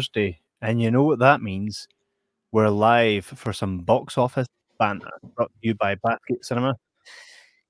Thursday, 0.00 0.40
and 0.62 0.80
you 0.80 0.90
know 0.90 1.02
what 1.02 1.18
that 1.18 1.42
means. 1.42 1.86
We're 2.52 2.70
live 2.70 3.26
for 3.26 3.52
some 3.52 3.80
box 3.80 4.16
office 4.16 4.46
banter 4.78 5.10
brought 5.36 5.50
to 5.52 5.58
you 5.60 5.74
by 5.74 5.94
Bathgate 5.96 6.42
Cinema. 6.42 6.74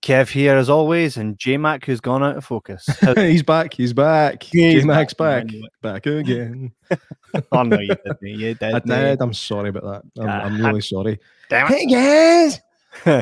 Kev 0.01 0.31
here 0.31 0.57
as 0.57 0.71
always, 0.71 1.17
and 1.17 1.37
J 1.37 1.57
Mac 1.57 1.85
who's 1.85 2.01
gone 2.01 2.23
out 2.23 2.37
of 2.37 2.45
focus. 2.45 2.89
he's 3.17 3.43
back. 3.43 3.75
He's 3.75 3.93
back. 3.93 4.43
J 4.45 4.81
Mac's 4.85 5.13
back, 5.13 5.47
back. 5.83 6.07
again. 6.07 6.71
oh 7.53 7.63
no, 7.65 7.81
you 7.81 7.89
didn't. 7.97 8.23
You 8.23 8.51
I 8.63 8.79
did. 8.79 8.85
did. 8.85 9.21
I'm 9.21 9.35
sorry 9.35 9.71
about 9.71 10.05
that. 10.15 10.23
I'm, 10.23 10.29
I'm 10.55 10.65
Ah. 10.65 10.69
really 10.69 10.83
sorry. 10.83 11.19
Damn 11.49 11.67
Hey 11.67 11.85
guys. 11.87 12.61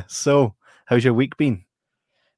so, 0.06 0.54
how's 0.84 1.02
your 1.02 1.14
week 1.14 1.34
been? 1.38 1.64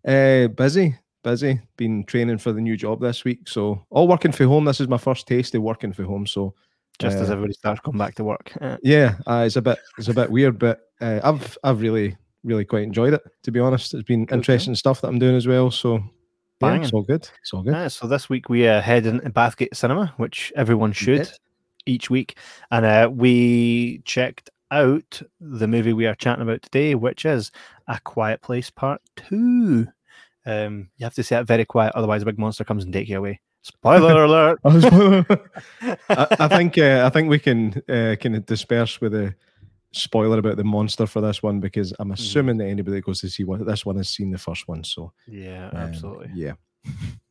Uh, 0.07 0.47
busy, 0.47 0.95
busy. 1.23 1.61
Been 1.77 2.05
training 2.05 2.39
for 2.39 2.53
the 2.53 2.61
new 2.61 2.77
job 2.77 3.01
this 3.01 3.25
week, 3.25 3.49
so 3.49 3.85
all 3.91 4.09
working 4.09 4.33
from 4.33 4.49
home. 4.49 4.65
This 4.65 4.81
is 4.81 4.89
my 4.89 4.99
first 4.99 5.27
taste 5.27 5.55
of 5.55 5.63
working 5.63 5.93
from 5.93 6.07
home. 6.07 6.27
So 6.27 6.55
Just 6.99 7.17
as 7.19 7.31
Uh, 7.31 7.33
everybody 7.33 7.55
starts 7.55 7.81
coming 7.81 7.99
back 7.99 8.15
to 8.17 8.25
work. 8.25 8.53
Uh, 8.61 8.77
yeah, 8.83 9.15
uh, 9.27 9.45
it's 9.47 9.57
a 9.57 9.63
bit 9.63 9.79
it's 9.99 10.09
a 10.09 10.15
bit 10.15 10.31
weird, 10.31 10.59
but 10.59 10.81
uh, 11.01 11.21
I've 11.25 11.57
I've 11.65 11.81
really 11.81 12.17
really 12.45 12.65
quite 12.65 12.83
enjoyed 12.83 13.15
it. 13.15 13.23
To 13.45 13.51
be 13.51 13.61
honest, 13.61 13.95
it's 13.95 14.03
been 14.03 14.27
Good, 14.27 14.37
interesting 14.37 14.75
stuff 14.75 15.01
that 15.01 15.09
I'm 15.09 15.19
doing 15.19 15.37
as 15.37 15.47
well. 15.47 15.71
So 15.71 16.03
yeah, 16.63 16.77
it's 16.77 16.93
all 16.93 17.03
good. 17.03 17.29
It's 17.41 17.53
all 17.55 17.63
good. 17.63 17.75
Uh, 17.75 17.89
so 17.89 18.07
this 18.07 18.29
week 18.29 18.51
we 18.51 18.69
uh, 18.69 18.83
head 18.83 19.07
into 19.07 19.31
Bathgate 19.31 19.75
Cinema, 19.75 20.13
which 20.19 20.53
everyone 20.57 20.93
should 20.93 21.31
each 21.87 22.11
week, 22.11 22.37
and 22.71 22.85
uh, 22.85 23.09
we 23.11 24.03
checked 24.05 24.51
out 24.71 25.23
the 25.41 25.67
movie 25.67 25.95
we 25.95 26.07
are 26.07 26.15
chatting 26.15 26.43
about 26.43 26.61
today, 26.63 26.95
which 26.95 27.25
is 27.25 27.51
A 27.89 27.99
Quiet 28.05 28.43
Place 28.43 28.69
Part 28.71 29.01
Two. 29.17 29.89
Um, 30.47 30.91
you 30.97 31.05
have 31.05 31.15
to 31.15 31.23
say 31.23 31.39
it 31.39 31.47
very 31.47 31.65
quiet, 31.65 31.93
otherwise 31.95 32.23
a 32.23 32.27
big 32.27 32.39
monster 32.39 32.65
comes 32.65 32.85
and 32.85 32.93
take 32.93 33.09
you 33.09 33.19
away. 33.19 33.41
Spoiler 33.63 34.25
alert! 34.25 34.59
I, 34.65 35.25
I, 36.09 36.27
I 36.41 36.49
think 36.49 36.79
uh, 36.79 37.03
I 37.07 37.11
think 37.11 37.29
we 37.29 37.39
can 37.39 37.83
uh, 37.89 38.17
kind 38.17 38.37
of 38.37 38.47
disperse 38.47 39.01
with 39.01 39.15
a 39.15 39.35
spoiler 39.93 40.39
about 40.39 40.57
the 40.57 40.65
monster 40.65 41.07
for 41.07 41.21
this 41.21 41.43
one 41.43 41.61
because 41.61 41.93
I'm 41.99 42.13
assuming 42.13 42.59
that 42.59 42.69
anybody 42.69 42.97
that 42.97 43.05
goes 43.05 43.21
to 43.21 43.29
see 43.29 43.45
one, 43.45 43.65
this 43.65 43.85
one 43.85 43.97
has 43.97 44.09
seen 44.09 44.31
the 44.31 44.39
first 44.39 44.69
one. 44.69 44.85
So 44.85 45.13
yeah, 45.27 45.69
um, 45.69 45.77
absolutely. 45.77 46.31
yeah. 46.35 46.53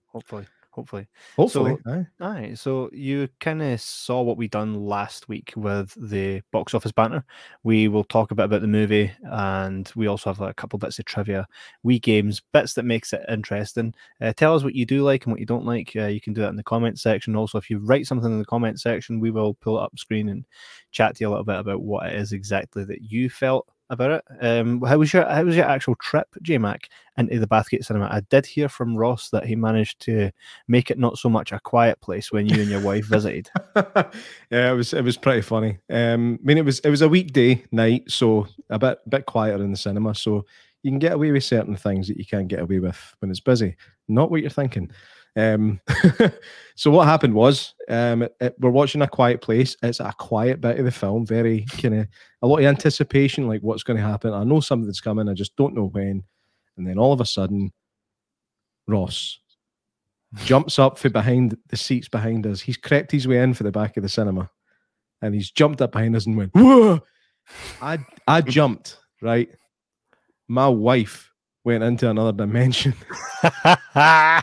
Hopefully, 0.07 0.45
hopefully. 0.71 1.07
Hopefully, 1.35 1.77
aye. 1.85 2.05
Aye, 2.19 2.53
so 2.55 2.89
you 2.91 3.27
kind 3.39 3.61
of 3.61 3.79
saw 3.81 4.21
what 4.21 4.37
we 4.37 4.47
done 4.47 4.73
last 4.85 5.27
week 5.27 5.53
with 5.55 5.95
the 6.09 6.41
box 6.51 6.73
office 6.73 6.91
banner. 6.91 7.25
We 7.63 7.87
will 7.87 8.03
talk 8.03 8.31
a 8.31 8.35
bit 8.35 8.45
about 8.45 8.61
the 8.61 8.67
movie, 8.67 9.11
and 9.23 9.91
we 9.95 10.07
also 10.07 10.29
have 10.29 10.39
like, 10.39 10.51
a 10.51 10.55
couple 10.55 10.79
bits 10.79 10.99
of 10.99 11.05
trivia, 11.05 11.47
wee 11.83 11.99
games, 11.99 12.41
bits 12.53 12.73
that 12.73 12.85
makes 12.85 13.13
it 13.13 13.25
interesting. 13.29 13.93
Uh, 14.21 14.33
tell 14.33 14.55
us 14.55 14.63
what 14.63 14.75
you 14.75 14.85
do 14.85 15.03
like 15.03 15.25
and 15.25 15.33
what 15.33 15.39
you 15.39 15.45
don't 15.45 15.65
like. 15.65 15.93
Uh, 15.95 16.07
you 16.07 16.21
can 16.21 16.33
do 16.33 16.41
that 16.41 16.49
in 16.49 16.55
the 16.55 16.63
comment 16.63 16.99
section. 16.99 17.35
Also, 17.35 17.57
if 17.57 17.69
you 17.69 17.79
write 17.79 18.07
something 18.07 18.31
in 18.31 18.39
the 18.39 18.45
comment 18.45 18.79
section, 18.79 19.19
we 19.19 19.31
will 19.31 19.53
pull 19.55 19.79
it 19.79 19.83
up 19.83 19.97
screen 19.97 20.29
and 20.29 20.45
chat 20.91 21.15
to 21.15 21.23
you 21.23 21.27
a 21.27 21.31
little 21.31 21.43
bit 21.45 21.59
about 21.59 21.81
what 21.81 22.07
it 22.07 22.15
is 22.15 22.31
exactly 22.33 22.83
that 22.83 23.01
you 23.01 23.29
felt 23.29 23.67
about 23.89 24.11
it. 24.11 24.23
Um, 24.41 24.81
how 24.81 24.97
was 24.97 25.13
your 25.13 25.27
how 25.27 25.43
was 25.43 25.55
your 25.55 25.65
actual 25.65 25.95
trip, 25.95 26.27
J 26.41 26.57
Mac, 26.57 26.89
into 27.17 27.39
the 27.39 27.47
Bathgate 27.47 27.83
Cinema? 27.83 28.05
I 28.11 28.21
did 28.29 28.45
hear 28.45 28.69
from 28.69 28.95
Ross 28.95 29.29
that 29.29 29.45
he 29.45 29.55
managed 29.55 29.99
to 30.01 30.31
make 30.67 30.91
it 30.91 30.99
not 30.99 31.17
so 31.17 31.29
much 31.29 31.51
a 31.51 31.59
quiet 31.59 31.99
place 32.01 32.31
when 32.31 32.47
you 32.47 32.61
and 32.61 32.69
your 32.69 32.81
wife 32.81 33.05
visited. 33.09 33.49
yeah, 33.75 34.71
it 34.71 34.75
was 34.75 34.93
it 34.93 35.03
was 35.03 35.17
pretty 35.17 35.41
funny. 35.41 35.79
Um, 35.89 36.39
I 36.41 36.45
mean, 36.45 36.57
it 36.57 36.65
was 36.65 36.79
it 36.79 36.89
was 36.89 37.01
a 37.01 37.09
weekday 37.09 37.63
night, 37.71 38.09
so 38.09 38.47
a 38.69 38.79
bit 38.79 38.99
bit 39.09 39.25
quieter 39.25 39.63
in 39.63 39.71
the 39.71 39.77
cinema. 39.77 40.13
So 40.15 40.45
you 40.83 40.91
can 40.91 40.99
get 40.99 41.13
away 41.13 41.31
with 41.31 41.43
certain 41.43 41.75
things 41.75 42.07
that 42.07 42.17
you 42.17 42.25
can't 42.25 42.47
get 42.47 42.61
away 42.61 42.79
with 42.79 43.15
when 43.19 43.31
it's 43.31 43.39
busy. 43.39 43.75
Not 44.07 44.31
what 44.31 44.41
you're 44.41 44.49
thinking. 44.49 44.91
Um, 45.39 45.79
so 46.75 46.91
what 46.91 47.07
happened 47.07 47.33
was, 47.33 47.73
um, 47.87 48.23
it- 48.23 48.35
it- 48.41 48.55
we're 48.59 48.69
watching 48.71 49.01
a 49.01 49.07
quiet 49.07 49.41
place. 49.41 49.75
It's 49.83 49.99
a 49.99 50.13
quiet 50.17 50.59
bit 50.61 50.79
of 50.79 50.85
the 50.85 50.91
film, 50.91 51.25
very 51.25 51.65
kind 51.81 51.95
of 52.01 52.07
a 52.41 52.47
lot 52.47 52.59
of 52.59 52.65
anticipation, 52.65 53.47
like 53.47 53.61
what's 53.61 53.83
going 53.83 53.97
to 53.97 54.03
happen. 54.03 54.33
I 54.33 54.43
know 54.43 54.59
something's 54.59 55.01
coming, 55.01 55.29
I 55.29 55.33
just 55.33 55.55
don't 55.55 55.75
know 55.75 55.87
when. 55.87 56.23
And 56.77 56.87
then 56.87 56.97
all 56.97 57.13
of 57.13 57.21
a 57.21 57.25
sudden, 57.25 57.71
Ross 58.87 59.39
jumps 60.45 60.79
up 60.79 60.97
for 60.97 61.09
behind 61.09 61.57
the 61.67 61.77
seats 61.77 62.07
behind 62.09 62.45
us. 62.47 62.61
He's 62.61 62.77
crept 62.77 63.11
his 63.11 63.27
way 63.27 63.41
in 63.41 63.53
for 63.53 63.63
the 63.63 63.71
back 63.71 63.97
of 63.97 64.03
the 64.03 64.09
cinema, 64.09 64.49
and 65.21 65.33
he's 65.35 65.51
jumped 65.51 65.81
up 65.81 65.91
behind 65.91 66.15
us 66.15 66.25
and 66.25 66.37
went, 66.37 66.51
"Whoa!" 66.55 66.99
I 67.81 67.99
I 68.27 68.41
jumped 68.41 68.97
right. 69.21 69.49
My 70.47 70.67
wife 70.67 71.28
went 71.69 71.83
into 71.83 72.09
another 72.09 72.31
dimension. 72.31 72.93
I 73.43 74.41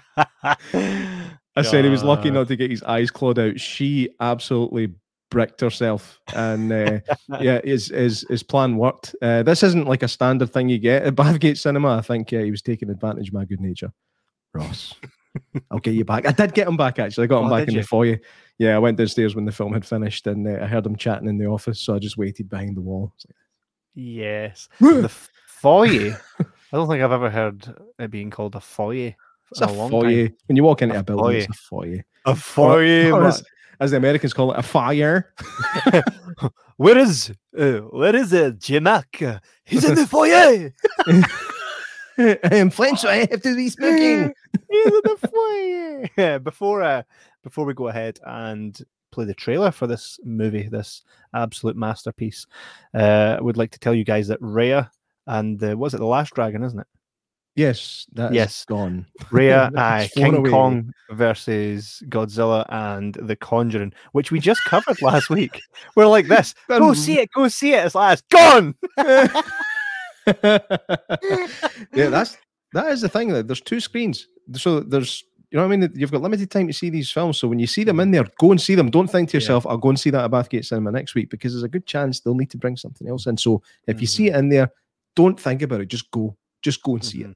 said 1.62 1.84
he 1.84 1.90
was 1.90 2.04
lucky 2.04 2.30
not 2.30 2.48
to 2.48 2.56
get 2.56 2.70
his 2.70 2.82
eyes 2.84 3.10
clawed 3.10 3.38
out. 3.38 3.58
She 3.58 4.10
absolutely 4.20 4.94
bricked 5.30 5.60
herself, 5.60 6.20
and 6.34 6.72
uh, 6.72 7.00
yeah, 7.40 7.60
his 7.64 7.88
his 7.88 8.24
his 8.28 8.42
plan 8.42 8.76
worked. 8.76 9.16
Uh, 9.20 9.42
this 9.42 9.62
isn't 9.64 9.88
like 9.88 10.02
a 10.04 10.08
standard 10.08 10.52
thing 10.52 10.68
you 10.68 10.78
get 10.78 11.02
at 11.02 11.14
Bathgate 11.16 11.58
Cinema. 11.58 11.96
I 11.96 12.00
think 12.02 12.32
uh, 12.32 12.38
he 12.38 12.50
was 12.50 12.62
taking 12.62 12.90
advantage 12.90 13.28
of 13.28 13.34
my 13.34 13.44
good 13.44 13.60
nature. 13.60 13.92
Ross, 14.54 14.94
I'll 15.70 15.80
get 15.80 15.94
you 15.94 16.04
back. 16.04 16.26
I 16.26 16.32
did 16.32 16.54
get 16.54 16.68
him 16.68 16.76
back 16.76 16.98
actually. 16.98 17.24
I 17.24 17.26
got 17.28 17.40
him 17.40 17.46
Oh, 17.46 17.50
back 17.58 17.66
in 17.68 17.74
you? 17.74 17.80
the 17.80 17.86
foyer. 17.86 18.20
Yeah, 18.58 18.76
I 18.76 18.78
went 18.78 18.96
downstairs 18.96 19.34
when 19.34 19.44
the 19.44 19.52
film 19.52 19.72
had 19.74 19.84
finished, 19.84 20.26
and 20.28 20.46
uh, 20.46 20.62
I 20.62 20.66
heard 20.66 20.86
him 20.86 20.96
chatting 20.96 21.28
in 21.28 21.38
the 21.38 21.46
office, 21.46 21.80
so 21.80 21.94
I 21.94 21.98
just 21.98 22.16
waited 22.16 22.48
behind 22.48 22.76
the 22.76 22.80
wall. 22.80 23.12
Yes. 23.94 24.68
The 24.78 25.10
foyer. 25.46 26.20
I 26.72 26.76
don't 26.76 26.88
think 26.88 27.02
I've 27.02 27.12
ever 27.12 27.30
heard 27.30 27.74
it 27.98 28.10
being 28.10 28.30
called 28.30 28.54
a 28.56 28.60
foyer. 28.60 29.14
it's 29.50 29.60
a 29.60 29.66
long 29.66 29.90
foyer. 29.90 30.28
time. 30.28 30.36
When 30.46 30.56
you 30.56 30.64
walk 30.64 30.82
into 30.82 30.96
A 30.96 31.00
a, 31.00 31.02
building, 31.02 31.36
it's 31.38 31.48
a 31.48 31.52
foyer. 31.52 32.04
A 32.24 32.34
foyer. 32.34 33.12
or 33.12 33.20
man. 33.20 33.28
as, 33.28 33.44
as 33.80 33.90
the 33.92 33.96
Americans 33.98 34.32
call 34.34 34.52
it, 34.52 34.58
a 34.58 34.62
fire. 34.62 35.32
Where 36.76 36.98
is 36.98 37.32
uh, 37.58 37.78
where 37.78 38.14
is 38.14 38.34
uh, 38.34 38.50
J-Mac? 38.58 39.22
Uh, 39.22 39.38
He's 39.64 39.82
in 39.88 39.94
the 39.94 40.06
foyer. 40.08 40.74
I 42.18 42.54
am 42.54 42.68
French, 42.68 43.00
so 43.00 43.08
I 43.08 43.26
have 43.30 43.40
to 43.42 43.56
be 43.56 43.70
speaking. 43.70 44.34
He's 44.70 44.86
in 44.86 45.00
the 45.04 45.28
foyer. 45.32 46.10
Yeah, 46.18 46.38
before 46.38 46.82
uh, 46.82 47.02
before 47.42 47.64
we 47.64 47.72
go 47.72 47.88
ahead 47.88 48.18
and 48.26 48.78
play 49.10 49.24
the 49.24 49.32
trailer 49.32 49.70
for 49.70 49.86
this 49.86 50.20
movie, 50.22 50.68
this 50.68 51.02
absolute 51.34 51.76
masterpiece, 51.76 52.46
uh, 52.94 53.36
I 53.38 53.40
would 53.40 53.56
like 53.56 53.70
to 53.70 53.78
tell 53.78 53.94
you 53.94 54.04
guys 54.04 54.28
that 54.28 54.40
Raya 54.42 54.90
and 55.26 55.58
the 55.58 55.76
was 55.76 55.94
it 55.94 55.98
the 55.98 56.06
Last 56.06 56.34
Dragon, 56.34 56.62
isn't 56.62 56.78
it? 56.78 56.86
Yes, 57.54 58.06
that's 58.12 58.34
Yes. 58.34 58.64
gone. 58.66 59.06
Raya, 59.32 59.70
aye, 59.76 60.10
King 60.12 60.34
away. 60.36 60.50
Kong 60.50 60.92
versus 61.10 62.02
Godzilla 62.08 62.66
and 62.68 63.14
The 63.14 63.34
Conjuring, 63.36 63.92
which 64.12 64.30
we 64.30 64.40
just 64.40 64.64
covered 64.64 64.98
last 65.00 65.30
week. 65.30 65.62
We're 65.94 66.06
like 66.06 66.28
this. 66.28 66.54
Go 66.68 66.92
see 66.92 67.18
it, 67.18 67.30
go 67.32 67.48
see 67.48 67.72
it. 67.72 67.86
It's 67.86 67.94
like 67.94 68.18
it's 68.18 68.22
gone. 68.30 68.74
yeah, 71.96 72.08
that's 72.08 72.36
that 72.72 72.88
is 72.92 73.00
the 73.00 73.08
thing. 73.08 73.28
That 73.28 73.46
there's 73.46 73.60
two 73.60 73.80
screens, 73.80 74.26
so 74.54 74.80
there's 74.80 75.24
you 75.50 75.56
know 75.56 75.66
what 75.66 75.72
I 75.72 75.76
mean. 75.76 75.90
You've 75.94 76.10
got 76.12 76.22
limited 76.22 76.50
time 76.50 76.66
to 76.66 76.72
see 76.72 76.90
these 76.90 77.10
films, 77.10 77.38
so 77.38 77.48
when 77.48 77.58
you 77.58 77.66
see 77.66 77.84
them 77.84 78.00
in 78.00 78.10
there, 78.10 78.24
go 78.38 78.50
and 78.50 78.60
see 78.60 78.74
them. 78.74 78.90
Don't 78.90 79.08
think 79.08 79.30
to 79.30 79.36
Yeah. 79.36 79.38
yourself, 79.38 79.66
"I'll 79.66 79.78
go 79.78 79.88
and 79.90 79.98
see 80.00 80.10
that 80.10 80.24
at 80.24 80.30
Bathgate 80.30 80.64
Cinema 80.64 80.92
next 80.92 81.14
week," 81.14 81.30
because 81.30 81.52
there's 81.52 81.62
a 81.62 81.68
good 81.68 81.86
chance 81.86 82.20
they'll 82.20 82.34
need 82.34 82.50
to 82.50 82.58
bring 82.58 82.76
something 82.76 83.08
else 83.08 83.26
in. 83.26 83.36
So 83.36 83.62
if 83.86 84.00
you 84.00 84.06
Mm-hmm. 84.06 84.16
see 84.16 84.28
it 84.28 84.36
in 84.36 84.48
there, 84.48 84.70
don't 85.16 85.40
think 85.40 85.62
about 85.62 85.80
it. 85.80 85.86
Just 85.88 86.10
go, 86.12 86.36
just 86.62 86.82
go 86.82 86.94
and 86.94 87.04
see 87.04 87.22
it. 87.22 87.26
Mhm. 87.28 87.34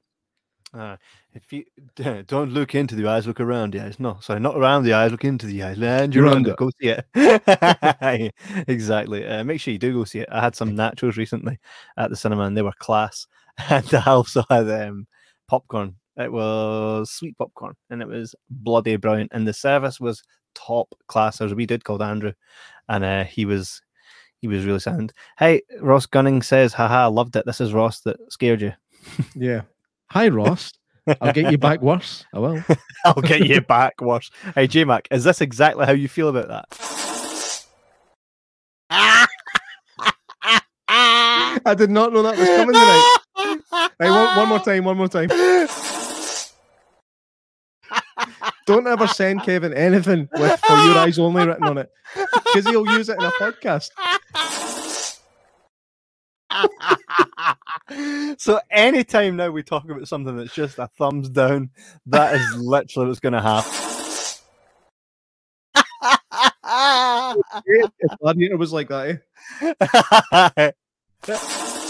Uh, 0.73 0.95
if 1.33 1.51
you 1.51 1.65
don't 2.27 2.51
look 2.51 2.75
into 2.75 2.95
the 2.95 3.05
eyes, 3.07 3.27
look 3.27 3.41
around 3.41 3.73
the 3.73 3.81
eyes. 3.83 3.99
No, 3.99 4.17
sorry, 4.21 4.39
not 4.39 4.55
around 4.55 4.83
the 4.83 4.93
eyes. 4.93 5.11
Look 5.11 5.25
into 5.25 5.45
the 5.45 5.63
eyes. 5.63 5.77
Land 5.77 6.15
You're 6.15 6.27
under. 6.27 6.51
it. 6.51 6.57
Go 6.57 6.71
see 6.81 6.95
it. 7.13 8.33
exactly. 8.69 9.25
Uh, 9.27 9.43
make 9.43 9.59
sure 9.59 9.73
you 9.73 9.77
do 9.79 9.93
go 9.93 10.05
see 10.05 10.19
it. 10.19 10.29
I 10.31 10.41
had 10.41 10.55
some 10.55 10.71
nachos 10.71 11.17
recently 11.17 11.59
at 11.97 12.09
the 12.09 12.15
cinema, 12.15 12.43
and 12.43 12.55
they 12.55 12.61
were 12.61 12.71
class. 12.79 13.27
And 13.69 13.93
I 13.93 14.03
also 14.05 14.43
had 14.49 14.69
um, 14.69 15.07
popcorn. 15.49 15.95
It 16.17 16.31
was 16.31 17.11
sweet 17.11 17.37
popcorn, 17.37 17.75
and 17.89 18.01
it 18.01 18.07
was 18.07 18.33
bloody 18.49 18.95
brilliant. 18.95 19.31
And 19.33 19.45
the 19.47 19.53
service 19.53 19.99
was 19.99 20.23
top 20.55 20.93
class. 21.07 21.37
There 21.37 21.45
was 21.45 21.51
a 21.53 21.55
wee 21.55 21.65
dude 21.65 21.83
called 21.83 22.01
Andrew, 22.01 22.33
and 22.87 23.03
uh, 23.03 23.23
he 23.25 23.45
was 23.45 23.81
he 24.41 24.47
was 24.47 24.65
really 24.65 24.79
sound. 24.79 25.13
Hey, 25.37 25.61
Ross 25.79 26.07
Gunning 26.07 26.41
says, 26.41 26.73
"Haha, 26.73 27.07
loved 27.09 27.35
it. 27.35 27.45
This 27.45 27.61
is 27.61 27.73
Ross 27.73 28.01
that 28.01 28.17
scared 28.31 28.61
you." 28.61 28.73
Yeah. 29.35 29.61
Hi, 30.09 30.27
Ross. 30.27 30.73
I'll 31.21 31.33
get 31.33 31.51
you 31.51 31.57
back 31.57 31.81
worse. 31.83 32.25
I 32.33 32.39
will. 32.39 32.63
I'll 33.05 33.21
get 33.21 33.47
you 33.47 33.61
back 33.61 34.01
worse. 34.01 34.29
Hey, 34.55 34.67
J 34.67 34.83
Mac, 34.83 35.07
is 35.11 35.23
this 35.23 35.41
exactly 35.41 35.85
how 35.85 35.93
you 35.93 36.07
feel 36.07 36.29
about 36.29 36.47
that? 36.49 36.67
I 41.63 41.75
did 41.75 41.89
not 41.89 42.11
know 42.13 42.23
that 42.23 42.37
was 42.37 42.47
coming 42.47 42.73
tonight. 42.73 43.91
Hey, 43.99 44.09
one, 44.09 44.37
one 44.37 44.49
more 44.49 44.59
time, 44.59 44.83
one 44.83 44.97
more 44.97 45.07
time. 45.07 45.29
Don't 48.65 48.87
ever 48.87 49.07
send 49.07 49.43
Kevin 49.43 49.73
anything 49.73 50.29
with 50.33 50.59
for 50.59 50.73
your 50.77 50.97
eyes 50.97 51.19
only 51.19 51.45
written 51.45 51.63
on 51.63 51.77
it. 51.77 51.91
Because 52.53 52.69
he'll 52.69 52.97
use 52.97 53.09
it 53.09 53.17
in 53.17 53.23
a 53.23 53.31
podcast. 53.31 53.89
so 58.37 58.59
anytime 58.69 59.35
now 59.35 59.49
we 59.49 59.63
talk 59.63 59.85
about 59.85 60.07
something 60.07 60.35
that's 60.35 60.53
just 60.53 60.79
a 60.79 60.87
thumbs 60.97 61.29
down, 61.29 61.69
that 62.07 62.35
is 62.35 62.55
literally 62.57 63.07
what's 63.07 63.19
going 63.19 63.33
to 63.33 63.41
happen. 63.41 63.71
if 67.65 67.91
Gladiator 68.19 68.57
was 68.57 68.73
like 68.73 68.89
that, 68.89 69.21
eh? 71.27 71.75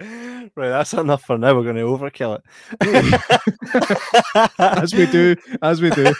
right, 0.00 0.50
that's 0.56 0.92
enough 0.94 1.22
for 1.22 1.38
now. 1.38 1.54
We're 1.54 1.72
going 1.72 1.76
to 1.76 1.82
overkill 1.82 2.40
it. 2.80 4.50
as 4.58 4.94
we 4.94 5.06
do, 5.06 5.36
as 5.62 5.82
we 5.82 5.90
do. 5.90 6.14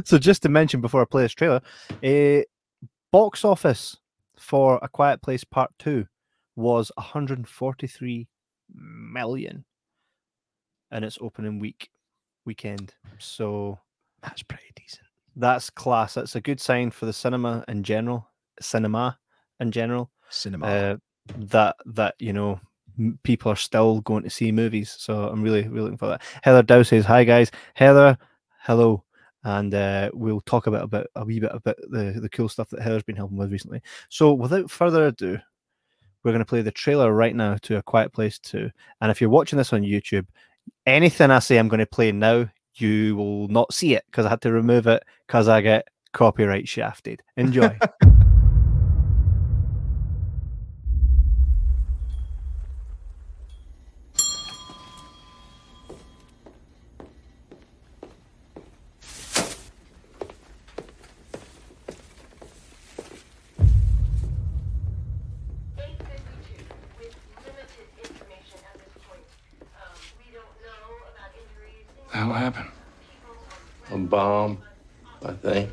so, 0.04 0.18
just 0.18 0.42
to 0.42 0.48
mention 0.48 0.80
before 0.80 1.02
I 1.02 1.04
play 1.04 1.22
this 1.22 1.32
trailer, 1.32 1.60
a 2.02 2.44
box 3.10 3.44
office 3.44 3.96
for 4.38 4.78
A 4.82 4.88
Quiet 4.88 5.22
Place 5.22 5.44
Part 5.44 5.70
Two 5.78 6.06
was 6.56 6.90
143 6.96 8.28
million 8.74 9.64
in 10.90 11.04
its 11.04 11.18
opening 11.20 11.58
week 11.58 11.88
weekend. 12.44 12.94
So 13.18 13.78
That's 14.22 14.42
pretty 14.42 14.64
decent. 14.76 15.06
that's 15.36 15.70
class. 15.70 16.14
That's 16.14 16.36
a 16.36 16.40
good 16.40 16.60
sign 16.60 16.90
for 16.90 17.06
the 17.06 17.12
cinema 17.12 17.64
in 17.68 17.82
general, 17.82 18.28
cinema 18.60 19.18
in 19.60 19.70
general. 19.70 20.10
Cinema. 20.28 20.66
Uh, 20.66 20.96
that 21.36 21.76
that 21.86 22.14
you 22.18 22.32
know 22.32 22.60
people 23.22 23.50
are 23.50 23.56
still 23.56 24.00
going 24.02 24.22
to 24.22 24.30
see 24.30 24.52
movies. 24.52 24.94
So 24.98 25.28
I'm 25.28 25.42
really 25.42 25.68
really 25.68 25.84
looking 25.84 25.98
for 25.98 26.08
that. 26.08 26.22
Heather 26.42 26.62
Dow 26.62 26.82
says 26.82 27.04
hi 27.04 27.24
guys. 27.24 27.50
Heather, 27.74 28.18
hello. 28.60 29.04
And 29.44 29.74
uh, 29.74 30.10
we'll 30.14 30.40
talk 30.42 30.68
about, 30.68 30.84
about 30.84 31.08
a 31.16 31.24
wee 31.24 31.40
bit 31.40 31.50
about 31.52 31.76
the, 31.88 32.16
the 32.20 32.28
cool 32.28 32.48
stuff 32.48 32.70
that 32.70 32.80
Heather's 32.80 33.02
been 33.02 33.16
helping 33.16 33.36
with 33.36 33.50
recently. 33.50 33.82
So 34.08 34.32
without 34.32 34.70
further 34.70 35.08
ado, 35.08 35.38
we're 36.22 36.30
going 36.30 36.38
to 36.38 36.48
play 36.48 36.62
the 36.62 36.70
trailer 36.70 37.12
right 37.12 37.34
now 37.34 37.56
to 37.62 37.76
A 37.76 37.82
Quiet 37.82 38.12
Place 38.12 38.38
2. 38.38 38.70
And 39.00 39.10
if 39.10 39.20
you're 39.20 39.30
watching 39.30 39.56
this 39.56 39.72
on 39.72 39.82
YouTube, 39.82 40.26
anything 40.86 41.32
I 41.32 41.40
say 41.40 41.58
I'm 41.58 41.66
going 41.66 41.80
to 41.80 41.86
play 41.86 42.12
now, 42.12 42.48
you 42.74 43.16
will 43.16 43.48
not 43.48 43.74
see 43.74 43.94
it 43.94 44.04
because 44.06 44.26
I 44.26 44.30
had 44.30 44.42
to 44.42 44.52
remove 44.52 44.86
it 44.86 45.02
because 45.26 45.48
I 45.48 45.60
get 45.60 45.88
copyright 46.12 46.68
shafted. 46.68 47.22
Enjoy. 47.36 47.76
with 66.98 67.16
limited 67.44 67.88
information 67.98 68.58
at 68.66 68.78
this 68.78 68.94
point. 69.06 69.26
Um, 69.74 69.98
we 70.18 70.32
don't 70.32 70.44
know 70.62 70.84
about 71.10 71.30
injuries. 71.34 71.86
How 72.10 72.32
happened? 72.32 72.70
People 73.10 73.36
on 73.90 74.00
A 74.01 74.01
bomb, 74.12 74.58
I 75.24 75.32
think. 75.32 75.70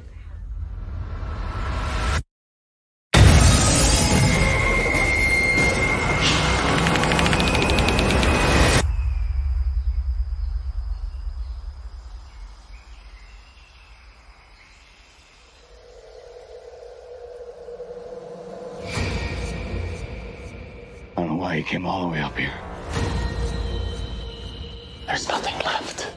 I 21.17 21.21
don't 21.21 21.27
know 21.27 21.35
why 21.35 21.55
you 21.55 21.63
came 21.63 21.85
all 21.85 22.03
the 22.03 22.07
way 22.07 22.21
up 22.21 22.37
here. 22.37 22.53
There's 25.07 25.27
nothing 25.27 25.55
left. 25.65 26.07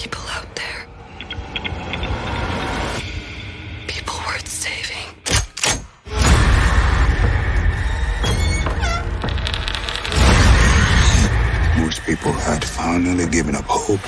People 0.00 0.22
out 0.30 0.46
there. 0.56 0.86
People 3.86 4.14
worth 4.26 4.48
saving. 4.48 5.06
Most 11.84 12.02
people 12.06 12.32
had 12.32 12.64
finally 12.64 13.28
given 13.28 13.54
up 13.54 13.66
hope. 13.68 14.00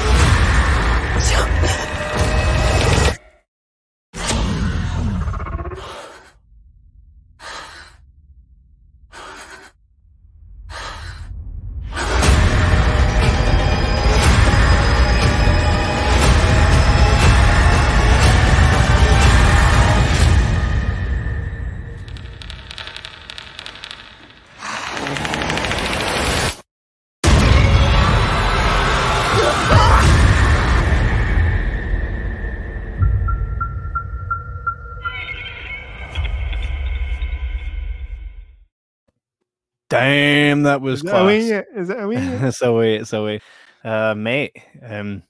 Damn, 40.04 40.62
that 40.64 40.80
was 40.80 41.00
Is 41.00 41.02
that 41.10 41.22
a 41.22 41.26
wee 41.26 41.38
class. 41.38 41.48
yet? 41.48 41.66
Is 41.76 41.88
that 41.88 42.00
a 42.02 42.08
wee 42.08 42.16
yet? 42.16 42.42
it's 42.44 42.62
away, 42.62 42.96
it's 42.96 43.12
away. 43.12 43.40
Uh, 43.84 44.14
mate. 44.14 44.56
Um, 44.82 45.22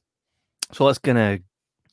so 0.72 0.84
let's 0.84 0.98
gonna 0.98 1.38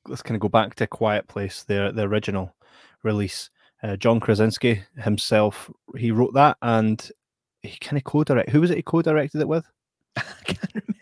let's 0.07 0.21
kind 0.21 0.36
of 0.36 0.41
go 0.41 0.50
back 0.50 0.75
to 0.75 0.88
Quiet 0.88 1.27
Place, 1.27 1.63
the 1.63 1.91
the 1.93 2.03
original 2.03 2.55
release. 3.03 3.50
Uh, 3.81 3.95
John 3.95 4.19
Krasinski 4.19 4.83
himself, 4.98 5.69
he 5.95 6.12
wrote 6.12 6.33
that, 6.33 6.57
and 6.62 7.09
he 7.63 7.77
kind 7.77 7.98
of 7.98 8.03
co-direct. 8.03 8.50
Who 8.50 8.59
was 8.62 8.71
it? 8.71 8.77
He 8.77 8.83
co-directed 8.83 9.39
it 9.41 9.48
with. 9.48 9.65
I 10.17 10.24
can't 10.45 10.74
remember. 10.74 10.95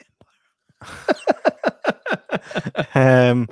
Um, 2.95 3.47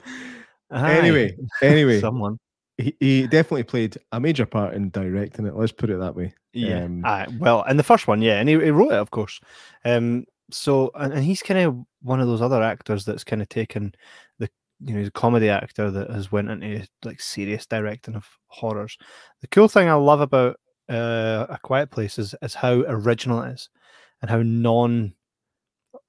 Anyway, 0.71 1.35
aye, 1.61 1.65
anyway, 1.65 1.99
someone. 2.01 2.37
he, 2.77 2.95
he 2.99 3.27
definitely 3.27 3.63
played 3.63 3.97
a 4.11 4.19
major 4.19 4.45
part 4.45 4.73
in 4.73 4.89
directing 4.89 5.45
it. 5.45 5.55
Let's 5.55 5.71
put 5.71 5.89
it 5.89 5.99
that 5.99 6.15
way. 6.15 6.33
Yeah. 6.55 6.85
Um, 6.85 7.05
aye, 7.05 7.27
well, 7.37 7.63
and 7.63 7.77
the 7.77 7.83
first 7.83 8.07
one, 8.07 8.21
yeah, 8.21 8.39
and 8.39 8.47
he, 8.47 8.55
he 8.55 8.71
wrote 8.71 8.93
it, 8.93 8.99
of 8.99 9.11
course. 9.11 9.39
Um, 9.83 10.25
so 10.51 10.91
and, 10.95 11.13
and 11.13 11.23
he's 11.23 11.41
kind 11.41 11.59
of 11.59 11.77
one 12.01 12.19
of 12.19 12.27
those 12.27 12.41
other 12.41 12.61
actors 12.63 13.03
that's 13.03 13.23
kind 13.23 13.41
of 13.41 13.49
taken 13.49 13.93
the 14.39 14.49
you 14.79 14.93
know 14.93 14.99
he's 14.99 15.07
a 15.07 15.11
comedy 15.11 15.49
actor 15.49 15.91
that 15.91 16.09
has 16.09 16.31
went 16.31 16.49
into 16.49 16.87
like 17.03 17.19
serious 17.19 17.65
directing 17.65 18.15
of 18.15 18.27
horrors. 18.47 18.97
The 19.41 19.47
cool 19.47 19.67
thing 19.67 19.89
I 19.89 19.93
love 19.93 20.21
about 20.21 20.59
uh, 20.89 21.47
A 21.49 21.59
Quiet 21.61 21.91
Place 21.91 22.17
is 22.19 22.35
is 22.41 22.53
how 22.53 22.83
original 22.87 23.41
it 23.43 23.53
is 23.53 23.69
and 24.21 24.29
how 24.29 24.41
non 24.41 25.13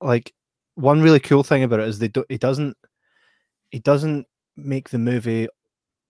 like 0.01 0.33
one 0.75 1.01
really 1.01 1.21
cool 1.21 1.43
thing 1.43 1.63
about 1.63 1.81
it 1.81 1.89
is 1.89 1.99
they 1.99 2.09
do 2.09 2.25
he 2.29 2.39
doesn't 2.39 2.77
he 3.71 3.79
doesn't 3.79 4.27
make 4.57 4.91
the 4.91 4.99
movie 4.99 5.49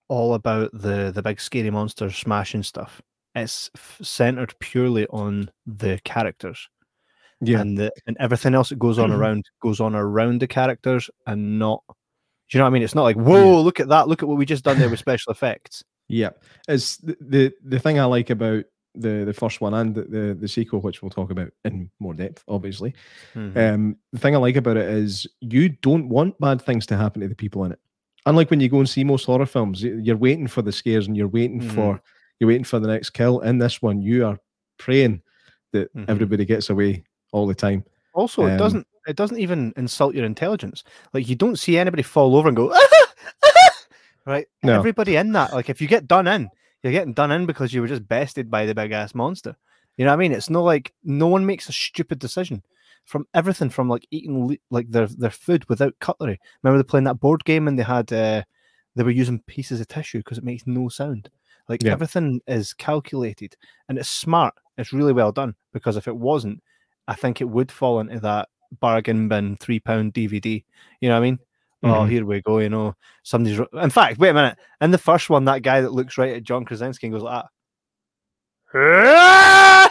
all 0.08 0.34
about 0.34 0.70
the 0.72 1.10
the 1.14 1.22
big 1.22 1.40
scary 1.40 1.70
monsters 1.70 2.16
smashing 2.16 2.62
stuff 2.62 3.00
it's 3.36 3.70
f- 3.76 3.98
centered 4.02 4.54
purely 4.58 5.06
on 5.08 5.50
the 5.66 6.00
characters 6.04 6.68
yeah, 7.42 7.60
and 7.60 7.76
the 7.76 7.92
and 8.06 8.16
everything 8.18 8.54
else 8.54 8.70
that 8.70 8.78
goes 8.78 8.98
on 8.98 9.12
around 9.12 9.44
goes 9.62 9.78
on 9.78 9.94
around 9.94 10.40
the 10.40 10.46
characters 10.46 11.10
and 11.26 11.58
not 11.58 11.82
do 11.88 11.94
you 12.50 12.58
know 12.60 12.64
what 12.64 12.70
I 12.70 12.72
mean? 12.74 12.82
It's 12.82 12.94
not 12.94 13.02
like, 13.02 13.16
whoa, 13.16 13.60
look 13.60 13.80
at 13.80 13.88
that, 13.88 14.06
look 14.08 14.22
at 14.22 14.28
what 14.28 14.38
we 14.38 14.46
just 14.46 14.62
done 14.64 14.78
there 14.78 14.88
with 14.88 15.00
special 15.00 15.32
effects. 15.32 15.82
yeah. 16.08 16.30
It's 16.68 16.96
the, 16.98 17.16
the 17.20 17.52
the 17.64 17.78
thing 17.80 17.98
I 17.98 18.04
like 18.04 18.30
about 18.30 18.64
the 18.94 19.24
the 19.26 19.34
first 19.34 19.60
one 19.60 19.74
and 19.74 19.94
the, 19.94 20.02
the 20.04 20.34
the 20.40 20.48
sequel, 20.48 20.80
which 20.80 21.02
we'll 21.02 21.10
talk 21.10 21.30
about 21.30 21.50
in 21.66 21.90
more 21.98 22.14
depth, 22.14 22.42
obviously. 22.48 22.94
Mhm. 23.34 23.56
Um, 23.74 23.96
the 24.12 24.18
thing 24.20 24.34
I 24.34 24.38
like 24.38 24.56
about 24.56 24.76
it 24.78 24.88
is 24.88 25.26
you 25.40 25.68
don't 25.68 26.08
want 26.08 26.38
bad 26.40 26.62
things 26.62 26.86
to 26.86 26.96
happen 26.96 27.20
to 27.20 27.28
the 27.28 27.34
people 27.34 27.64
in 27.64 27.72
it. 27.72 27.80
Unlike 28.24 28.48
when 28.50 28.60
you 28.60 28.68
go 28.70 28.78
and 28.78 28.88
see 28.88 29.04
most 29.04 29.24
horror 29.26 29.44
films, 29.44 29.82
you're 29.82 30.16
waiting 30.16 30.46
for 30.46 30.62
the 30.62 30.72
scares 30.72 31.06
and 31.06 31.16
you're 31.16 31.28
waiting 31.28 31.60
Mhm. 31.60 31.72
for 31.74 32.00
you're 32.38 32.48
waiting 32.48 32.64
for 32.64 32.78
the 32.78 32.88
next 32.88 33.10
kill. 33.10 33.40
In 33.40 33.58
this 33.58 33.80
one, 33.82 34.00
you 34.02 34.26
are 34.26 34.38
praying 34.78 35.22
that 35.72 35.92
Mhm. 35.94 36.04
everybody 36.08 36.44
gets 36.44 36.70
away 36.70 37.04
all 37.32 37.46
the 37.46 37.54
time. 37.54 37.84
Also, 38.14 38.46
it 38.46 38.52
Um, 38.52 38.58
doesn't 38.58 38.86
it 39.08 39.14
doesn't 39.16 39.38
even 39.38 39.72
insult 39.76 40.16
your 40.16 40.24
intelligence. 40.24 40.82
Like 41.12 41.28
you 41.28 41.36
don't 41.36 41.58
see 41.60 41.78
anybody 41.78 42.02
fall 42.02 42.34
over 42.34 42.48
and 42.48 42.56
go, 42.56 42.72
right? 44.26 44.46
No. 44.62 44.74
Everybody 44.74 45.16
in 45.16 45.32
that, 45.32 45.52
like 45.52 45.68
if 45.70 45.80
you 45.80 45.86
get 45.86 46.08
done 46.08 46.26
in, 46.26 46.50
you're 46.82 46.92
getting 46.92 47.12
done 47.14 47.30
in 47.30 47.46
because 47.46 47.72
you 47.72 47.80
were 47.80 47.86
just 47.86 48.08
bested 48.08 48.50
by 48.50 48.66
the 48.66 48.74
big 48.74 48.92
ass 48.92 49.14
monster. 49.14 49.56
You 49.96 50.04
know 50.04 50.10
what 50.10 50.16
I 50.16 50.18
mean? 50.18 50.32
It's 50.32 50.50
not 50.50 50.62
like 50.62 50.92
no 51.04 51.26
one 51.28 51.46
makes 51.46 51.68
a 51.68 51.72
stupid 51.72 52.18
decision 52.18 52.62
from 53.04 53.26
everything 53.34 53.70
from 53.70 53.88
like 53.88 54.06
eating 54.10 54.48
le- 54.48 54.56
like 54.70 54.90
their 54.90 55.06
their 55.06 55.30
food 55.30 55.68
without 55.68 55.94
cutlery. 56.00 56.40
Remember 56.62 56.82
they 56.82 56.86
playing 56.88 57.04
that 57.04 57.20
board 57.20 57.44
game 57.44 57.68
and 57.68 57.78
they 57.78 57.84
had 57.84 58.12
uh 58.12 58.42
they 58.96 59.02
were 59.04 59.10
using 59.10 59.40
pieces 59.46 59.80
of 59.80 59.88
tissue 59.88 60.18
because 60.18 60.38
it 60.38 60.44
makes 60.44 60.66
no 60.66 60.88
sound. 60.88 61.30
Like 61.68 61.82
Yeah. 61.82 61.92
everything 61.92 62.40
is 62.46 62.72
calculated 62.74 63.56
and 63.88 63.98
it's 63.98 64.08
smart. 64.08 64.54
It's 64.78 64.92
really 64.92 65.12
well 65.12 65.32
done 65.32 65.54
because 65.72 65.96
if 65.96 66.06
it 66.08 66.16
wasn't, 66.16 66.62
I 67.08 67.14
think 67.14 67.40
it 67.40 67.48
would 67.48 67.70
fall 67.72 68.00
into 68.00 68.20
that 68.20 68.48
bargain 68.80 69.28
bin 69.28 69.56
three 69.56 69.80
pound 69.80 70.12
DVD. 70.14 70.64
You 71.00 71.08
know 71.08 71.14
what 71.14 71.18
I 71.18 71.22
mean? 71.30 71.38
oh, 71.82 71.88
Mhm. 71.88 72.10
here 72.10 72.24
we 72.26 72.40
go. 72.42 72.58
You 72.58 72.68
know, 72.68 72.94
somebody's. 73.22 73.60
In 73.80 73.90
fact, 73.90 74.18
wait 74.18 74.30
a 74.30 74.34
minute. 74.34 74.58
In 74.80 74.90
the 74.90 74.98
first 74.98 75.30
one, 75.30 75.44
that 75.44 75.62
guy 75.62 75.80
that 75.82 75.92
looks 75.92 76.18
right 76.18 76.34
at 76.36 76.42
John 76.42 76.64
Krasinski 76.64 77.08
goes 77.10 77.22
like 77.22 77.44
that. 78.74 79.90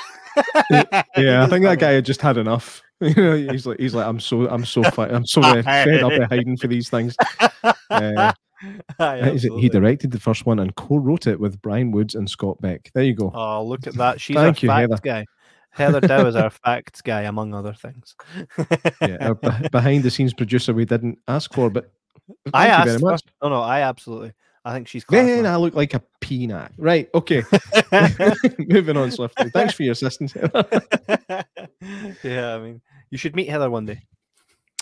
Yeah, 1.17 1.44
I 1.44 1.48
think 1.50 1.63
that 1.65 1.79
guy 1.79 1.91
had 1.94 2.05
just 2.05 2.22
had 2.22 2.38
enough. 2.38 2.82
You 3.01 3.13
know, 3.13 3.36
he's 3.36 3.65
like, 3.67 3.77
he's 3.77 3.94
like, 3.94 4.08
I'm 4.08 4.22
so, 4.22 4.48
I'm 4.48 4.63
so, 4.63 4.82
fi- 4.84 5.10
I'm 5.10 5.25
so 5.25 5.41
uh, 5.41 5.62
fed 5.63 6.01
up 6.01 6.13
of 6.13 6.29
hiding 6.29 6.55
for 6.55 6.67
these 6.67 6.89
things. 6.89 7.13
Uh, 7.89 8.32
Aye, 9.00 9.38
He- 9.38 9.62
he 9.62 9.69
directed 9.69 10.12
the 10.12 10.19
first 10.19 10.45
one 10.45 10.60
and 10.60 10.75
co-wrote 10.75 11.27
it 11.27 11.39
with 11.39 11.62
Bryan 11.62 11.91
Woods 11.91 12.15
and 12.15 12.29
Scott 12.29 12.62
Beck. 12.62 12.91
There 12.93 13.03
you 13.03 13.13
go. 13.13 13.31
Oh, 13.34 13.63
look 13.65 13.88
at 13.88 13.93
that. 13.95 14.22
She's 14.22 14.36
Thank 14.36 14.57
our 14.57 14.62
you, 14.62 14.69
facts 14.69 14.81
Heather. 14.81 15.01
guy. 15.03 15.25
Heather 15.72 16.00
Dow 16.01 16.25
is 16.25 16.36
our 16.36 16.50
facts 16.50 17.01
guy, 17.01 17.24
among 17.24 17.53
other 17.53 17.74
things. 17.74 18.15
Yeah, 19.01 19.34
be- 19.41 19.67
behind-the-scenes 19.69 20.34
producer 20.34 20.74
we 20.74 20.86
didn't 20.86 21.19
ask 21.27 21.53
for, 21.53 21.69
but 21.69 21.91
I 22.53 22.67
asked. 22.67 23.03
No, 23.03 23.50
no, 23.50 23.62
I 23.62 23.81
absolutely. 23.81 24.31
I 24.63 24.74
think 24.74 24.88
she's. 24.88 25.03
Man, 25.12 25.25
man. 25.43 25.45
I 25.45 25.57
look 25.57 25.75
like 25.75 25.93
a 25.93 26.01
peanut. 26.22 26.72
Right. 26.77 27.07
Okay. 27.13 27.43
Moving 28.57 28.98
on 28.98 29.12
swiftly. 29.12 29.51
Thanks 29.51 29.74
for 29.75 29.84
your 29.84 29.91
assistance. 29.91 30.31
Heather. 30.34 30.65
yeah, 32.24 32.55
I 32.55 32.60
mean, 32.60 32.81
you 33.12 33.17
should 33.17 33.36
meet 33.36 33.50
Heather 33.50 33.69
one 33.69 33.86
day. 33.86 34.01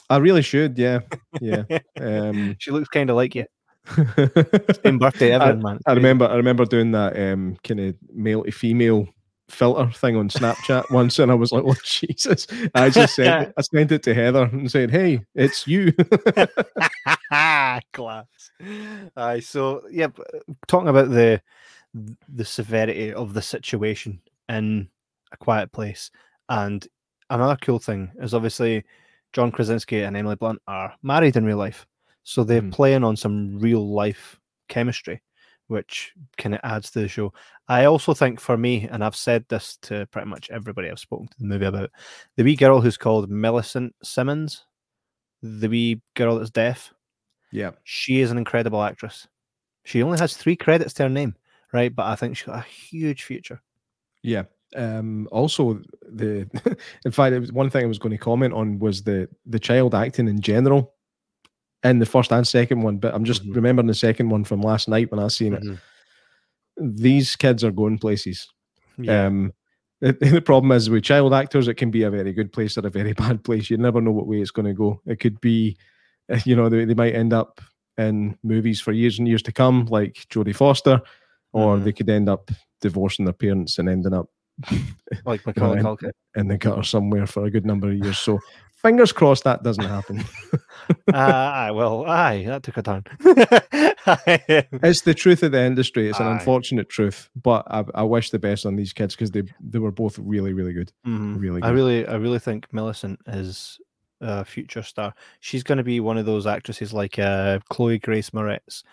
I 0.09 0.17
really 0.17 0.41
should. 0.41 0.77
Yeah. 0.77 0.99
Yeah. 1.41 1.63
Um, 1.99 2.55
she 2.59 2.71
looks 2.71 2.87
kind 2.89 3.09
of 3.09 3.15
like 3.15 3.35
you. 3.35 3.45
Same 3.85 4.97
birthday, 4.97 5.35
I, 5.35 5.53
man. 5.53 5.79
I 5.85 5.93
remember. 5.93 6.27
I 6.27 6.35
remember 6.35 6.65
doing 6.65 6.91
that 6.91 7.17
um, 7.17 7.57
kind 7.63 7.79
of 7.79 7.95
male 8.13 8.43
to 8.43 8.51
female 8.51 9.07
filter 9.49 9.91
thing 9.91 10.15
on 10.15 10.29
Snapchat 10.29 10.89
once, 10.91 11.19
and 11.19 11.31
I 11.31 11.35
was 11.35 11.51
like, 11.51 11.63
"Oh 11.65 11.75
Jesus!" 11.83 12.47
I 12.73 12.89
just 12.89 13.15
sent 13.15 13.47
it, 13.47 13.53
I 13.57 13.61
sent 13.61 13.91
it 13.91 14.03
to 14.03 14.13
Heather 14.13 14.43
and 14.43 14.69
said, 14.71 14.91
"Hey, 14.91 15.25
it's 15.35 15.67
you." 15.67 15.93
Class. 17.93 18.51
Aye, 19.15 19.39
so 19.41 19.83
yeah, 19.91 20.07
talking 20.67 20.89
about 20.89 21.09
the 21.09 21.41
the 22.27 22.45
severity 22.45 23.13
of 23.13 23.33
the 23.33 23.41
situation 23.41 24.21
in 24.49 24.89
a 25.31 25.37
quiet 25.37 25.71
place, 25.71 26.09
and 26.49 26.87
another 27.29 27.57
cool 27.61 27.79
thing 27.79 28.11
is 28.21 28.33
obviously 28.33 28.83
John 29.33 29.51
Krasinski 29.51 30.03
and 30.03 30.15
Emily 30.15 30.35
Blunt 30.35 30.61
are 30.67 30.93
married 31.01 31.35
in 31.35 31.45
real 31.45 31.57
life, 31.57 31.85
so 32.23 32.43
they're 32.43 32.61
Mhm. 32.61 32.71
playing 32.73 33.03
on 33.03 33.15
some 33.15 33.59
real 33.59 33.87
life 33.93 34.39
chemistry, 34.69 35.21
which 35.67 36.13
kind 36.37 36.55
of 36.55 36.61
adds 36.63 36.91
to 36.91 36.99
the 37.01 37.07
show. 37.07 37.33
I 37.67 37.85
also 37.85 38.13
think 38.13 38.39
for 38.39 38.57
me, 38.57 38.87
and 38.91 39.03
I've 39.03 39.15
said 39.15 39.45
this 39.49 39.77
to 39.83 40.05
pretty 40.07 40.27
much 40.29 40.49
everybody 40.49 40.89
I've 40.89 40.99
spoken 40.99 41.27
to 41.27 41.35
the 41.39 41.45
movie 41.45 41.65
about, 41.65 41.91
the 42.37 42.43
wee 42.43 42.55
girl 42.55 42.81
who's 42.81 42.97
called 42.97 43.29
Millicent 43.29 43.95
Simmonds, 44.03 44.65
the 45.41 45.67
wee 45.69 46.01
girl 46.15 46.37
that's 46.37 46.49
deaf, 46.49 46.93
yeah. 47.51 47.71
she 47.83 48.21
is 48.21 48.31
an 48.31 48.37
incredible 48.37 48.81
actress. 48.83 49.27
She 49.85 50.01
only 50.01 50.19
has 50.19 50.35
three 50.37 50.55
credits 50.55 50.93
to 50.95 51.03
her 51.03 51.09
name, 51.09 51.35
right? 51.73 51.93
But 51.93 52.05
I 52.05 52.15
think 52.15 52.37
she's 52.37 52.45
got 52.47 52.59
a 52.65 52.69
huge 52.69 53.23
future. 53.23 53.61
Yeah. 54.21 54.43
Um, 54.75 55.27
also, 55.31 55.81
the 56.01 56.49
in 57.05 57.11
fact, 57.11 57.33
it 57.33 57.39
was 57.39 57.51
one 57.51 57.69
thing 57.69 57.83
I 57.83 57.87
was 57.87 57.99
going 57.99 58.11
to 58.11 58.17
comment 58.17 58.53
on 58.53 58.79
was 58.79 59.03
the 59.03 59.27
the 59.45 59.59
child 59.59 59.93
acting 59.93 60.27
in 60.27 60.39
general 60.41 60.93
in 61.83 61.99
the 61.99 62.05
first 62.05 62.31
and 62.31 62.47
second 62.47 62.81
one. 62.81 62.97
But 62.97 63.13
I'm 63.13 63.25
just 63.25 63.45
Mhm. 63.45 63.55
remembering 63.55 63.87
the 63.87 63.93
second 63.93 64.29
one 64.29 64.43
from 64.43 64.61
last 64.61 64.87
night 64.87 65.11
when 65.11 65.19
I 65.19 65.27
seen 65.27 65.53
it. 65.53 65.63
These 66.77 67.35
kids 67.35 67.63
are 67.63 67.71
going 67.71 67.97
places. 67.99 68.47
Yeah. 68.97 69.25
Um, 69.27 69.53
the, 70.01 70.13
the 70.21 70.41
problem 70.41 70.71
is 70.71 70.89
with 70.89 71.03
child 71.03 71.33
actors, 71.33 71.67
it 71.67 71.75
can 71.75 71.91
be 71.91 72.03
a 72.03 72.09
very 72.11 72.33
good 72.33 72.51
place 72.51 72.77
or 72.77 72.85
a 72.87 72.89
very 72.89 73.13
bad 73.23 73.43
place. 73.43 73.69
You 73.69 73.77
never 73.77 74.01
know 74.01 74.11
what 74.11 74.27
way 74.27 74.41
it's 74.41 74.51
going 74.51 74.65
to 74.65 74.73
go. 74.73 75.01
It 75.05 75.19
could 75.19 75.39
be, 75.41 75.77
uh, 76.31 76.39
you 76.45 76.55
know, 76.55 76.69
they, 76.69 76.85
they 76.85 76.93
might 76.95 77.15
end 77.15 77.33
up 77.33 77.61
in 77.97 78.37
movies 78.43 78.81
for 78.81 78.91
years 78.91 79.19
and 79.19 79.27
years 79.27 79.43
to 79.43 79.51
come, 79.51 79.85
like 79.85 80.25
Jodie 80.29 80.55
Foster, 80.55 80.99
or 81.51 81.77
Mhm. 81.77 81.83
they 81.83 81.91
could 81.91 82.09
end 82.09 82.27
up 82.27 82.49
divorcing 82.81 83.25
their 83.25 83.33
parents 83.33 83.77
and 83.77 83.87
ending 83.87 84.13
up 84.13 84.27
like 85.25 85.45
Macaulay 85.45 85.77
and- 85.77 85.85
Culkin. 85.85 86.11
in 86.35 86.47
the 86.47 86.57
gutter 86.57 86.83
somewhere 86.83 87.27
for 87.27 87.45
a 87.45 87.51
good 87.51 87.65
number 87.65 87.89
of 87.91 87.97
years. 87.97 88.17
So 88.19 88.39
fingers 88.83 89.11
crossed 89.11 89.43
that 89.45 89.63
doesn't 89.63 89.85
happen. 89.85 90.23
Ah, 91.13 91.67
aye, 91.67 91.71
well, 91.71 92.05
aye, 92.05 92.43
that 92.45 92.63
took 92.63 92.75
a 92.77 92.81
turn. 92.83 93.03
it's 94.83 95.01
the 95.01 95.13
truth 95.13 95.41
of 95.43 95.51
the 95.53 95.61
industry. 95.63 96.09
It's 96.09 96.19
an 96.19 96.27
Aye. 96.27 96.33
unfortunate 96.33 96.89
truth, 96.89 97.29
but 97.41 97.65
I, 97.67 97.85
I 97.95 98.03
wish 98.03 98.31
the 98.31 98.39
best 98.39 98.65
on 98.65 98.75
these 98.75 98.91
kids 98.91 99.15
because 99.15 99.31
they 99.31 99.43
they 99.61 99.79
were 99.79 99.91
both 99.91 100.19
really 100.19 100.51
really 100.53 100.73
good. 100.73 100.91
Mhm. 101.07 101.39
Really 101.39 101.61
I 101.61 101.69
really, 101.69 102.05
I 102.05 102.15
really 102.15 102.39
think 102.39 102.67
Millicent 102.73 103.19
is 103.27 103.79
a 104.19 104.43
future 104.43 104.83
star. 104.83 105.13
She's 105.39 105.63
going 105.63 105.77
to 105.77 105.83
be 105.85 105.99
one 106.01 106.17
of 106.17 106.25
those 106.25 106.45
actresses 106.47 106.91
like 106.93 107.17
uh, 107.17 107.59
Chloe 107.69 107.99
Grace 107.99 108.31
Moretz, 108.31 108.83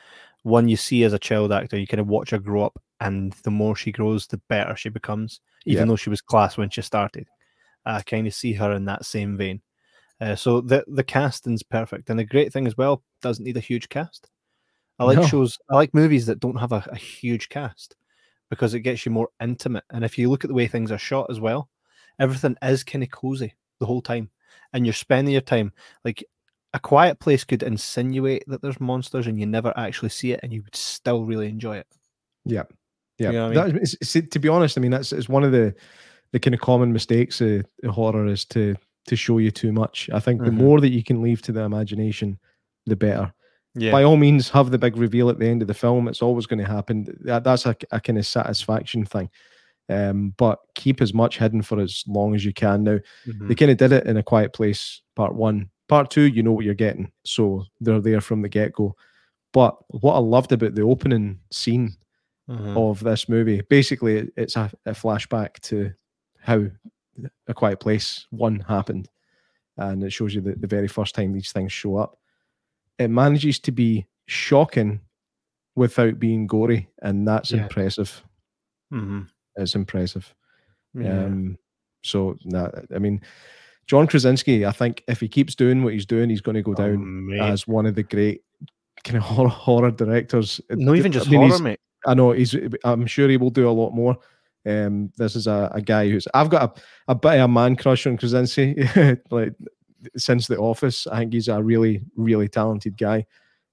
one 0.43 0.69
you 0.69 0.77
see 0.77 1.03
as 1.05 1.13
a 1.13 1.19
child 1.19 1.51
actor. 1.53 1.77
You 1.79 1.87
kind 1.89 2.01
of 2.01 2.07
watch 2.09 2.31
her 2.31 2.39
grow 2.39 2.65
up, 2.65 2.79
and 3.01 3.33
the 3.45 3.51
more 3.51 3.75
she 3.75 3.91
grows, 3.91 4.27
the 4.29 4.41
better 4.49 4.77
she 4.77 4.91
becomes. 4.91 5.41
Even 5.67 5.83
Yeah. 5.83 5.89
though 5.93 5.97
she 5.97 6.11
was 6.11 6.21
class 6.21 6.57
when 6.57 6.71
she 6.71 6.83
started, 6.83 7.27
I 7.85 8.03
kind 8.03 8.27
of 8.29 8.35
see 8.35 8.53
her 8.55 8.73
in 8.73 8.85
that 8.85 9.05
same 9.05 9.37
vein. 9.37 9.61
Uh, 10.21 10.35
so 10.37 10.61
the 10.61 10.85
the 10.89 11.05
casting's 11.05 11.63
perfect, 11.63 12.11
and 12.11 12.19
the 12.19 12.25
great 12.25 12.53
thing 12.53 12.67
as 12.67 12.77
well 12.77 13.03
doesn't 13.23 13.45
need 13.45 13.57
a 13.57 13.61
huge 13.61 13.89
cast. 13.89 14.29
I 14.99 15.05
like 15.05 15.17
No. 15.19 15.27
shows, 15.27 15.59
I 15.71 15.77
like 15.77 15.95
movies 15.95 16.27
that 16.27 16.41
don't 16.41 16.59
have 16.61 16.73
a, 16.73 16.85
a 16.91 16.97
huge 16.97 17.49
cast 17.49 17.97
because 18.51 18.75
it 18.75 18.81
gets 18.81 19.07
you 19.07 19.13
more 19.13 19.31
intimate. 19.41 19.85
And 19.91 20.05
if 20.05 20.19
you 20.19 20.29
look 20.29 20.45
at 20.45 20.49
the 20.49 20.55
way 20.55 20.67
things 20.67 20.93
are 20.93 20.99
shot 20.99 21.31
as 21.31 21.41
well, 21.41 21.71
everything 22.19 22.57
is 22.63 22.85
kind 22.85 23.03
of 23.03 23.11
cozy 23.11 23.55
the 23.79 23.87
whole 23.87 24.03
time, 24.03 24.29
and 24.75 24.85
you're 24.85 24.93
spending 24.93 25.33
your 25.33 25.41
time 25.41 25.73
like 26.05 26.23
a 26.75 26.79
quiet 26.79 27.19
place 27.19 27.43
could 27.45 27.63
insinuate 27.63 28.45
that 28.47 28.61
there's 28.61 28.79
monsters, 28.81 29.27
and 29.27 29.41
you 29.41 29.47
never 29.47 29.73
actually 29.77 30.11
see 30.11 30.33
it, 30.33 30.41
and 30.43 30.53
you 30.53 30.63
would 30.63 30.77
still 30.77 31.25
really 31.25 31.49
enjoy 31.49 31.79
it. 31.79 31.87
Yeah, 32.45 32.65
yeah. 33.19 33.29
You 33.31 33.33
know 33.39 33.49
what 33.49 33.57
I 33.59 33.71
That 33.71 33.81
is- 33.83 33.97
see, 34.03 34.23
to 34.23 34.39
be 34.39 34.49
honest, 34.51 34.77
I 34.77 34.83
mean 34.83 34.91
that's 34.91 35.13
it's 35.15 35.31
one 35.31 35.45
of 35.45 35.53
the 35.53 35.75
the 36.33 36.39
kind 36.39 36.55
of 36.55 36.61
common 36.61 36.93
mistakes 36.93 37.41
of, 37.41 37.65
of 37.83 37.91
horror 37.95 38.27
is 38.27 38.45
to 38.47 38.77
to 39.07 39.17
show 39.17 39.39
you 39.39 39.51
too 39.51 39.73
much. 39.73 40.09
I 40.13 40.21
think 40.21 40.43
the 40.43 40.51
Mhm. 40.51 40.55
more 40.55 40.81
that 40.81 40.91
you 40.91 41.03
can 41.03 41.23
leave 41.23 41.43
to 41.43 41.53
the 41.53 41.63
imagination, 41.63 42.39
the 42.87 42.97
better. 42.97 43.33
Yeah, 43.75 43.93
By 43.93 44.03
all 44.03 44.17
means, 44.17 44.49
have 44.51 44.71
the 44.71 44.79
big 44.79 44.97
reveal 44.97 45.31
at 45.31 45.39
the 45.39 45.47
end 45.47 45.63
of 45.63 45.69
the 45.69 45.75
film. 45.75 46.09
It's 46.09 46.23
always 46.23 46.47
going 46.47 46.59
to 46.59 46.67
happen. 46.71 47.07
That, 47.23 47.45
that's 47.45 47.67
a, 47.67 47.77
a 47.93 48.01
kind 48.01 48.19
of 48.19 48.27
satisfaction 48.27 49.05
thing. 49.05 49.31
Um, 49.89 50.35
but 50.37 50.59
keep 50.75 51.01
as 51.01 51.15
much 51.15 51.39
hidden 51.39 51.63
for 51.63 51.81
as 51.81 52.05
long 52.07 52.35
as 52.35 52.45
you 52.45 52.53
can. 52.53 52.85
Now, 52.85 52.99
Mm-hmm. 53.27 53.49
they 53.49 53.55
kind 53.55 53.71
of 53.71 53.77
did 53.77 53.93
it 53.93 54.07
in 54.07 54.17
a 54.17 54.23
quiet 54.23 54.53
place 54.53 55.03
part 55.17 55.35
one 55.35 55.69
part 55.89 56.09
two 56.11 56.23
you 56.23 56.41
know 56.43 56.53
what 56.53 56.65
you're 56.65 56.73
getting 56.75 57.11
so 57.25 57.65
they're 57.81 58.01
there 58.01 58.21
from 58.21 58.43
the 58.43 58.49
get-go 58.49 58.95
but 59.53 59.77
what 59.89 60.15
i 60.15 60.19
loved 60.19 60.53
about 60.53 60.77
the 60.77 60.83
opening 60.83 61.41
scene 61.51 61.91
Mhm. 62.49 62.77
of 62.77 63.01
this 63.01 63.29
movie 63.29 63.61
basically 63.69 64.19
it- 64.19 64.33
it's 64.37 64.55
a, 64.57 64.71
a 64.87 64.93
flashback 64.93 65.59
to 65.63 65.91
how 66.39 66.65
a 67.49 67.55
quiet 67.55 67.81
place 67.81 68.27
one 68.31 68.61
happened 68.61 69.09
and 69.77 70.03
it 70.03 70.11
shows 70.13 70.35
you 70.35 70.41
the, 70.41 70.55
the 70.57 70.67
very 70.67 70.89
first 70.89 71.15
time 71.15 71.33
these 71.33 71.53
things 71.53 71.73
show 71.73 71.97
up 71.97 72.19
it 72.99 73.09
manages 73.09 73.59
to 73.59 73.73
be 73.73 74.07
shocking 74.27 75.01
without 75.77 76.19
being 76.19 76.47
gory 76.47 76.89
and 77.03 77.27
that's 77.27 77.51
Yeah. 77.53 77.63
impressive 77.63 78.23
Mhm. 78.93 79.29
it's 79.57 79.75
impressive 79.75 80.35
Yeah. 80.95 81.25
um, 81.25 81.59
so 82.03 82.37
nah, 82.45 82.71
I 82.95 82.99
mean, 82.99 83.21
John 83.87 84.07
Krasinski. 84.07 84.65
I 84.65 84.73
think 84.73 85.03
if 85.09 85.21
he 85.21 85.29
keeps 85.29 85.55
doing 85.55 85.83
what 85.85 85.93
he's 85.93 86.07
doing, 86.07 86.31
he's 86.31 86.41
going 86.41 86.55
to 86.55 86.63
go 86.63 86.73
Oh, 86.73 86.75
down 86.75 87.27
mate. 87.27 87.41
as 87.41 87.67
one 87.69 87.87
of 87.87 87.95
the 87.95 88.03
great 88.05 88.43
kind 89.05 89.17
of 89.19 89.23
horror, 89.25 89.49
horror 89.49 89.91
directors. 89.91 90.61
no, 90.71 90.95
even 90.95 91.11
I 91.13 91.15
just 91.15 91.29
mean, 91.31 91.49
horror, 91.51 91.63
mate. 91.63 91.81
I 92.07 92.15
know 92.15 92.33
he's. 92.33 92.55
I'm 92.85 93.07
sure 93.07 93.29
he 93.29 93.37
will 93.37 93.51
do 93.51 93.69
a 93.69 93.71
lot 93.71 93.91
more. 93.91 94.17
Um, 94.67 95.13
this 95.17 95.37
is 95.37 95.47
a, 95.47 95.71
a 95.75 95.81
guy 95.81 96.09
who's. 96.09 96.29
I've 96.35 96.51
got 96.51 96.79
a, 96.79 96.83
a 97.09 97.15
bit 97.15 97.35
of 97.35 97.41
a 97.41 97.49
man 97.49 97.77
crush 97.77 98.07
on 98.07 98.17
Krasinski. 98.17 98.77
like 99.31 99.55
since 100.17 100.47
The 100.47 100.59
Office, 100.59 101.07
I 101.07 101.19
think 101.19 101.33
he's 101.33 101.49
a 101.49 101.63
really, 101.63 102.03
really 102.17 102.49
talented 102.49 102.97
guy. 102.97 103.27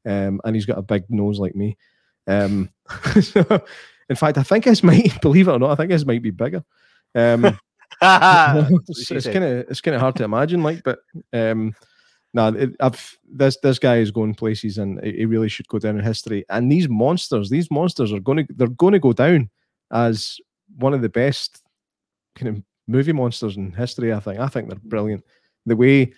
Um, 0.06 0.40
and 0.44 0.56
he's 0.56 0.66
got 0.66 0.78
a 0.78 0.84
big 0.84 1.04
nose 1.10 1.40
like 1.40 1.56
me. 1.56 1.78
Um, 2.28 2.70
so, 3.22 3.62
in 4.10 4.16
fact, 4.16 4.38
I 4.38 4.44
think 4.44 4.66
his 4.66 4.84
might, 4.84 5.20
believe 5.22 5.48
it 5.48 5.52
or 5.52 5.60
not, 5.60 5.72
I 5.72 5.76
think 5.76 5.92
his 5.92 6.06
might 6.06 6.22
be 6.22 6.32
bigger. 6.32 6.64
Um, 7.16 7.58
it's 8.02 9.26
kind 9.26 9.44
of 9.44 9.66
it's 9.70 9.82
kind 9.82 9.96
of 9.96 10.02
hard 10.02 10.16
to 10.18 10.24
imagine, 10.24 10.62
like, 10.62 10.84
but 10.84 11.00
um, 11.34 11.74
no, 12.34 12.72
I've 12.80 13.18
this 13.28 13.58
this 13.64 13.80
guy 13.80 13.98
is 13.98 14.12
going 14.12 14.36
places, 14.36 14.78
and 14.78 15.04
he 15.04 15.14
he 15.14 15.26
really 15.26 15.50
should 15.50 15.68
go 15.68 15.80
down 15.80 15.98
in 15.98 16.04
history. 16.04 16.46
And 16.50 16.72
these 16.72 16.88
monsters, 16.88 17.50
these 17.50 17.72
monsters 17.72 18.14
are 18.14 18.20
going 18.20 18.46
to 18.46 18.54
they're 18.54 18.68
going 18.68 18.94
to 18.94 19.00
go 19.00 19.14
down 19.14 19.50
as 19.92 20.38
one 20.76 20.94
of 20.94 21.02
the 21.02 21.10
best 21.10 21.64
kind 22.36 22.56
of 22.56 22.64
movie 22.88 23.14
monsters 23.14 23.58
in 23.58 23.72
history. 23.72 24.14
I 24.14 24.20
think 24.20 24.40
I 24.40 24.48
think 24.48 24.70
they're 24.70 24.80
brilliant. 24.84 25.24
The 25.66 25.76
way 25.76 26.14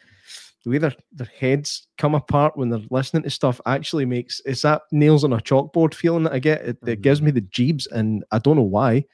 the 0.63 0.69
way 0.71 0.77
their 0.77 0.93
their 1.11 1.29
heads 1.39 1.87
come 1.97 2.15
apart 2.15 2.57
when 2.57 2.69
they're 2.69 2.81
listening 2.89 3.23
to 3.23 3.29
stuff 3.29 3.61
actually 3.65 4.05
makes 4.05 4.41
it's 4.45 4.63
that 4.63 4.83
nails 4.91 5.23
on 5.23 5.33
a 5.33 5.37
chalkboard 5.37 5.93
feeling 5.93 6.23
that 6.23 6.33
I 6.33 6.39
get. 6.39 6.61
It, 6.61 6.77
it 6.85 7.01
gives 7.01 7.21
me 7.21 7.31
the 7.31 7.41
jeebs, 7.41 7.87
and 7.91 8.23
I 8.31 8.39
don't 8.39 8.57
know 8.57 8.63
why. 8.63 9.05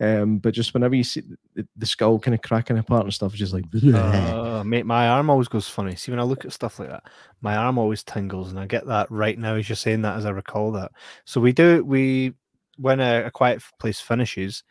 Um, 0.00 0.38
but 0.38 0.54
just 0.54 0.74
whenever 0.74 0.96
you 0.96 1.04
see 1.04 1.22
the, 1.54 1.66
the 1.76 1.86
skull 1.86 2.18
kind 2.18 2.34
of 2.34 2.42
cracking 2.42 2.78
apart 2.78 3.04
and 3.04 3.14
stuff, 3.14 3.32
it's 3.32 3.38
just 3.38 3.52
like 3.52 3.64
Uh, 3.94 4.64
mate, 4.64 4.86
my 4.86 5.08
arm 5.08 5.30
always 5.30 5.46
goes 5.46 5.68
funny. 5.68 5.94
See, 5.94 6.10
when 6.10 6.18
I 6.18 6.24
look 6.24 6.44
at 6.44 6.52
stuff 6.52 6.80
like 6.80 6.88
that, 6.88 7.04
my 7.42 7.54
arm 7.54 7.78
always 7.78 8.02
tingles, 8.02 8.50
and 8.50 8.58
I 8.58 8.66
get 8.66 8.86
that 8.86 9.10
right 9.10 9.38
now 9.38 9.54
as 9.54 9.68
you're 9.68 9.76
saying 9.76 10.02
that, 10.02 10.16
as 10.16 10.26
I 10.26 10.30
recall 10.30 10.72
that. 10.72 10.90
So 11.26 11.40
we 11.40 11.52
do 11.52 11.84
we 11.84 12.34
when 12.76 13.00
a, 13.00 13.26
a 13.26 13.30
quiet 13.30 13.62
place 13.78 14.00
finishes, 14.00 14.64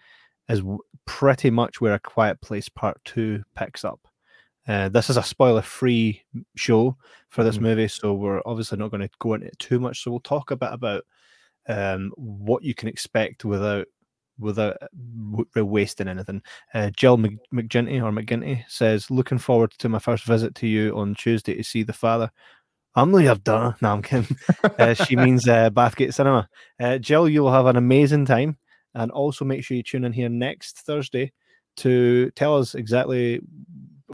is 0.50 0.62
pretty 1.06 1.50
much 1.50 1.80
where 1.82 1.94
a 1.94 2.00
quiet 2.00 2.40
place 2.42 2.70
part 2.70 2.98
two 3.06 3.44
picks 3.56 3.84
up. 3.86 4.00
Uh, 4.68 4.88
this 4.90 5.10
is 5.10 5.18
a 5.18 5.24
spoiler-free 5.24 6.22
show 6.56 6.96
for 7.30 7.44
this 7.44 7.58
Mhm. 7.58 7.62
movie, 7.62 7.88
so 7.88 8.14
we're 8.14 8.42
obviously 8.46 8.78
not 8.78 8.92
going 8.92 9.02
to 9.02 9.10
go 9.20 9.34
into 9.34 9.48
it 9.48 9.60
too 9.60 9.80
much. 9.80 10.02
So 10.02 10.12
we'll 10.12 10.20
talk 10.22 10.52
a 10.52 10.56
bit 10.56 10.70
about 10.72 11.04
um, 11.68 12.12
what 12.18 12.62
you 12.64 12.74
can 12.76 12.90
expect 12.90 13.46
without 13.46 13.88
without 14.40 14.76
wasting 15.56 16.08
anything. 16.08 16.42
Uh, 16.74 16.90
Jill 16.90 17.18
Mc- 17.18 17.38
McGinty 17.54 18.02
or 18.04 18.12
McGinty 18.12 18.64
says, 18.68 19.10
"Looking 19.12 19.38
forward 19.38 19.72
to 19.78 19.88
my 19.90 20.00
first 20.00 20.26
visit 20.26 20.56
to 20.56 20.68
you 20.68 20.98
on 20.98 21.16
Tuesday 21.16 21.56
to 21.56 21.64
see 21.64 21.84
the 21.84 21.94
father." 21.94 22.32
I'm 22.96 23.12
the 23.12 23.34
done. 23.44 23.76
No, 23.82 23.92
I'm 23.94 24.02
kidding. 24.02 24.36
Uh, 24.80 24.94
she 24.94 25.16
means 25.16 25.48
uh, 25.48 25.70
Bathgate 25.70 26.14
Cinema. 26.14 26.48
Uh, 26.80 26.98
Jill, 26.98 27.30
you 27.30 27.44
will 27.44 27.52
have 27.52 27.66
an 27.66 27.76
amazing 27.78 28.26
time, 28.26 28.58
and 28.96 29.12
also 29.12 29.46
make 29.46 29.64
sure 29.64 29.78
you 29.78 29.84
tune 29.84 30.06
in 30.06 30.14
here 30.14 30.30
next 30.30 30.80
Thursday 30.80 31.32
to 31.78 32.30
tell 32.32 32.58
us 32.58 32.76
exactly 32.76 33.42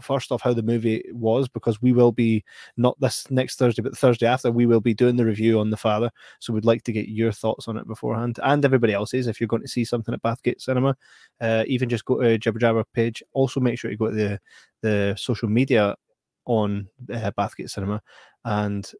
first 0.00 0.32
off 0.32 0.40
how 0.40 0.54
the 0.54 0.62
movie 0.62 1.04
was 1.12 1.48
because 1.48 1.82
we 1.82 1.92
will 1.92 2.12
be 2.12 2.42
not 2.76 2.98
this 3.00 3.30
next 3.30 3.58
Thursday 3.58 3.82
but 3.82 3.96
Thursday 3.96 4.26
after 4.26 4.50
we 4.50 4.66
will 4.66 4.80
be 4.80 4.94
doing 4.94 5.16
the 5.16 5.24
review 5.24 5.60
on 5.60 5.70
the 5.70 5.76
father. 5.76 6.10
So 6.38 6.52
we'd 6.52 6.64
like 6.64 6.82
to 6.84 6.92
get 6.92 7.08
your 7.08 7.32
thoughts 7.32 7.68
on 7.68 7.76
it 7.76 7.86
beforehand 7.86 8.38
and 8.42 8.64
everybody 8.64 8.92
else's. 8.92 9.26
If 9.26 9.40
you're 9.40 9.48
going 9.48 9.62
to 9.62 9.68
see 9.68 9.84
something 9.84 10.14
at 10.14 10.22
Bathgate 10.22 10.60
Cinema 10.60 10.96
uh, 11.40 11.64
even 11.66 11.88
just 11.88 12.04
go 12.04 12.20
to 12.20 12.38
Jibber 12.38 12.58
Jabber 12.58 12.84
page. 12.94 13.22
Also 13.32 13.60
make 13.60 13.78
sure 13.78 13.90
you 13.90 13.96
go 13.96 14.10
to 14.10 14.14
the 14.16 14.40
the 14.82 15.14
social 15.18 15.48
media 15.48 15.94
on 16.46 16.88
uh, 17.12 17.30
Bathgate 17.36 17.70
Cinema 17.70 18.00
and 18.44 18.90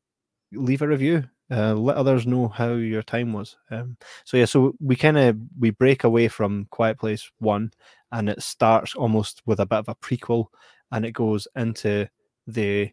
leave 0.53 0.83
a 0.83 0.89
review 0.89 1.25
uh, 1.51 1.75
let 1.75 1.97
others 1.97 2.27
know 2.27 2.49
how 2.49 2.73
your 2.73 3.03
time 3.03 3.33
was 3.33 3.57
um, 3.71 3.97
so 4.25 4.37
yeah 4.37 4.45
so 4.45 4.75
we 4.81 4.95
kind 4.97 5.19
of 5.19 5.37
we 5.59 5.71
break 5.71 6.05
away 6.05 6.29
from 6.29 6.67
Quiet 6.71 6.99
Place 6.99 7.31
1 7.39 7.71
and 8.13 8.29
it 8.29 8.43
starts 8.43 8.95
almost 8.95 9.43
with 9.47 9.61
a 9.61 9.67
bit 9.67 9.79
of 9.79 9.89
a 9.89 9.95
prequel 9.97 10.47
and 10.93 11.05
it 11.05 11.13
goes 11.13 11.47
into 11.57 12.09
the 12.47 12.91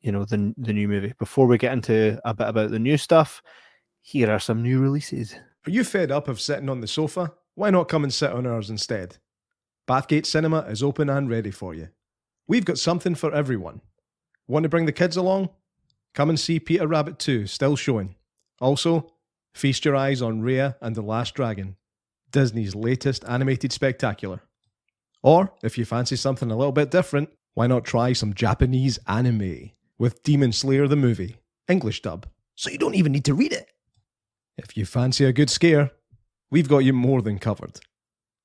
you 0.00 0.12
know 0.12 0.24
the 0.24 0.54
the 0.58 0.72
new 0.72 0.88
movie 0.88 1.12
before 1.18 1.46
we 1.46 1.58
get 1.58 1.72
into 1.72 2.20
a 2.24 2.32
bit 2.32 2.48
about 2.48 2.70
the 2.70 2.78
new 2.78 2.96
stuff 2.96 3.42
here 4.00 4.30
are 4.30 4.38
some 4.38 4.62
new 4.62 4.80
releases 4.80 5.34
Are 5.66 5.70
you 5.70 5.84
fed 5.84 6.10
up 6.10 6.28
of 6.28 6.40
sitting 6.40 6.70
on 6.70 6.80
the 6.80 6.86
sofa? 6.86 7.34
Why 7.54 7.68
not 7.68 7.88
come 7.88 8.02
and 8.02 8.14
sit 8.14 8.32
on 8.32 8.46
ours 8.46 8.70
instead? 8.70 9.18
Bathgate 9.86 10.24
Cinema 10.24 10.60
is 10.60 10.82
open 10.82 11.10
and 11.10 11.28
ready 11.28 11.50
for 11.50 11.74
you. 11.74 11.88
We've 12.46 12.64
got 12.64 12.78
something 12.78 13.14
for 13.14 13.34
everyone. 13.34 13.82
Want 14.46 14.62
to 14.62 14.70
bring 14.70 14.86
the 14.86 14.92
kids 14.92 15.18
along? 15.18 15.50
Come 16.18 16.30
and 16.30 16.40
see 16.40 16.58
Peter 16.58 16.88
Rabbit 16.88 17.20
2, 17.20 17.46
still 17.46 17.76
showing. 17.76 18.16
Also, 18.60 19.12
feast 19.54 19.84
your 19.84 19.94
eyes 19.94 20.20
on 20.20 20.42
Raya 20.42 20.74
and 20.80 20.96
the 20.96 21.00
Last 21.00 21.32
Dragon, 21.36 21.76
Disney's 22.32 22.74
latest 22.74 23.24
animated 23.28 23.72
spectacular. 23.72 24.42
Or, 25.22 25.52
if 25.62 25.78
you 25.78 25.84
fancy 25.84 26.16
something 26.16 26.50
a 26.50 26.56
little 26.56 26.72
bit 26.72 26.90
different, 26.90 27.28
why 27.54 27.68
not 27.68 27.84
try 27.84 28.14
some 28.14 28.34
Japanese 28.34 28.98
anime 29.06 29.70
with 29.96 30.24
Demon 30.24 30.50
Slayer 30.50 30.88
the 30.88 30.96
movie, 30.96 31.36
English 31.68 32.02
dub, 32.02 32.26
so 32.56 32.68
you 32.68 32.78
don't 32.78 32.96
even 32.96 33.12
need 33.12 33.26
to 33.26 33.34
read 33.34 33.52
it. 33.52 33.68
If 34.56 34.76
you 34.76 34.86
fancy 34.86 35.24
a 35.24 35.32
good 35.32 35.50
scare, 35.50 35.92
we've 36.50 36.68
got 36.68 36.78
you 36.78 36.94
more 36.94 37.22
than 37.22 37.38
covered. 37.38 37.78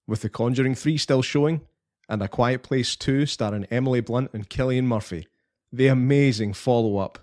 With 0.06 0.22
The 0.22 0.30
Conjuring 0.30 0.76
3 0.76 0.96
still 1.00 1.24
showing, 1.24 1.62
and 2.08 2.22
A 2.22 2.28
Quiet 2.28 2.62
Place 2.62 2.96
2 2.96 3.26
starring 3.26 3.66
Emily 3.72 4.02
Blunt 4.02 4.30
and 4.32 4.48
Cillian 4.48 4.84
Murphy, 4.84 5.28
the 5.72 5.88
amazing 5.88 6.54
follow 6.54 6.98
up 6.98 7.18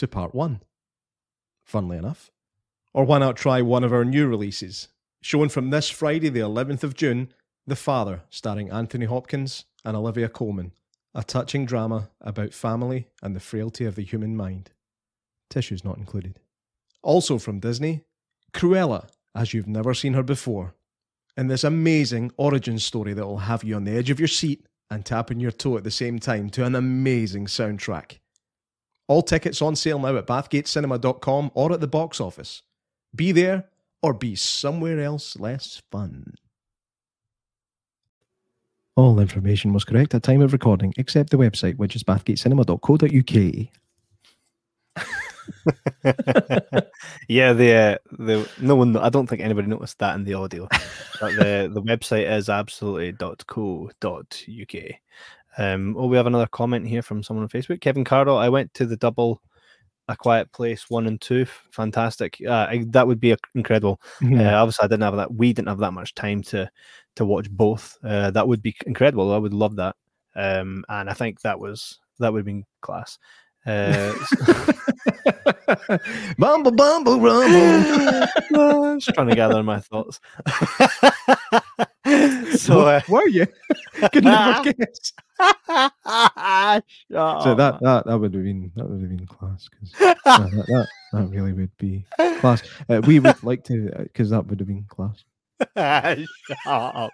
to 0.00 0.08
Part 0.08 0.34
1. 0.34 0.62
Funnily 1.62 1.98
enough. 1.98 2.30
Or 2.94 3.04
why 3.04 3.18
not 3.18 3.36
try 3.36 3.60
one 3.60 3.84
of 3.84 3.92
our 3.92 4.04
new 4.04 4.26
releases? 4.26 4.88
Shown 5.20 5.50
from 5.50 5.68
this 5.68 5.90
Friday, 5.90 6.30
the 6.30 6.40
11th 6.40 6.82
of 6.82 6.94
June, 6.94 7.34
The 7.66 7.76
Father, 7.76 8.22
starring 8.30 8.70
Anthony 8.70 9.04
Hopkins 9.04 9.66
and 9.84 9.94
Olivia 9.94 10.30
Colman, 10.30 10.72
a 11.14 11.22
touching 11.22 11.66
drama 11.66 12.08
about 12.22 12.54
family 12.54 13.08
and 13.22 13.36
the 13.36 13.40
frailty 13.40 13.84
of 13.84 13.94
the 13.94 14.02
human 14.02 14.34
mind. 14.34 14.70
Tissues 15.50 15.84
not 15.84 15.98
included. 15.98 16.40
Also 17.02 17.36
from 17.36 17.60
Disney, 17.60 18.04
Cruella, 18.54 19.10
as 19.34 19.52
you've 19.52 19.68
never 19.68 19.92
seen 19.92 20.14
her 20.14 20.22
before, 20.22 20.74
in 21.36 21.48
this 21.48 21.62
amazing 21.62 22.32
origin 22.38 22.78
story 22.78 23.12
that 23.12 23.26
will 23.26 23.38
have 23.38 23.62
you 23.64 23.76
on 23.76 23.84
the 23.84 23.98
edge 23.98 24.08
of 24.08 24.18
your 24.18 24.28
seat 24.28 24.64
and 24.90 25.04
tapping 25.04 25.40
your 25.40 25.50
toe 25.50 25.76
at 25.76 25.84
the 25.84 25.90
same 25.90 26.18
time 26.18 26.48
to 26.48 26.64
an 26.64 26.74
amazing 26.74 27.44
soundtrack. 27.44 28.19
All 29.10 29.22
tickets 29.22 29.60
on 29.60 29.74
sale 29.74 29.98
now 29.98 30.16
at 30.16 30.28
bathgatecinema.com 30.28 31.50
or 31.54 31.72
at 31.72 31.80
the 31.80 31.88
box 31.88 32.20
office. 32.20 32.62
Be 33.12 33.32
there 33.32 33.64
or 34.04 34.14
be 34.14 34.36
somewhere 34.36 35.00
else 35.00 35.36
less 35.36 35.82
fun. 35.90 36.34
All 38.94 39.18
information 39.18 39.72
was 39.72 39.82
correct 39.82 40.14
at 40.14 40.22
time 40.22 40.42
of 40.42 40.52
recording, 40.52 40.94
except 40.96 41.30
the 41.30 41.38
website, 41.38 41.76
which 41.76 41.96
is 41.96 42.04
bathgatecinema.co.uk. 42.04 43.68
yeah 47.28 47.52
the 47.52 47.74
uh, 47.74 47.96
the 48.18 48.48
no 48.60 48.76
one 48.76 48.96
i 48.98 49.08
don't 49.08 49.26
think 49.26 49.40
anybody 49.40 49.66
noticed 49.66 49.98
that 49.98 50.14
in 50.14 50.22
the 50.22 50.34
audio 50.34 50.68
but 51.20 51.34
the 51.34 51.68
the 51.72 51.82
website 51.82 52.30
is 52.30 52.48
absolutely.co.uk 52.48 53.90
um 55.58 55.96
oh 55.98 56.06
we 56.06 56.16
have 56.16 56.26
another 56.26 56.46
comment 56.46 56.86
here 56.86 57.02
from 57.02 57.22
someone 57.22 57.42
on 57.44 57.48
facebook. 57.48 57.80
Kevin 57.80 58.04
cardle 58.04 58.38
i 58.38 58.48
went 58.48 58.72
to 58.74 58.86
the 58.86 58.96
double 58.96 59.40
a 60.08 60.16
quiet 60.16 60.50
place 60.50 60.90
one 60.90 61.06
and 61.06 61.20
two. 61.20 61.46
Fantastic. 61.70 62.38
Uh, 62.44 62.66
I, 62.68 62.84
that 62.88 63.06
would 63.06 63.20
be 63.20 63.30
a, 63.30 63.36
incredible. 63.54 64.00
Uh, 64.22 64.54
obviously 64.54 64.84
i 64.84 64.88
didn't 64.88 65.02
have 65.02 65.16
that 65.16 65.32
we 65.32 65.52
didn't 65.52 65.68
have 65.68 65.78
that 65.78 65.92
much 65.92 66.14
time 66.14 66.42
to 66.42 66.68
to 67.16 67.24
watch 67.24 67.48
both. 67.50 67.96
Uh, 68.04 68.30
that 68.32 68.46
would 68.46 68.62
be 68.62 68.74
incredible. 68.86 69.32
I 69.32 69.38
would 69.38 69.54
love 69.54 69.76
that. 69.76 69.96
Um 70.34 70.84
and 70.88 71.08
i 71.08 71.12
think 71.12 71.40
that 71.42 71.58
was 71.58 71.98
that 72.18 72.32
would 72.32 72.40
have 72.40 72.46
been 72.46 72.64
class. 72.80 73.18
Uh, 73.66 74.14
bumble, 76.38 76.70
bumble, 76.72 77.20
rumble. 77.20 78.96
just 78.98 79.14
trying 79.14 79.28
to 79.28 79.34
gather 79.34 79.62
my 79.62 79.80
thoughts. 79.80 80.18
so, 82.56 82.80
uh, 82.80 83.00
were 83.08 83.28
you? 83.28 83.46
Could 84.12 84.24
never 84.24 84.72
guess. 84.72 85.12
shut 85.12 85.24
So 87.10 87.54
that, 87.54 87.78
that 87.80 88.04
that 88.06 88.18
would 88.18 88.34
have 88.34 88.44
been 88.44 88.70
that 88.76 88.88
would 88.88 89.00
have 89.00 89.08
been 89.08 89.26
class 89.26 89.68
because 89.68 89.92
that, 89.98 90.18
that, 90.24 90.50
that 90.50 90.88
that 91.12 91.30
really 91.30 91.52
would 91.52 91.76
be 91.78 92.04
class. 92.40 92.62
Uh, 92.88 93.00
we 93.06 93.20
would 93.20 93.42
like 93.42 93.64
to 93.64 93.90
because 94.02 94.30
that 94.30 94.46
would 94.46 94.60
have 94.60 94.68
been 94.68 94.84
class. 94.88 95.24
shut 95.76 96.26
up. 96.66 97.12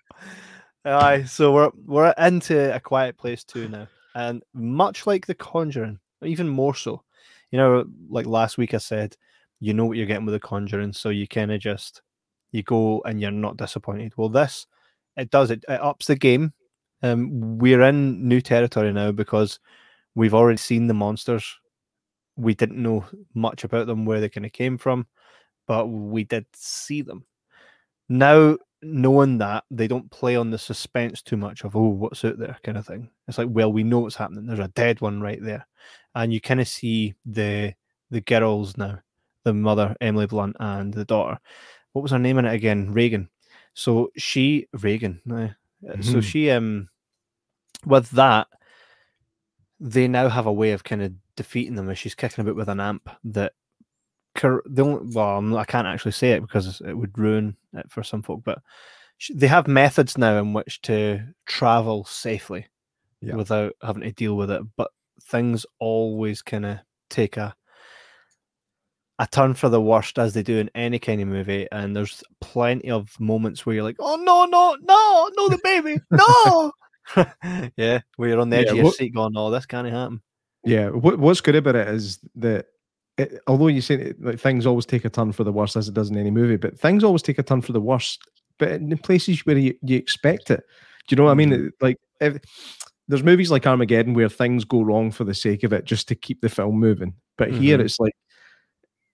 Aye, 0.85 1.25
so 1.25 1.53
we're 1.53 1.71
we're 1.85 2.15
into 2.19 2.75
a 2.75 2.81
quiet 2.81 3.17
place 3.19 3.43
too 3.43 3.69
now, 3.69 3.89
and 4.15 4.43
much 4.55 5.07
like 5.07 5.27
The 5.27 5.35
Conjuring, 5.35 5.99
even 6.23 6.49
more 6.49 6.75
so. 6.75 7.03
You 7.51 7.59
know, 7.59 7.85
like 8.09 8.27
last 8.27 8.57
week 8.59 8.75
I 8.75 8.79
said, 8.79 9.17
you 9.61 9.75
know 9.75 9.85
what 9.85 9.97
you're 9.97 10.07
getting 10.07 10.27
with 10.27 10.35
The 10.35 10.41
Conjuring, 10.41 10.93
so 10.93 11.09
you 11.09 11.27
kind 11.27 11.53
of 11.53 11.61
just 11.61 12.03
you 12.53 12.63
go 12.63 13.03
and 13.05 13.21
you're 13.21 13.31
not 13.31 13.57
disappointed. 13.57 14.13
Well, 14.17 14.29
this 14.29 14.67
it 15.17 15.31
does 15.31 15.51
it, 15.51 15.65
it 15.69 15.81
ups 15.81 16.07
the 16.07 16.17
game. 16.17 16.53
Um, 17.03 17.59
we're 17.59 17.83
in 17.83 18.27
new 18.27 18.41
territory 18.41 18.93
now 18.93 19.13
because 19.13 19.59
we've 20.15 20.35
already 20.35 20.59
seen 20.59 20.87
the 20.87 20.95
monsters. 20.95 21.59
We 22.37 22.55
didn't 22.55 22.83
know 22.83 23.05
much 23.35 23.65
about 23.65 23.87
them, 23.87 24.05
where 24.05 24.21
they 24.21 24.29
kind 24.29 24.47
of 24.47 24.53
came 24.53 24.79
from, 24.79 25.07
but 25.67 25.87
we 25.87 26.25
did 26.25 26.47
see 26.55 27.03
them. 27.03 27.25
Now, 28.09 28.57
knowing 28.83 29.39
that 29.39 29.65
they 29.71 29.89
don't 29.89 30.11
play 30.11 30.37
on 30.37 30.51
the 30.51 30.59
suspense 30.59 31.23
too 31.23 31.37
much 31.37 31.65
of 31.65 31.75
oh, 31.77 31.89
what's 31.89 32.25
out 32.25 32.39
there 32.39 32.59
kind 32.63 32.79
of 32.79 32.87
thing. 32.87 33.09
It's 33.27 33.39
like, 33.39 33.49
well, 33.51 33.73
we 33.73 33.83
know 33.83 34.01
what's 34.01 34.17
happening. 34.17 34.47
There's 34.47 34.59
a 34.59 34.69
dead 34.69 35.01
one 35.01 35.21
right 35.21 35.43
there, 35.43 35.67
and 36.15 36.33
you 36.33 36.41
kind 36.41 36.61
of 36.61 36.69
see 36.69 37.15
the 37.25 37.75
the 38.11 38.21
girls 38.21 38.77
now, 38.77 38.99
the 39.45 39.53
mother 39.53 39.97
Emily 40.01 40.27
Blunt 40.27 40.57
and 40.61 40.93
the 40.93 41.05
daughter. 41.05 41.39
What 41.93 42.03
was 42.03 42.13
her 42.13 42.19
name 42.19 42.39
in 42.39 42.45
it 42.45 42.55
again? 42.55 42.93
Regan. 42.93 43.29
So 43.77 44.11
she 44.17 44.67
Regan. 44.73 45.21
aye. 45.31 45.55
Uh, 45.87 46.01
So 46.01 46.19
Mhm. 46.19 46.23
she 46.25 46.51
um 46.51 46.89
with 47.85 48.11
that 48.13 48.49
they 49.79 50.09
now 50.09 50.29
have 50.31 50.47
a 50.47 50.53
way 50.53 50.73
of 50.73 50.83
kind 50.83 51.03
of 51.03 51.13
defeating 51.37 51.75
them 51.75 51.91
as 51.91 51.99
she's 51.99 52.15
kicking 52.15 52.41
about 52.43 52.57
with 52.57 52.71
an 52.71 52.81
amp 52.81 53.11
that 53.23 53.53
the 54.35 54.83
only, 54.83 55.15
well 55.15 55.35
I'm- 55.37 55.55
I 55.57 55.65
can't 55.65 55.87
actually 55.87 56.13
say 56.13 56.33
it 56.33 56.41
because 56.41 56.81
it 56.81 56.95
would 56.95 57.17
ruin 57.19 57.57
it 57.75 57.91
for 57.91 58.03
some 58.03 58.23
folk 58.23 58.43
but 58.45 58.63
they 59.35 59.47
have 59.47 59.67
methods 59.69 60.17
now 60.19 60.39
in 60.39 60.53
which 60.55 60.81
to 60.83 61.27
travel 61.45 62.05
safely 62.05 62.67
Yeah. 63.21 63.35
without 63.37 63.75
having 63.83 64.03
to 64.03 64.13
deal 64.13 64.37
with 64.37 64.51
it 64.51 64.63
but 64.77 64.91
things 65.23 65.67
always 65.79 66.41
kind 66.43 66.65
of 66.67 66.79
take 67.11 67.37
a 67.37 67.55
a 69.19 69.27
turn 69.27 69.55
for 69.55 69.69
the 69.69 69.81
worst 69.81 70.19
as 70.19 70.35
they 70.35 70.43
do 70.43 70.59
in 70.59 70.71
any 70.75 70.99
kind 70.99 71.21
of 71.23 71.29
movie, 71.29 71.67
and 71.73 71.97
there's 71.97 72.23
plenty 72.41 72.91
of 72.91 73.19
moments 73.19 73.65
where 73.65 73.75
you're 73.75 73.85
like, 73.85 73.97
"Oh 73.99 74.17
no, 74.17 74.45
no, 74.45 74.77
no, 74.83 75.31
no, 75.37 75.49
the 75.49 75.59
baby, 75.65 75.99
no!" 76.11 76.73
yeah, 77.77 78.01
where 78.17 78.29
you're 78.29 78.41
on 78.41 78.51
the 78.51 78.57
edge 78.59 78.67
Yeah, 78.67 78.71
of 78.73 78.77
your 78.77 78.85
what- 78.87 78.95
seat, 78.95 79.15
going, 79.15 79.33
"Oh, 79.37 79.51
this 79.51 79.67
can't 79.67 79.89
happen." 79.89 80.21
Yeah, 80.65 80.89
what, 80.89 81.19
what's 81.19 81.41
good 81.41 81.55
about 81.55 81.77
it 81.77 81.87
is 81.89 82.19
that 82.37 82.67
it, 83.19 83.41
although 83.47 83.69
you 83.69 83.81
say 83.81 83.95
it, 83.95 84.21
like 84.23 84.41
things 84.41 84.67
always 84.67 84.85
take 84.85 85.05
a 85.05 85.11
turn 85.11 85.33
for 85.33 85.45
the 85.45 85.53
worst 85.53 85.77
as 85.77 85.87
it 85.89 85.95
does 85.95 86.11
in 86.11 86.19
any 86.19 86.31
movie, 86.31 86.57
but 86.57 86.79
things 86.79 87.05
always 87.05 87.23
take 87.23 87.39
a 87.39 87.43
turn 87.45 87.63
for 87.63 87.73
the 87.73 87.81
worst, 87.81 88.21
but 88.59 88.73
in 88.73 88.89
the 88.89 88.97
places 88.97 89.47
where 89.47 89.57
you, 89.57 89.75
you 89.83 89.97
expect 89.97 90.51
it. 90.51 90.65
Do 91.07 91.13
you 91.13 91.17
know 91.17 91.25
what 91.25 91.31
I 91.31 91.35
mean? 91.35 91.53
It- 91.53 91.75
Like 91.81 91.99
if, 92.21 92.39
there's 93.09 93.23
movies 93.23 93.51
like 93.53 93.65
Armageddon 93.67 94.15
where 94.15 94.29
things 94.29 94.65
go 94.65 94.83
wrong 94.83 95.13
for 95.13 95.23
the 95.23 95.35
sake 95.35 95.63
of 95.63 95.73
it, 95.73 95.85
just 95.85 96.09
to 96.09 96.17
keep 96.17 96.41
the 96.41 96.49
film 96.49 96.81
moving. 96.81 97.15
But 97.39 97.53
here 97.53 97.79
Mhm. 97.79 97.85
it's 97.85 98.01
like 98.01 98.15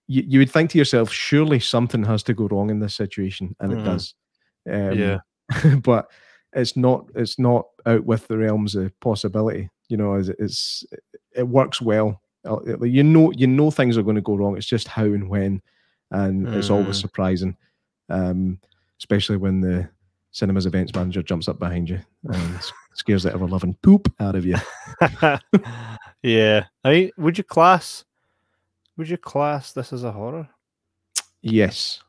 you, 0.07 0.23
you 0.27 0.39
would 0.39 0.51
think 0.51 0.69
to 0.71 0.77
yourself, 0.77 1.11
surely 1.11 1.59
something 1.59 2.03
has 2.03 2.23
to 2.23 2.33
go 2.33 2.47
wrong 2.47 2.69
in 2.69 2.79
this 2.79 2.95
situation, 2.95 3.55
and 3.59 3.71
Mhm. 3.73 3.79
it 3.79 3.83
does. 3.85 4.15
Um, 4.69 4.99
Yeah. 4.99 5.19
but 5.83 6.09
it's 6.53 6.75
not 6.77 7.09
it's 7.15 7.39
not 7.39 7.65
out 7.85 8.05
with 8.05 8.27
the 8.27 8.37
realms 8.37 8.75
of 8.75 8.97
possibility. 8.99 9.69
You 9.89 9.97
know, 9.97 10.15
it's, 10.15 10.29
it's 10.39 10.83
it 11.35 11.47
works 11.47 11.81
well. 11.81 12.21
Uh, 12.45 12.59
You 12.85 13.03
know, 13.03 13.31
you 13.31 13.47
know 13.47 13.71
things 13.71 13.97
are 13.97 14.03
going 14.03 14.15
to 14.15 14.21
go 14.21 14.35
wrong. 14.35 14.57
It's 14.57 14.65
just 14.67 14.87
how 14.87 15.05
and 15.05 15.29
when, 15.29 15.61
and 16.11 16.47
it's 16.53 16.69
always 16.69 16.97
Mm. 16.97 17.01
surprising, 17.01 17.57
um, 18.09 18.59
especially 18.99 19.37
when 19.37 19.61
the 19.61 19.89
cinemas 20.31 20.65
events 20.65 20.93
manager 20.95 21.21
jumps 21.23 21.47
up 21.47 21.59
behind 21.59 21.89
you 21.89 21.99
and 22.25 22.59
scares 22.95 23.23
the 23.23 23.33
ever 23.33 23.47
loving 23.47 23.75
poop 23.83 24.11
out 24.19 24.35
of 24.35 24.45
you. 24.45 24.55
yeah, 26.23 26.65
I 26.83 26.89
mean, 26.91 27.11
would 27.17 27.37
you 27.37 27.43
class? 27.43 28.03
Would 28.97 29.09
you 29.09 29.17
class 29.17 29.71
this 29.73 29.91
as 29.93 30.03
a 30.03 30.11
horror? 30.11 30.47
Yes, 31.41 31.99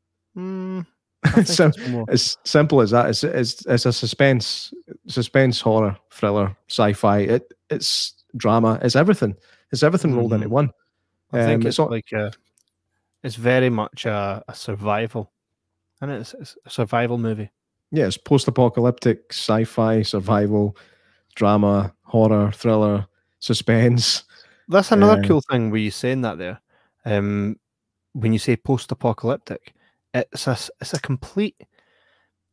think 0.34 1.46
so 1.46 1.70
more- 1.88 2.04
as 2.08 2.36
simple 2.44 2.80
as 2.80 2.90
that. 2.90 3.08
It's, 3.08 3.24
it's 3.24 3.64
it's 3.66 3.86
a 3.86 3.92
suspense 3.92 4.72
suspense 5.06 5.60
horror 5.60 5.96
thriller 6.10 6.56
sci-fi. 6.68 7.18
It 7.20 7.54
it's 7.70 8.14
drama. 8.36 8.78
It's 8.82 8.96
everything. 8.96 9.36
It's 9.72 9.82
everything 9.82 10.14
rolled 10.16 10.32
into 10.32 10.48
one. 10.48 10.70
I 11.32 11.44
think 11.44 11.54
Um, 11.54 11.60
it's 11.62 11.66
it's 11.66 11.78
all- 11.78 11.90
like 11.90 12.12
a, 12.12 12.32
it's 13.22 13.36
very 13.36 13.70
much 13.70 14.04
a, 14.06 14.42
a 14.48 14.54
survival, 14.54 15.32
and 16.00 16.10
it's, 16.10 16.34
it's 16.34 16.56
a 16.66 16.70
survival 16.70 17.16
movie. 17.18 17.50
yeah, 17.90 18.06
it's 18.06 18.18
post-apocalyptic 18.18 19.32
sci-fi 19.32 20.02
survival 20.02 20.76
drama 21.34 21.94
horror 22.02 22.52
thriller 22.52 23.06
suspense. 23.38 24.24
That's 24.68 24.92
another 24.92 25.20
Uh, 25.22 25.26
cool 25.26 25.40
thing 25.50 25.70
where 25.70 25.80
you 25.80 25.90
saying 25.90 26.22
that 26.22 26.38
there. 26.38 26.60
Um, 27.04 27.56
when 28.12 28.32
you 28.32 28.38
say 28.38 28.56
post-apocalyptic, 28.56 29.74
it's 30.14 30.46
a 30.46 30.56
it's 30.80 30.94
a 30.94 31.00
complete. 31.00 31.56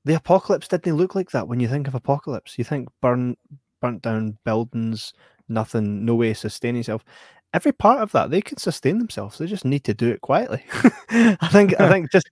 The 0.06 0.16
apocalypse 0.16 0.68
didn't 0.68 0.96
look 0.96 1.16
like 1.16 1.32
that 1.32 1.48
when 1.48 1.60
you 1.60 1.68
think 1.68 1.88
of 1.88 1.96
apocalypse. 1.96 2.58
You 2.58 2.64
think 2.64 2.90
burn, 3.02 3.38
burnt 3.82 4.02
down 4.02 4.38
buildings, 4.44 5.14
nothing, 5.48 6.06
no 6.06 6.16
way 6.16 6.34
sustain 6.34 6.76
yourself. 6.76 7.06
Every 7.54 7.72
part 7.72 8.02
of 8.02 8.12
that, 8.14 8.32
they 8.32 8.42
can 8.42 8.58
sustain 8.58 8.98
themselves. 8.98 9.38
They 9.38 9.46
just 9.46 9.66
need 9.66 9.84
to 9.84 9.94
do 9.94 10.10
it 10.10 10.22
quietly. 10.22 10.64
I 11.12 11.50
think. 11.52 11.80
I 11.80 11.90
think 11.92 12.12
just 12.12 12.30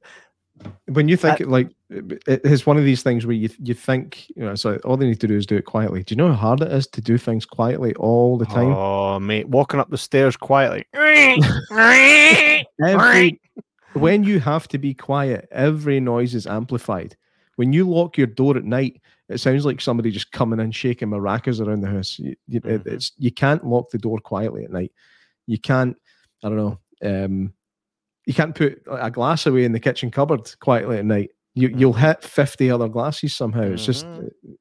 When 0.87 1.07
you 1.07 1.17
think 1.17 1.41
it 1.41 1.47
like 1.47 1.69
it's 1.91 2.65
one 2.67 2.77
of 2.77 2.83
these 2.83 3.01
things 3.01 3.25
where 3.25 3.35
you 3.35 3.49
you 3.63 3.73
think 3.73 4.29
you 4.35 4.43
know, 4.43 4.53
so 4.55 4.75
all 4.85 4.95
they 4.97 5.07
need 5.07 5.19
to 5.21 5.27
do 5.27 5.35
is 5.35 5.45
do 5.45 5.55
it 5.57 5.65
quietly. 5.65 6.03
Do 6.03 6.13
you 6.13 6.17
know 6.17 6.27
how 6.29 6.35
hard 6.35 6.61
it 6.61 6.71
is 6.71 6.85
to 6.87 7.01
do 7.01 7.17
things 7.17 7.45
quietly 7.45 7.93
all 7.95 8.37
the 8.37 8.45
time? 8.45 8.73
Oh, 8.73 9.19
mate, 9.19 9.47
walking 9.49 9.79
up 9.79 9.89
the 9.89 9.97
stairs 9.97 10.37
quietly. 10.37 10.85
Every, 12.81 13.41
when 13.93 14.23
you 14.23 14.39
have 14.39 14.67
to 14.69 14.77
be 14.77 14.93
quiet, 14.93 15.47
every 15.51 15.99
noise 15.99 16.35
is 16.35 16.47
amplified. 16.47 17.15
When 17.55 17.73
you 17.73 17.89
lock 17.89 18.17
your 18.17 18.27
door 18.27 18.55
at 18.55 18.63
night, 18.63 19.01
it 19.27 19.39
sounds 19.39 19.65
like 19.65 19.81
somebody 19.81 20.11
just 20.11 20.31
coming 20.31 20.59
and 20.59 20.73
shaking 20.73 21.09
maracas 21.09 21.59
around 21.65 21.81
the 21.81 21.89
house. 21.89 22.17
You, 22.19 22.35
you, 22.47 22.61
it- 22.63 22.83
Mhm. 22.83 22.87
it's 22.87 23.11
you 23.17 23.31
can't 23.31 23.65
lock 23.65 23.89
the 23.89 23.97
door 23.97 24.19
quietly 24.19 24.63
at 24.63 24.71
night. 24.71 24.91
You 25.47 25.57
can't. 25.59 25.97
I 26.43 26.49
don't 26.49 26.57
know. 26.57 26.79
Um, 27.03 27.53
you 28.25 28.33
can't 28.33 28.55
put 28.55 28.81
a 28.89 29.09
glass 29.11 29.45
away 29.47 29.65
in 29.65 29.71
the 29.71 29.79
kitchen 29.79 30.11
cupboard 30.11 30.49
quietly 30.59 30.97
at 30.99 31.05
night. 31.05 31.31
You 31.55 31.69
you'll 31.75 31.93
hit 31.93 32.23
fifty 32.23 32.69
other 32.71 32.87
glasses 32.87 33.35
somehow. 33.35 33.63
It's 33.63 33.85
just 33.85 34.05
Mhm. 34.05 34.27
uh, 34.27 34.51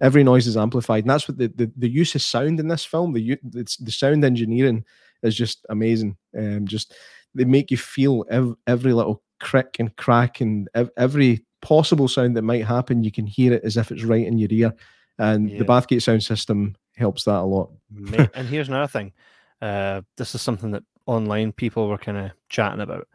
every 0.00 0.22
noise 0.24 0.46
is 0.46 0.56
amplified, 0.56 1.04
and 1.04 1.10
that's 1.10 1.28
what 1.28 1.36
the, 1.38 1.48
the, 1.48 1.70
the 1.76 1.88
use 1.90 2.14
of 2.14 2.22
sound 2.22 2.60
in 2.60 2.68
this 2.68 2.84
film. 2.84 3.12
The 3.12 3.38
it's, 3.54 3.76
the 3.76 3.90
sound 3.92 4.24
engineering 4.24 4.84
is 5.22 5.36
just 5.36 5.66
amazing. 5.68 6.16
Um, 6.36 6.66
just 6.66 6.94
they 7.34 7.44
make 7.44 7.70
you 7.70 7.76
feel 7.76 8.24
ev- 8.30 8.54
every 8.66 8.92
little 8.92 9.22
crick 9.40 9.76
and 9.78 9.94
crack 9.96 10.40
and 10.40 10.68
ev- 10.74 10.90
every 10.96 11.44
possible 11.60 12.06
sound 12.08 12.36
that 12.36 12.42
might 12.42 12.64
happen. 12.64 13.02
You 13.02 13.10
can 13.12 13.26
hear 13.26 13.52
it 13.52 13.64
as 13.64 13.76
if 13.76 13.90
it's 13.90 14.04
right 14.04 14.24
in 14.26 14.38
your 14.38 14.48
ear, 14.52 14.72
and 15.18 15.50
Yeah. 15.50 15.58
the 15.58 15.64
Bathgate 15.64 16.02
sound 16.02 16.22
system 16.22 16.76
helps 16.96 17.24
that 17.24 17.40
a 17.40 17.42
lot. 17.42 17.70
And 18.34 18.46
here's 18.48 18.68
another 18.68 18.86
thing. 18.88 19.12
Uh, 19.60 20.02
this 20.16 20.34
is 20.36 20.40
something 20.42 20.70
that 20.70 20.84
online 21.06 21.50
people 21.52 21.88
were 21.88 21.98
kind 21.98 22.16
of 22.18 22.30
chatting 22.48 22.80
about. 22.80 23.08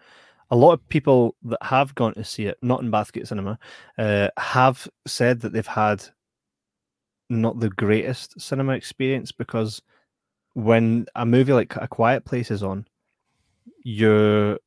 A 0.51 0.55
lot 0.55 0.73
of 0.73 0.87
people 0.89 1.35
that 1.43 1.61
have 1.63 1.95
gone 1.95 2.13
to 2.15 2.23
see 2.23 2.45
it, 2.45 2.57
not 2.61 2.81
in 2.81 2.91
Bathgate 2.91 3.27
Cinema, 3.27 3.57
uh, 3.97 4.29
have 4.37 4.87
said 5.07 5.41
that 5.41 5.53
they've 5.53 5.65
had 5.65 6.03
not 7.29 7.59
the 7.59 7.69
greatest 7.69 8.39
cinema 8.39 8.73
experience 8.73 9.31
because 9.31 9.81
when 10.53 11.05
a 11.15 11.25
movie 11.25 11.53
like 11.53 11.75
A 11.77 11.87
Quiet 11.87 12.25
Place 12.25 12.51
is 12.51 12.63
on, 12.63 12.85
your 13.83 14.59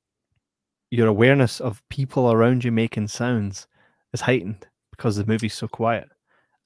your 0.91 1.09
awareness 1.09 1.61
of 1.61 1.83
people 1.89 2.31
around 2.31 2.65
you 2.65 2.73
making 2.73 3.09
sounds 3.09 3.67
is 4.13 4.21
heightened 4.21 4.67
because 4.91 5.17
the 5.17 5.27
movie's 5.27 5.55
so 5.55 5.69
quiet, 5.69 6.09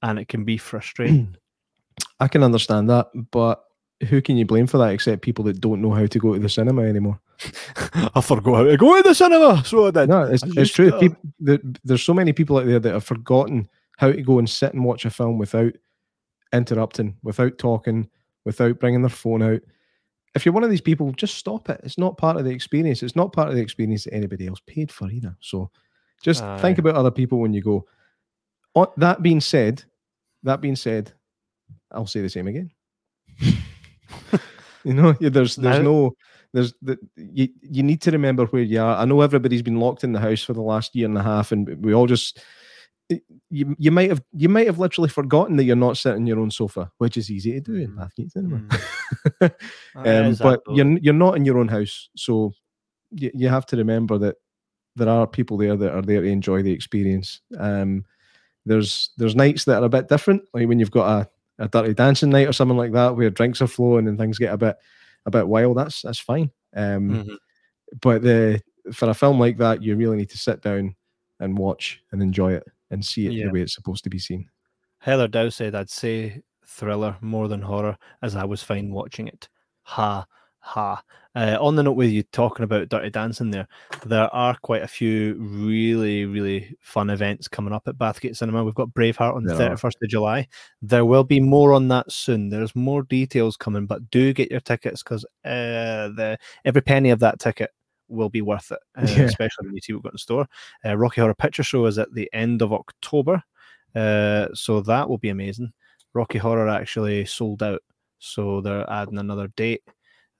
and 0.01 0.19
it 0.19 0.27
can 0.27 0.43
be 0.43 0.57
frustrating. 0.57 1.35
I 2.19 2.27
can 2.27 2.43
understand 2.43 2.89
that, 2.89 3.07
but 3.31 3.63
who 4.09 4.21
can 4.21 4.37
you 4.37 4.45
blame 4.45 4.67
for 4.67 4.77
that 4.77 4.91
except 4.91 5.21
people 5.21 5.45
that 5.45 5.59
don't 5.59 5.81
know 5.81 5.91
how 5.91 6.05
to 6.05 6.19
go 6.19 6.33
to 6.33 6.39
the 6.39 6.49
cinema 6.49 6.83
anymore? 6.83 7.19
I 8.15 8.21
forgot 8.21 8.55
how 8.55 8.63
to 8.63 8.77
go 8.77 8.97
to 8.97 9.03
the 9.07 9.15
cinema, 9.15 9.63
so 9.65 9.87
I 9.87 9.91
did. 9.91 10.09
No, 10.09 10.23
it's, 10.23 10.43
it's 10.45 10.71
true. 10.71 10.91
People, 10.99 11.17
there, 11.39 11.59
there's 11.83 12.03
so 12.03 12.13
many 12.13 12.33
people 12.33 12.57
out 12.57 12.65
there 12.65 12.79
that 12.79 12.93
have 12.93 13.03
forgotten 13.03 13.69
how 13.97 14.11
to 14.11 14.21
go 14.21 14.39
and 14.39 14.49
sit 14.49 14.73
and 14.73 14.83
watch 14.83 15.05
a 15.05 15.09
film 15.09 15.37
without 15.37 15.73
interrupting, 16.53 17.17
without 17.23 17.57
talking, 17.57 18.09
without 18.45 18.79
bringing 18.79 19.01
their 19.01 19.09
phone 19.09 19.41
out. 19.41 19.61
If 20.33 20.45
you're 20.45 20.53
one 20.53 20.63
of 20.63 20.69
these 20.69 20.81
people, 20.81 21.11
just 21.13 21.35
stop 21.35 21.69
it. 21.69 21.81
It's 21.83 21.97
not 21.97 22.17
part 22.17 22.37
of 22.37 22.45
the 22.45 22.51
experience. 22.51 23.03
It's 23.03 23.15
not 23.15 23.33
part 23.33 23.49
of 23.49 23.55
the 23.55 23.61
experience 23.61 24.05
that 24.05 24.13
anybody 24.13 24.47
else 24.47 24.61
paid 24.65 24.91
for 24.91 25.09
either. 25.09 25.35
So 25.39 25.69
just 26.23 26.43
think 26.59 26.77
about 26.77 26.95
other 26.95 27.11
people 27.11 27.39
when 27.39 27.53
you 27.53 27.61
go. 27.61 27.85
That 28.97 29.21
being 29.21 29.41
said, 29.41 29.83
that 30.43 30.61
being 30.61 30.75
said, 30.75 31.11
I'll 31.91 32.07
say 32.07 32.21
the 32.21 32.29
same 32.29 32.47
again. 32.47 32.71
you 34.85 34.93
know, 34.93 35.15
yeah, 35.19 35.29
there's 35.29 35.55
there's 35.55 35.77
Now- 35.77 35.83
no 35.83 36.15
there's 36.53 36.73
the, 36.81 36.97
you 37.15 37.47
you 37.61 37.81
need 37.83 38.01
to 38.01 38.11
remember 38.11 38.45
where 38.47 38.61
you 38.63 38.81
are. 38.81 38.97
I 38.97 39.05
know 39.05 39.21
everybody's 39.21 39.61
been 39.61 39.79
locked 39.79 40.03
in 40.03 40.11
the 40.11 40.19
house 40.19 40.43
for 40.43 40.53
the 40.53 40.61
last 40.61 40.93
year 40.95 41.07
and 41.07 41.17
a 41.17 41.23
half, 41.23 41.51
and 41.53 41.83
we 41.83 41.93
all 41.93 42.07
just 42.07 42.41
you 43.49 43.75
you 43.77 43.91
might 43.91 44.09
have 44.09 44.21
you 44.33 44.49
might 44.49 44.67
have 44.67 44.79
literally 44.79 45.09
forgotten 45.09 45.55
that 45.57 45.63
you're 45.65 45.75
not 45.75 45.97
sitting 45.97 46.21
in 46.21 46.27
your 46.27 46.39
own 46.39 46.51
sofa, 46.51 46.91
which 46.97 47.15
is 47.17 47.29
easy 47.31 47.53
to 47.53 47.61
do 47.61 47.75
in 47.75 47.91
Mm. 47.91 47.97
Bathgate 47.97 48.31
Cinema. 48.31 48.57
Mm. 49.41 49.51
Um, 49.95 50.35
but 50.35 50.61
though. 50.65 50.75
you're 50.75 50.97
you're 50.99 51.13
not 51.13 51.35
in 51.35 51.45
your 51.45 51.57
own 51.57 51.67
house, 51.67 52.09
so 52.15 52.53
you, 53.11 53.31
you 53.33 53.49
have 53.49 53.65
to 53.67 53.77
remember 53.77 54.17
that 54.17 54.35
there 54.95 55.09
are 55.09 55.27
people 55.27 55.57
there 55.57 55.75
that 55.75 55.93
are 55.93 56.01
there 56.01 56.21
to 56.21 56.27
enjoy 56.27 56.61
the 56.63 56.71
experience. 56.71 57.41
Um, 57.57 58.05
there's 58.65 59.11
there's 59.17 59.35
nights 59.35 59.65
that 59.65 59.81
are 59.81 59.85
a 59.85 59.89
bit 59.89 60.07
different, 60.07 60.43
like 60.53 60.67
when 60.67 60.79
you've 60.79 60.91
got 60.91 61.21
a, 61.21 61.29
a 61.61 61.67
dirty 61.67 61.93
dancing 61.93 62.29
night 62.29 62.47
or 62.47 62.53
something 62.53 62.77
like 62.77 62.91
that, 62.93 63.15
where 63.15 63.29
drinks 63.29 63.61
are 63.61 63.67
flowing 63.67 64.07
and 64.07 64.17
things 64.17 64.37
get 64.37 64.53
a 64.53 64.57
bit 64.57 64.75
a 65.25 65.31
bit 65.31 65.47
wild. 65.47 65.77
That's 65.77 66.01
that's 66.01 66.19
fine. 66.19 66.51
Um, 66.75 67.09
Mhm. 67.25 67.37
but 68.01 68.21
the 68.23 68.61
for 68.93 69.09
a 69.09 69.13
film 69.13 69.39
like 69.39 69.57
that, 69.57 69.81
you 69.83 69.95
really 69.95 70.17
need 70.17 70.29
to 70.31 70.37
sit 70.37 70.61
down 70.61 70.95
and 71.39 71.57
watch 71.57 72.01
and 72.11 72.21
enjoy 72.21 72.53
it 72.53 72.63
and 72.89 73.05
see 73.05 73.27
it 73.27 73.33
Yeah. 73.33 73.45
the 73.45 73.51
way 73.51 73.61
it's 73.61 73.75
supposed 73.75 74.03
to 74.03 74.09
be 74.09 74.19
seen. 74.19 74.49
Heather 74.99 75.27
Dow 75.27 75.49
said 75.49 75.75
I'd 75.75 75.89
say 75.89 76.41
thriller 76.65 77.15
more 77.21 77.47
than 77.47 77.61
horror, 77.61 77.97
as 78.21 78.35
I 78.35 78.43
was 78.45 78.63
fine 78.63 78.91
watching 78.91 79.27
it. 79.27 79.49
Ha 79.83 80.25
ha. 80.61 81.03
Uh, 81.33 81.57
on 81.61 81.75
the 81.75 81.83
note 81.83 81.93
with 81.93 82.09
you 82.09 82.23
talking 82.23 82.63
about 82.65 82.89
Dirty 82.89 83.09
Dancing, 83.09 83.51
there, 83.51 83.67
there 84.05 84.33
are 84.35 84.55
quite 84.63 84.81
a 84.83 84.87
few 84.87 85.35
really, 85.35 86.25
really 86.25 86.75
fun 86.81 87.09
events 87.09 87.47
coming 87.47 87.73
up 87.73 87.87
at 87.87 87.97
Bathgate 87.97 88.35
Cinema. 88.35 88.63
We've 88.65 88.75
got 88.75 88.89
Braveheart 88.89 89.35
on 89.35 89.43
the 89.43 89.55
There 89.55 89.69
31st 89.69 90.01
of 90.03 90.09
July. 90.09 90.47
There 90.81 91.05
will 91.05 91.23
be 91.23 91.39
more 91.39 91.71
on 91.71 91.87
that 91.87 92.11
soon. 92.11 92.49
There's 92.49 92.75
more 92.75 93.03
details 93.03 93.55
coming, 93.55 93.85
but 93.85 94.09
do 94.11 94.33
get 94.33 94.51
your 94.51 94.59
tickets 94.59 95.03
because 95.03 95.23
uh, 95.45 96.09
the 96.15 96.37
every 96.65 96.81
penny 96.81 97.11
of 97.11 97.19
that 97.19 97.39
ticket 97.39 97.71
will 98.09 98.29
be 98.29 98.41
worth 98.41 98.71
it, 98.71 98.79
uh, 98.97 99.07
Yeah. 99.07 99.23
especially 99.23 99.67
when 99.67 99.75
you 99.75 99.81
see 99.81 99.93
what 99.93 99.99
we've 99.99 100.03
got 100.11 100.13
in 100.13 100.17
store. 100.17 100.47
Uh, 100.85 100.97
Rocky 100.97 101.21
Horror 101.21 101.33
Picture 101.33 101.63
Show 101.63 101.85
is 101.85 101.97
at 101.97 102.13
the 102.13 102.29
end 102.33 102.61
of 102.61 102.73
October, 102.73 103.41
uh, 103.95 104.47
so 104.53 104.81
that 104.81 105.07
will 105.07 105.17
be 105.17 105.29
amazing. 105.29 105.71
Rocky 106.13 106.39
Horror 106.39 106.67
actually 106.67 107.23
sold 107.25 107.63
out, 107.63 107.81
so 108.19 108.59
they're 108.59 108.89
adding 108.89 109.17
another 109.17 109.47
date. 109.55 109.81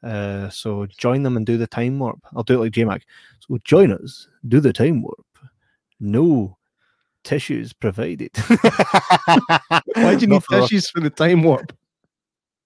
Uh, 0.04 0.50
so 0.50 0.86
join 0.98 1.24
them 1.24 1.38
and 1.38 1.46
do 1.46 1.58
the 1.58 1.68
time 1.68 2.00
warp. 2.00 2.20
I'll 2.36 2.44
do 2.44 2.56
it 2.56 2.64
like 2.66 2.72
JMac. 2.74 3.02
So 3.40 3.58
join 3.64 3.92
us, 3.92 4.28
do 4.48 4.60
the 4.60 4.74
time 4.74 5.02
warp. 5.02 5.26
No 6.00 6.58
tissues 7.24 7.72
provided. 7.74 8.32
Why 9.96 10.16
do 10.16 10.22
you 10.22 10.28
need 10.28 10.44
for 10.44 10.62
tissues 10.62 10.90
for 10.90 11.00
the 11.02 11.10
time 11.10 11.44
warp? 11.44 11.72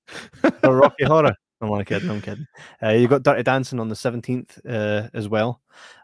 for 0.62 0.76
Rocky 0.78 1.04
Horror? 1.04 1.36
I'm 1.62 1.72
only 1.72 1.86
kidding. 1.86 2.10
I'm 2.10 2.22
kidding. 2.22 2.48
Uh, 2.84 2.90
you 2.92 3.08
got 3.08 3.24
Dirty 3.24 3.44
Dancing 3.44 3.80
on 3.80 3.88
the 3.90 3.96
17th 3.96 4.60
uh, 4.70 5.10
as 5.14 5.28
well, 5.28 5.62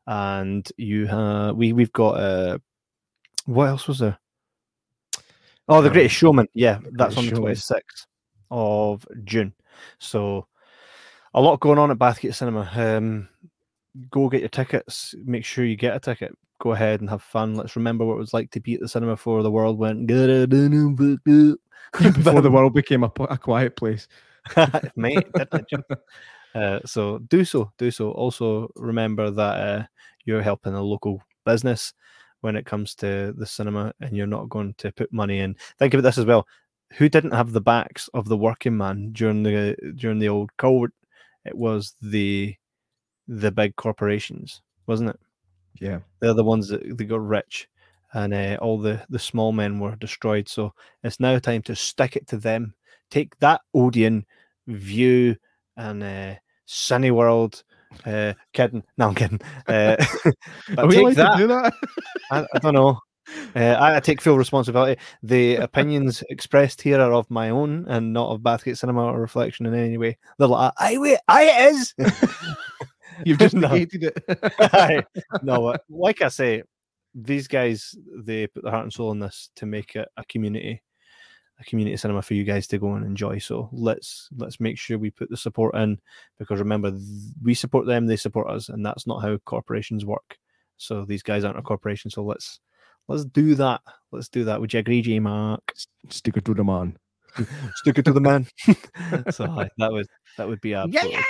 and 0.08 0.70
you 0.78 1.06
have 1.08 1.56
we 1.56 1.74
we've 1.74 1.92
got 1.92 2.12
uh, 2.20 2.58
what 3.46 3.66
else 3.68 3.88
was 3.88 4.00
there? 4.00 4.18
Oh, 5.68 5.82
the 5.82 5.90
Uh, 5.90 5.94
Greatest 5.94 6.16
Showman. 6.16 6.48
Yeah, 6.54 6.80
that's 6.94 7.18
on 7.18 7.26
the 7.26 7.36
Showman. 7.36 7.54
26th 7.54 8.08
of 8.50 9.06
June. 9.24 9.54
So 10.00 10.48
a 11.34 11.42
lot 11.42 11.60
going 11.60 11.80
on 11.80 11.92
at 11.92 11.98
Bathgate 11.98 12.36
Cinema. 12.36 12.70
Um, 12.76 13.28
go 14.10 14.30
get 14.30 14.42
your 14.42 14.50
tickets. 14.50 15.16
Make 15.24 15.46
sure 15.46 15.66
you 15.66 15.76
get 15.76 15.96
a 15.96 16.00
ticket. 16.00 16.38
Go 16.60 16.72
ahead 16.72 17.02
and 17.02 17.10
have 17.10 17.24
fun. 17.24 17.56
Let's 17.56 17.76
remember 17.76 18.06
what 18.06 18.16
it 18.16 18.20
was 18.20 18.34
like 18.34 18.52
to 18.52 18.60
be 18.60 18.76
at 18.76 18.82
the 18.82 18.88
cinema 18.88 19.14
before 19.14 19.42
the 19.44 19.52
world 19.52 19.78
went. 19.78 20.08
Before 22.14 22.40
the 22.40 22.52
world 22.52 22.74
became 22.74 23.04
a, 23.04 23.12
a 23.30 23.38
quiet 23.38 23.76
place. 23.76 24.08
mate. 24.96 25.28
Uh, 26.54 26.80
so 26.86 27.20
do 27.30 27.46
so, 27.46 27.72
do 27.78 27.90
so. 27.92 28.12
Also 28.12 28.70
remember 28.76 29.32
that 29.32 29.58
uh, 29.58 29.84
you're 30.26 30.42
helping 30.42 30.74
a 30.74 30.82
local 30.82 31.22
business 31.46 31.94
when 32.42 32.56
it 32.56 32.66
comes 32.66 32.96
to 32.96 33.34
the 33.38 33.46
cinema, 33.46 33.94
and 34.02 34.18
you're 34.18 34.28
not 34.28 34.50
going 34.50 34.74
to 34.78 34.92
put 34.92 35.14
money 35.14 35.40
in. 35.40 35.56
Think 35.80 35.94
of 35.94 36.04
this 36.04 36.18
as 36.18 36.26
well. 36.26 36.46
Who 36.98 37.08
didn't 37.08 37.32
have 37.32 37.54
the 37.54 37.62
backs 37.62 38.10
of 38.14 38.28
the 38.28 38.36
working 38.36 38.76
man 38.76 39.14
during 39.14 39.44
the 39.44 39.78
during 39.96 40.20
the 40.20 40.28
old 40.28 40.50
COVID? 40.58 40.90
It 41.46 41.58
was 41.58 41.96
the 42.02 42.56
the 43.28 43.52
big 43.52 43.76
corporations, 43.76 44.62
wasn't 44.88 45.12
it? 45.12 45.20
Yeah. 45.80 46.00
They're 46.20 46.34
the 46.34 46.44
ones 46.44 46.68
that 46.70 46.98
they 46.98 47.06
got 47.06 47.26
rich, 47.26 47.68
and 48.14 48.34
uh, 48.34 48.58
all 48.62 48.78
the 48.78 49.04
the 49.10 49.20
small 49.20 49.52
men 49.52 49.80
were 49.80 49.96
destroyed. 49.96 50.48
So 50.48 50.74
it's 51.04 51.20
now 51.20 51.40
time 51.40 51.62
to 51.64 51.76
stick 51.76 52.16
it 52.16 52.28
to 52.28 52.38
them. 52.38 52.74
Take 53.10 53.38
that 53.40 53.62
Odeon 53.74 54.26
Vue 54.68 55.36
and 55.78 56.04
uh, 56.04 56.36
Cineworld. 56.68 57.64
Uh, 58.06 58.34
kidding? 58.54 58.84
No, 58.98 59.10
I'm 59.10 59.16
kidding. 59.16 59.42
Uh, 59.68 59.98
Are 60.78 60.88
we 60.88 60.96
take 60.96 61.16
that. 61.16 61.32
to 61.34 61.38
do 61.38 61.48
that? 61.48 61.74
I, 62.32 62.46
I 62.54 62.60
don't 62.60 62.74
know. 62.74 63.00
Uh, 63.56 63.60
I, 63.60 63.98
I 63.98 64.00
take 64.00 64.22
full 64.22 64.38
responsibility. 64.38 65.00
The 65.24 65.56
opinions 65.58 66.24
expressed 66.30 66.82
here 66.82 67.00
are 67.00 67.14
of 67.14 67.30
my 67.30 67.50
own 67.50 67.86
and 67.88 68.14
not 68.14 68.30
of 68.30 68.42
Bathgate 68.42 68.78
Cinema 68.78 69.06
or 69.06 69.20
Reflection 69.20 69.66
in 69.66 69.74
any 69.74 69.98
way. 69.98 70.18
They're 70.38 70.48
like, 70.48 70.74
I 70.78 70.98
wait, 70.98 71.20
I 71.28 71.44
it 71.44 71.74
is. 71.74 71.96
You've 73.26 73.40
just 73.40 73.56
negated 73.56 74.04
it. 74.04 74.54
Aye. 74.74 75.04
no, 75.42 75.76
like 75.90 76.22
I 76.22 76.30
say, 76.30 76.64
these 77.14 77.48
guys 77.48 77.94
they 78.16 78.48
put 78.48 78.64
their 78.64 78.72
heart 78.72 78.84
and 78.84 78.94
soul 78.94 79.12
in 79.12 79.20
this 79.20 79.50
to 79.58 79.66
make 79.66 79.96
it 79.96 80.08
a 80.18 80.24
community, 80.26 80.82
a 81.60 81.64
community 81.66 81.98
cinema 81.98 82.22
for 82.22 82.36
you 82.36 82.44
guys 82.44 82.68
to 82.68 82.78
go 82.78 82.94
and 82.94 83.06
enjoy. 83.06 83.38
So 83.40 83.70
let's 83.74 84.30
let's 84.38 84.60
make 84.60 84.78
sure 84.78 84.98
we 84.98 85.12
put 85.12 85.30
the 85.30 85.38
support 85.38 85.76
in 85.76 86.00
because 86.40 86.60
remember 86.60 86.92
th- 86.92 87.04
we 87.44 87.54
support 87.54 87.86
them, 87.86 88.08
they 88.08 88.16
support 88.16 88.50
us, 88.50 88.70
and 88.70 88.86
that's 88.86 89.06
not 89.06 89.22
how 89.22 89.38
corporations 89.40 90.06
work. 90.06 90.38
So 90.78 91.06
these 91.06 91.22
guys 91.22 91.44
aren't 91.44 91.60
a 91.60 91.64
corporation. 91.64 92.10
So 92.10 92.24
let's 92.24 92.60
let's 93.08 93.26
do 93.26 93.56
that. 93.56 93.82
Let's 94.12 94.30
do 94.30 94.44
that. 94.46 94.60
Would 94.60 94.74
you 94.74 94.80
agree, 94.80 95.02
J 95.02 95.20
Mark? 95.20 95.62
Stick 96.10 96.38
it 96.38 96.46
to 96.46 96.54
the 96.54 96.64
man. 96.64 96.98
Stick 97.76 97.98
it 97.98 98.06
to 98.06 98.14
the 98.14 98.20
man. 98.20 98.48
so 99.32 99.46
aye, 99.46 99.70
that 99.78 99.92
would 99.92 100.08
that 100.38 100.48
would 100.48 100.62
be 100.62 100.74
absolutely 100.74 101.22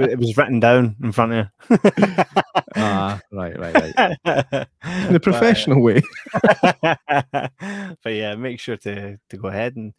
It 0.00 0.02
was, 0.02 0.12
it 0.12 0.18
was 0.18 0.36
written 0.36 0.60
down 0.60 0.96
in 1.02 1.12
front 1.12 1.32
of 1.32 1.46
you. 1.70 1.78
ah, 2.76 3.20
right, 3.32 3.58
right, 3.58 3.74
right. 3.74 4.68
In 5.06 5.12
the 5.12 5.20
professional 5.20 5.82
way. 5.82 6.02
but 8.02 8.12
yeah, 8.12 8.34
make 8.34 8.60
sure 8.60 8.76
to 8.78 9.18
to 9.28 9.36
go 9.36 9.48
ahead 9.48 9.76
and 9.76 9.94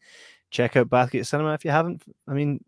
check 0.52 0.76
out 0.76 0.90
Bathgate 0.90 1.26
Cinema 1.26 1.54
if 1.54 1.66
you 1.66 1.72
haven't. 1.72 2.04
I 2.28 2.34
mean, 2.34 2.64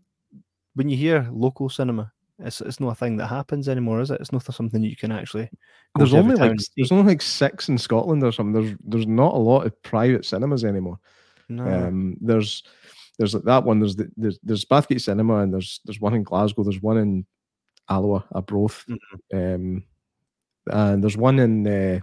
when 0.76 0.90
you 0.90 0.98
hear 0.98 1.28
local 1.32 1.70
cinema, 1.70 2.12
it's 2.40 2.62
it's 2.62 2.80
not 2.80 2.90
a 2.90 2.96
thing 2.96 3.18
that 3.18 3.28
happens 3.28 3.70
anymore, 3.70 4.02
is 4.02 4.12
it? 4.12 4.22
It's 4.22 4.32
not 4.32 4.44
something 4.44 4.82
you 4.82 4.96
can 4.96 5.12
actually. 5.12 5.50
There's 5.96 6.14
only 6.14 6.36
like 6.36 6.58
there's 6.78 6.92
only 6.92 7.04
like 7.04 7.22
six 7.22 7.70
in 7.70 7.78
Scotland 7.78 8.24
or 8.24 8.32
something. 8.32 8.62
There's 8.62 8.78
there's 8.84 9.08
not 9.08 9.34
a 9.34 9.38
lot 9.38 9.66
of 9.66 9.82
private 9.84 10.26
cinemas 10.26 10.64
anymore. 10.64 11.00
no. 11.50 11.64
Um, 11.64 12.18
there's 12.22 12.64
there's 13.20 13.36
like 13.36 13.44
that 13.44 13.64
one. 13.66 13.80
There's 13.80 13.96
the, 13.96 14.10
there's 14.18 14.40
there's 14.42 14.66
Bathgate 14.66 15.02
Cinema 15.02 15.40
and 15.44 15.54
there's 15.54 15.80
there's 15.86 16.00
one 16.02 16.16
in 16.16 16.24
Glasgow. 16.24 16.64
There's 16.64 16.82
one 16.82 16.98
in 16.98 17.26
Alloa, 17.90 18.26
Arbroath, 18.32 18.84
Mm-hmm. 18.90 19.38
um, 19.38 19.84
and 20.72 21.04
there's 21.04 21.18
one 21.18 21.38
in 21.40 21.68
uh, 21.68 22.00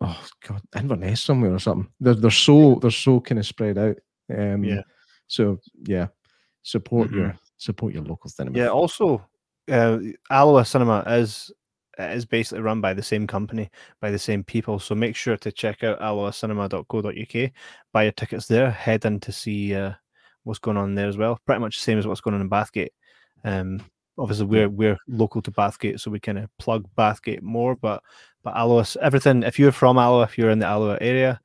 oh 0.00 0.26
god 0.46 0.62
Inverness 0.76 1.20
somewhere 1.22 1.52
or 1.52 1.58
something. 1.58 1.90
They're 2.00 2.14
they're 2.14 2.30
so 2.30 2.78
they're 2.80 2.90
so 2.90 3.20
kind 3.20 3.38
of 3.38 3.46
spread 3.46 3.76
out. 3.78 3.96
Um, 4.34 4.64
Yeah. 4.64 4.82
So 5.26 5.58
yeah, 5.86 6.06
support 6.62 7.10
Mhm. 7.10 7.14
your 7.16 7.38
support 7.58 7.92
your 7.94 8.04
local 8.04 8.30
cinema. 8.30 8.56
Yeah. 8.58 8.68
Also, 8.68 9.26
uh, 9.70 9.98
Alloa 10.30 10.64
Cinema 10.64 11.02
is 11.06 11.50
is 11.98 12.24
basically 12.24 12.62
run 12.62 12.80
by 12.80 12.94
the 12.94 13.02
same 13.02 13.26
company, 13.26 13.70
by 14.00 14.10
the 14.10 14.18
same 14.18 14.44
people. 14.44 14.78
So 14.78 14.94
make 14.94 15.16
sure 15.16 15.36
to 15.36 15.52
check 15.52 15.82
out 15.82 16.00
alloacinema.co.uk, 16.00 17.50
buy 17.92 18.02
your 18.02 18.12
tickets 18.12 18.46
there, 18.46 18.70
head 18.70 19.04
in 19.04 19.20
to 19.20 19.32
see 19.32 19.74
uh, 19.74 19.92
what's 20.44 20.58
going 20.58 20.76
on 20.76 20.94
there 20.94 21.08
as 21.08 21.16
well. 21.16 21.38
Pretty 21.46 21.60
much 21.60 21.76
the 21.76 21.82
same 21.82 21.98
as 21.98 22.06
what's 22.06 22.20
going 22.20 22.34
on 22.34 22.40
in 22.40 22.50
Bathgate. 22.50 22.90
Um, 23.44 23.82
obviously 24.18 24.46
we're 24.46 24.68
we're 24.68 24.98
local 25.08 25.42
to 25.42 25.50
Bathgate, 25.50 26.00
so 26.00 26.10
we 26.10 26.20
kind 26.20 26.38
of 26.38 26.48
plug 26.58 26.86
Bathgate 26.96 27.42
more. 27.42 27.76
But 27.76 28.02
but 28.42 28.56
Alloa, 28.56 28.86
everything. 29.00 29.42
If 29.42 29.58
you're 29.58 29.72
from 29.72 29.98
Alloa, 29.98 30.24
if 30.24 30.38
you're 30.38 30.50
in 30.50 30.58
the 30.58 30.66
Alloa 30.66 30.98
area, 31.00 31.40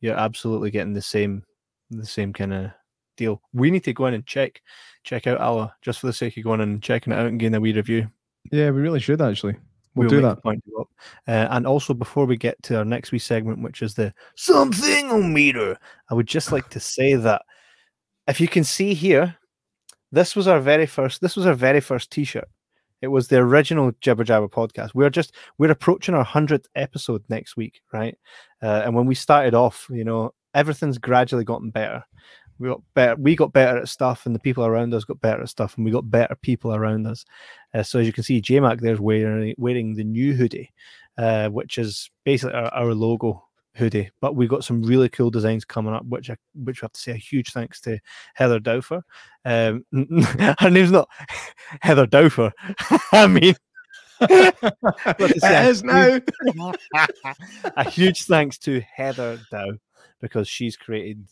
you're 0.00 0.16
absolutely 0.16 0.70
getting 0.70 0.92
the 0.92 1.02
same 1.02 1.44
the 1.90 2.06
same 2.06 2.32
kind 2.32 2.52
of 2.52 2.70
deal. 3.16 3.40
We 3.52 3.70
need 3.70 3.84
to 3.84 3.92
go 3.92 4.06
in 4.06 4.14
and 4.14 4.26
check 4.26 4.60
check 5.02 5.26
out 5.26 5.40
Alloa 5.40 5.74
just 5.82 6.00
for 6.00 6.06
the 6.06 6.12
sake 6.12 6.36
of 6.36 6.44
going 6.44 6.60
in 6.60 6.70
and 6.70 6.82
checking 6.82 7.12
it 7.12 7.16
out 7.16 7.26
and 7.26 7.38
getting 7.38 7.54
a 7.54 7.60
wee 7.60 7.72
review. 7.72 8.08
yeah, 8.50 8.70
we 8.70 8.80
really 8.80 9.00
should 9.00 9.20
actually. 9.20 9.56
We'll, 9.94 10.08
We'll 10.08 10.20
do 10.20 10.26
that. 10.26 10.42
point 10.42 10.62
up. 10.78 10.88
Uh, 11.28 11.46
and 11.50 11.66
also, 11.66 11.94
before 11.94 12.26
we 12.26 12.36
get 12.36 12.60
to 12.64 12.78
our 12.78 12.84
next 12.84 13.12
wee 13.12 13.18
segment, 13.18 13.62
which 13.62 13.80
is 13.82 13.94
the 13.94 14.12
something 14.34 15.10
o 15.10 15.22
meter, 15.22 15.78
I 16.10 16.14
would 16.14 16.26
just 16.26 16.50
like 16.52 16.68
to 16.70 16.80
say 16.80 17.14
that 17.14 17.42
if 18.26 18.40
you 18.40 18.48
can 18.48 18.64
see 18.64 18.94
here, 18.94 19.36
this 20.10 20.34
was 20.34 20.48
our 20.48 20.60
very 20.60 20.86
first. 20.86 21.20
This 21.20 21.36
was 21.36 21.46
our 21.46 21.54
very 21.54 21.80
first 21.80 22.10
T-shirt. 22.10 22.48
It 23.02 23.08
was 23.08 23.28
the 23.28 23.36
original 23.36 23.92
Jibber 24.00 24.24
Jabber 24.24 24.48
podcast. 24.48 24.94
We're 24.94 25.10
just 25.10 25.34
we're 25.58 25.70
approaching 25.70 26.14
our 26.14 26.24
hundredth 26.24 26.66
episode 26.74 27.22
next 27.28 27.56
week, 27.56 27.80
right? 27.92 28.16
Uh, 28.62 28.82
and 28.84 28.94
when 28.94 29.06
we 29.06 29.14
started 29.14 29.54
off, 29.54 29.86
you 29.90 30.04
know, 30.04 30.32
everything's 30.54 30.98
gradually 30.98 31.44
gotten 31.44 31.70
better. 31.70 32.02
We 32.58 32.68
got 32.68 32.82
better. 32.94 33.16
We 33.16 33.36
got 33.36 33.52
better 33.52 33.78
at 33.78 33.88
stuff, 33.88 34.26
and 34.26 34.34
the 34.34 34.40
people 34.40 34.64
around 34.64 34.94
us 34.94 35.04
got 35.04 35.20
better 35.20 35.42
at 35.42 35.48
stuff, 35.48 35.76
and 35.76 35.84
we 35.84 35.90
got 35.90 36.10
better 36.10 36.36
people 36.36 36.74
around 36.74 37.06
us. 37.06 37.24
Uh, 37.72 37.82
so 37.82 37.98
as 37.98 38.06
you 38.06 38.12
can 38.12 38.24
see, 38.24 38.40
JMac 38.40 38.80
there's 38.80 39.00
wearing 39.00 39.54
wearing 39.58 39.94
the 39.94 40.04
new 40.04 40.34
hoodie, 40.34 40.72
uh, 41.18 41.48
which 41.48 41.78
is 41.78 42.10
basically 42.24 42.54
our, 42.54 42.72
our 42.72 42.94
logo 42.94 43.44
hoodie. 43.74 44.10
But 44.20 44.36
we've 44.36 44.48
got 44.48 44.64
some 44.64 44.82
really 44.82 45.08
cool 45.08 45.30
designs 45.30 45.64
coming 45.64 45.94
up, 45.94 46.04
which 46.06 46.30
I 46.30 46.36
which 46.54 46.80
we 46.80 46.86
have 46.86 46.92
to 46.92 47.00
say 47.00 47.12
a 47.12 47.16
huge 47.16 47.52
thanks 47.52 47.80
to 47.82 47.98
Heather 48.34 48.60
Dowfer. 48.60 49.02
Um, 49.44 49.84
her 50.58 50.70
name's 50.70 50.92
not 50.92 51.08
Heather 51.82 52.06
Dowfer. 52.06 52.52
I 53.12 53.26
mean. 53.26 53.54
But 54.20 54.60
to 55.18 55.40
say 55.40 55.66
a 55.66 55.68
is 55.68 55.82
now. 55.82 56.20
a 57.76 57.90
huge 57.90 58.24
thanks 58.24 58.58
to 58.58 58.80
Heather 58.80 59.40
Dow 59.50 59.72
because 60.24 60.48
she's 60.48 60.74
created 60.74 61.22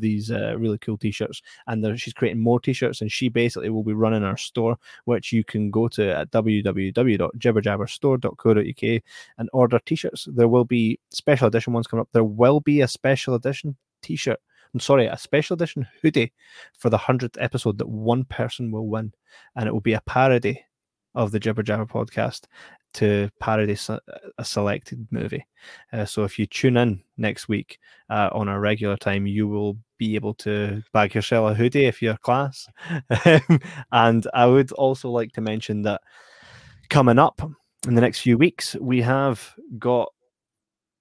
these 0.00 0.32
uh, 0.32 0.56
really 0.58 0.78
cool 0.78 0.98
t-shirts 0.98 1.40
and 1.68 2.00
she's 2.00 2.12
creating 2.12 2.42
more 2.42 2.58
t-shirts 2.58 3.00
and 3.00 3.12
she 3.12 3.28
basically 3.28 3.70
will 3.70 3.84
be 3.84 3.92
running 3.92 4.24
our 4.24 4.36
store 4.36 4.76
which 5.04 5.32
you 5.32 5.44
can 5.44 5.70
go 5.70 5.86
to 5.86 6.12
at 6.12 6.28
www.jibberjabberstore.co.uk 6.32 9.02
and 9.38 9.48
order 9.52 9.78
t-shirts 9.86 10.26
there 10.32 10.48
will 10.48 10.64
be 10.64 10.98
special 11.10 11.46
edition 11.46 11.72
ones 11.72 11.86
coming 11.86 12.00
up 12.00 12.08
there 12.12 12.24
will 12.24 12.58
be 12.58 12.80
a 12.80 12.88
special 12.88 13.34
edition 13.34 13.76
t-shirt 14.02 14.40
I'm 14.74 14.80
sorry, 14.80 15.06
a 15.06 15.16
special 15.16 15.54
edition 15.54 15.86
hoodie 16.00 16.32
for 16.78 16.90
the 16.90 16.98
100th 16.98 17.36
episode 17.40 17.78
that 17.78 17.88
one 17.88 18.22
person 18.22 18.70
will 18.70 18.86
win. 18.86 19.12
And 19.56 19.66
it 19.66 19.72
will 19.72 19.80
be 19.80 19.94
a 19.94 20.00
parody 20.02 20.64
of 21.14 21.32
the 21.32 21.40
Jibber 21.40 21.62
Jabber 21.62 21.86
podcast 21.86 22.44
to 22.94 23.30
parody 23.38 23.76
a 24.38 24.44
selected 24.44 25.06
movie. 25.10 25.46
Uh, 25.92 26.04
so 26.04 26.24
if 26.24 26.38
you 26.38 26.46
tune 26.46 26.76
in 26.76 27.02
next 27.16 27.48
week 27.48 27.78
uh, 28.08 28.30
on 28.32 28.48
our 28.48 28.60
regular 28.60 28.96
time, 28.96 29.26
you 29.26 29.46
will 29.46 29.76
be 29.98 30.14
able 30.14 30.34
to 30.34 30.82
bag 30.92 31.14
yourself 31.14 31.50
a 31.50 31.54
hoodie 31.54 31.86
if 31.86 32.02
you're 32.02 32.16
class. 32.16 32.68
and 33.92 34.26
I 34.34 34.46
would 34.46 34.72
also 34.72 35.10
like 35.10 35.32
to 35.32 35.40
mention 35.40 35.82
that 35.82 36.00
coming 36.88 37.18
up 37.18 37.40
in 37.86 37.94
the 37.94 38.00
next 38.00 38.20
few 38.20 38.36
weeks, 38.36 38.76
we 38.80 39.00
have 39.02 39.54
got 39.78 40.12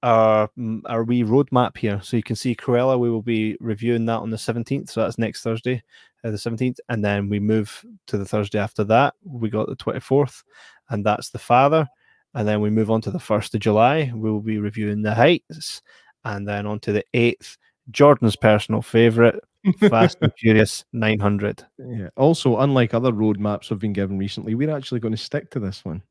our 0.03 0.49
mm, 0.57 0.81
our 0.85 1.03
wee 1.03 1.23
roadmap 1.23 1.77
here. 1.77 1.99
So 2.03 2.17
you 2.17 2.23
can 2.23 2.35
see 2.35 2.55
Cruella. 2.55 2.99
We 2.99 3.09
will 3.09 3.21
be 3.21 3.57
reviewing 3.59 4.05
that 4.05 4.19
on 4.19 4.29
the 4.29 4.38
seventeenth. 4.38 4.89
So 4.89 5.01
that's 5.01 5.17
next 5.17 5.41
Thursday, 5.41 5.83
uh, 6.23 6.31
the 6.31 6.38
seventeenth, 6.38 6.79
and 6.89 7.03
then 7.03 7.29
we 7.29 7.39
move 7.39 7.85
to 8.07 8.17
the 8.17 8.25
Thursday 8.25 8.59
after 8.59 8.83
that. 8.85 9.13
We 9.23 9.49
got 9.49 9.67
the 9.67 9.75
twenty 9.75 9.99
fourth, 9.99 10.43
and 10.89 11.05
that's 11.05 11.29
the 11.29 11.39
Father. 11.39 11.88
And 12.35 12.47
then 12.47 12.62
we 12.62 12.69
move 12.69 12.91
on 12.91 13.01
to 13.01 13.12
the 13.12 13.19
first 13.19 13.55
of 13.55 13.62
July. 13.62 14.12
We 14.13 14.31
will 14.31 14.41
be 14.41 14.59
reviewing 14.59 15.01
the 15.01 15.15
Heights, 15.15 15.81
and 16.25 16.47
then 16.47 16.65
on 16.65 16.79
to 16.81 16.91
the 16.91 17.05
eighth. 17.13 17.57
Jordan's 17.91 18.35
personal 18.35 18.83
favorite, 18.83 19.43
Fast 19.89 20.19
and 20.21 20.31
Furious 20.38 20.85
nine 20.93 21.19
hundred. 21.19 21.65
Yeah. 21.79 22.09
Also, 22.15 22.59
unlike 22.59 22.93
other 22.93 23.12
roadmaps 23.12 23.69
we've 23.69 23.79
been 23.79 23.93
given 23.93 24.17
recently, 24.17 24.53
we're 24.55 24.75
actually 24.75 24.99
going 24.99 25.13
to 25.13 25.17
stick 25.17 25.49
to 25.51 25.59
this 25.59 25.83
one. 25.83 26.03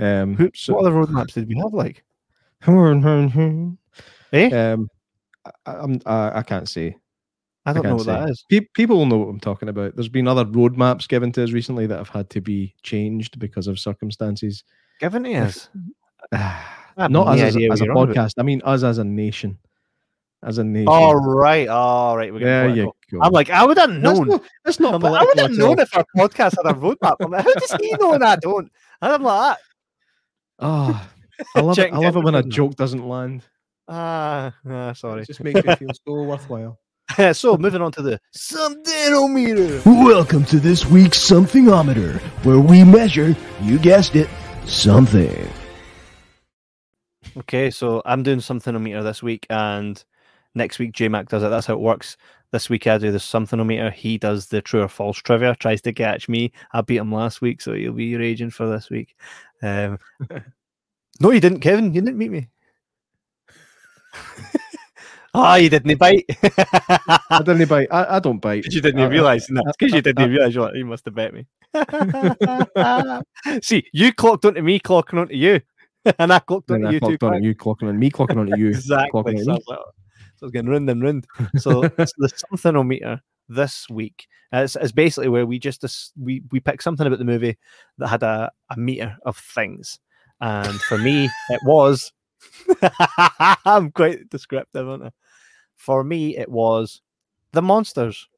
Um, 0.00 0.34
Who, 0.34 0.50
so- 0.54 0.74
what 0.74 0.84
other 0.84 0.90
roadmaps 0.90 1.34
did 1.34 1.46
we 1.48 1.56
have? 1.58 1.72
Like, 1.72 2.04
um, 2.66 3.78
eh? 4.32 4.76
I, 5.66 5.72
I'm, 5.72 6.00
I, 6.06 6.38
I 6.38 6.42
can't 6.42 6.68
say. 6.68 6.96
I 7.66 7.72
don't 7.72 7.84
know 7.84 7.96
what 7.96 8.06
that 8.06 8.26
say. 8.26 8.30
is. 8.32 8.44
Pe- 8.50 8.66
people 8.74 8.96
will 8.96 9.06
know 9.06 9.18
what 9.18 9.28
I'm 9.28 9.40
talking 9.40 9.68
about. 9.68 9.94
There's 9.94 10.08
been 10.08 10.26
other 10.28 10.44
roadmaps 10.44 11.06
given 11.08 11.30
to 11.32 11.44
us 11.44 11.52
recently 11.52 11.86
that 11.86 11.98
have 11.98 12.08
had 12.08 12.30
to 12.30 12.40
be 12.40 12.74
changed 12.82 13.38
because 13.38 13.66
of 13.66 13.78
circumstances. 13.78 14.64
Given 14.98 15.24
to 15.24 15.34
us. 15.34 15.68
Not 16.32 17.28
us 17.28 17.40
as, 17.40 17.56
a- 17.56 17.68
as 17.70 17.80
a 17.80 17.84
you're 17.84 17.96
on 17.96 18.10
about. 18.10 18.16
podcast. 18.16 18.34
I 18.38 18.42
mean, 18.42 18.60
us 18.64 18.82
as 18.82 18.98
a 18.98 19.04
nation. 19.04 19.58
As 20.42 20.56
a 20.58 20.64
nation. 20.64 20.88
All 20.88 21.16
right, 21.16 21.68
all 21.68 22.16
right. 22.16 22.32
We're 22.32 22.40
there 22.40 22.68
you 22.70 22.92
go. 23.12 23.20
I'm 23.20 23.32
like, 23.32 23.50
I 23.50 23.64
would 23.64 23.76
have 23.76 23.90
That's 23.90 24.18
known. 24.18 24.28
not, 24.28 24.42
that's 24.64 24.80
not 24.80 25.02
like, 25.02 25.20
I 25.20 25.24
would 25.24 25.38
have 25.38 25.50
known 25.52 25.78
if 25.78 25.94
our 25.94 26.04
podcast 26.16 26.56
had 26.62 26.64
a 26.64 26.78
roadmap. 26.78 27.16
I'm 27.20 27.30
like, 27.30 27.44
how 27.44 27.52
does 27.54 27.72
he 27.80 27.92
know 28.00 28.14
and 28.14 28.24
I 28.24 28.36
don't? 28.36 28.70
And 29.02 29.12
I'm 29.12 29.22
like, 29.22 29.58
all. 30.58 30.88
Oh, 30.90 31.08
I 31.54 31.60
love 31.60 31.78
it. 31.78 31.92
I 31.92 31.98
love 31.98 32.16
it 32.16 32.24
when 32.24 32.34
a 32.34 32.42
joke 32.42 32.76
doesn't 32.76 33.06
land. 33.06 33.42
ah, 33.88 34.54
ah, 34.68 34.92
sorry. 34.92 35.22
It 35.22 35.26
just 35.26 35.40
makes 35.42 35.64
me 35.64 35.74
feel 35.76 35.88
so 36.06 36.22
worthwhile. 36.22 36.78
so 37.32 37.56
moving 37.56 37.82
on 37.82 37.92
to 37.92 38.02
the 38.02 38.20
something-o-meter. 38.32 39.82
Welcome 39.84 40.44
to 40.46 40.60
this 40.60 40.86
week's 40.86 41.18
Somethingometer, 41.18 42.20
where 42.44 42.60
we 42.60 42.84
measure, 42.84 43.34
you 43.62 43.78
guessed 43.78 44.14
it, 44.16 44.28
something. 44.64 45.48
Okay, 47.36 47.70
so 47.70 48.02
I'm 48.04 48.22
doing 48.22 48.40
something-o-meter 48.40 49.02
this 49.02 49.22
week, 49.22 49.46
and 49.50 50.02
next 50.54 50.78
week 50.78 50.92
J 50.92 51.08
Mac 51.08 51.28
does 51.28 51.42
it. 51.42 51.48
That's 51.48 51.66
how 51.66 51.74
it 51.74 51.80
works. 51.80 52.16
This 52.52 52.68
week 52.68 52.86
I 52.86 52.98
do 52.98 53.10
the 53.12 53.20
something-o-meter. 53.20 53.90
He 53.90 54.18
does 54.18 54.46
the 54.46 54.60
true 54.62 54.82
or 54.82 54.88
false 54.88 55.18
trivia. 55.18 55.56
Tries 55.56 55.80
to 55.82 55.92
catch 55.92 56.28
me. 56.28 56.52
I 56.72 56.80
beat 56.80 56.96
him 56.96 57.12
last 57.12 57.40
week, 57.40 57.60
so 57.60 57.72
he'll 57.74 57.92
be 57.92 58.16
raging 58.16 58.50
for 58.50 58.68
this 58.68 58.90
week. 58.90 59.16
Um, 59.62 59.98
no, 61.20 61.30
you 61.30 61.40
didn't, 61.40 61.60
Kevin. 61.60 61.92
You 61.94 62.00
didn't 62.00 62.18
meet 62.18 62.30
me. 62.30 62.48
Ah, 65.32 65.54
you 65.54 65.70
didn't 65.70 65.96
bite. 65.96 66.24
I 66.58 67.42
didn't 67.44 67.68
bite. 67.68 67.86
I, 67.92 68.16
I 68.16 68.18
don't 68.18 68.40
bite. 68.40 68.64
You 68.64 68.80
didn't 68.80 69.00
I- 69.00 69.04
I- 69.04 69.08
realise 69.08 69.46
that. 69.46 69.74
Because 69.78 69.94
you 69.94 70.02
didn't 70.02 70.28
realise 70.28 70.56
like, 70.56 70.74
you 70.74 70.84
must 70.84 71.04
have 71.04 71.14
bet 71.14 71.32
me. 71.32 71.46
See, 73.62 73.84
you 73.92 74.12
clocked 74.12 74.44
onto 74.44 74.60
me, 74.60 74.80
clocking 74.80 75.20
onto 75.20 75.36
you, 75.36 75.60
and 76.18 76.32
I 76.32 76.40
clocked 76.40 76.72
onto 76.72 76.88
I 76.88 76.90
you 76.90 76.98
too. 76.98 77.16
clocked 77.16 77.22
on 77.22 77.42
you, 77.44 77.54
clocking 77.54 77.88
on 77.88 77.96
me, 77.96 78.10
clocking 78.10 78.40
onto 78.40 78.58
you, 78.58 78.70
Exactly. 78.70 79.20
clocking 79.20 79.38
on 79.38 79.44
So 79.44 79.50
I 79.52 79.54
me. 79.54 79.60
was 79.60 79.64
like, 79.68 79.78
oh, 79.78 79.90
so 80.34 80.42
I 80.42 80.46
was 80.46 80.50
getting 80.52 80.68
ruined 80.68 80.90
and 80.90 81.00
ruined. 81.00 81.26
So 81.58 81.84
it's 81.96 82.12
the 82.18 82.28
something 82.28 82.88
meter 82.88 83.20
this 83.48 83.88
week 83.88 84.26
it's, 84.52 84.76
it's 84.76 84.92
basically 84.92 85.28
where 85.28 85.46
we 85.46 85.58
just 85.58 85.84
we 86.18 86.42
we 86.50 86.60
pick 86.60 86.82
something 86.82 87.06
about 87.06 87.18
the 87.18 87.24
movie 87.24 87.58
that 87.98 88.08
had 88.08 88.22
a, 88.22 88.50
a 88.70 88.76
meter 88.76 89.16
of 89.24 89.36
things, 89.36 89.98
and 90.40 90.80
for 90.82 90.98
me 90.98 91.30
it 91.48 91.60
was. 91.64 92.12
I'm 93.64 93.90
quite 93.90 94.30
descriptive, 94.30 94.88
aren't 94.88 95.04
I? 95.04 95.10
For 95.76 96.04
me, 96.04 96.36
it 96.36 96.48
was 96.48 97.00
the 97.52 97.62
monsters. 97.62 98.28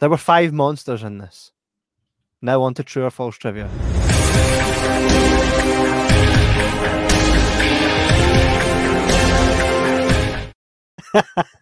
There 0.00 0.10
were 0.10 0.16
five 0.16 0.52
monsters 0.52 1.02
in 1.02 1.18
this. 1.18 1.52
Now 2.42 2.62
on 2.62 2.74
to 2.74 2.84
true 2.84 3.04
or 3.04 3.10
false 3.10 3.36
trivia. 3.36 3.70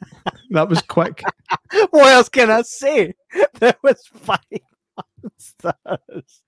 That 0.52 0.68
was 0.68 0.82
quick. 0.82 1.22
what 1.90 2.12
else 2.12 2.28
can 2.28 2.50
I 2.50 2.61
say? 2.62 3.14
There 3.58 3.76
was 3.82 4.06
five 4.06 4.38
monsters. 5.22 6.42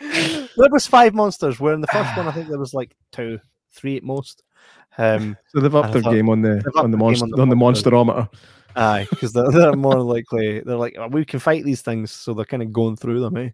There 0.00 0.70
was 0.70 0.86
five 0.86 1.14
monsters. 1.14 1.60
Where 1.60 1.74
in 1.74 1.80
the 1.80 1.86
first 1.88 2.16
one, 2.16 2.26
I 2.28 2.32
think 2.32 2.48
there 2.50 2.58
was 2.58 2.74
like 2.74 2.94
two, 3.12 3.38
three 3.72 3.96
at 3.96 4.02
most. 4.02 4.42
Um, 4.98 5.36
So 5.48 5.60
they've 5.60 5.74
upped 5.74 5.92
their 5.92 6.02
thought- 6.02 6.12
game 6.12 6.28
on 6.28 6.42
the 6.42 6.62
on 6.76 6.90
the 6.90 6.96
monster 6.96 7.24
on 7.24 7.30
the 7.30 7.42
on 7.42 7.48
the 7.48 7.56
monsterometer. 7.56 8.28
aye, 8.76 9.06
because 9.10 9.32
they're, 9.32 9.50
they're 9.50 9.72
more 9.74 10.00
likely. 10.14 10.60
They're 10.60 10.76
like 10.76 10.96
"Oh, 10.98 11.08
we 11.08 11.24
can 11.24 11.40
fight 11.40 11.64
these 11.64 11.82
things, 11.82 12.10
so 12.10 12.34
they're 12.34 12.44
kind 12.44 12.62
of 12.62 12.72
going 12.72 12.96
through 12.96 13.20
them. 13.20 13.36
Eh? 13.36 13.50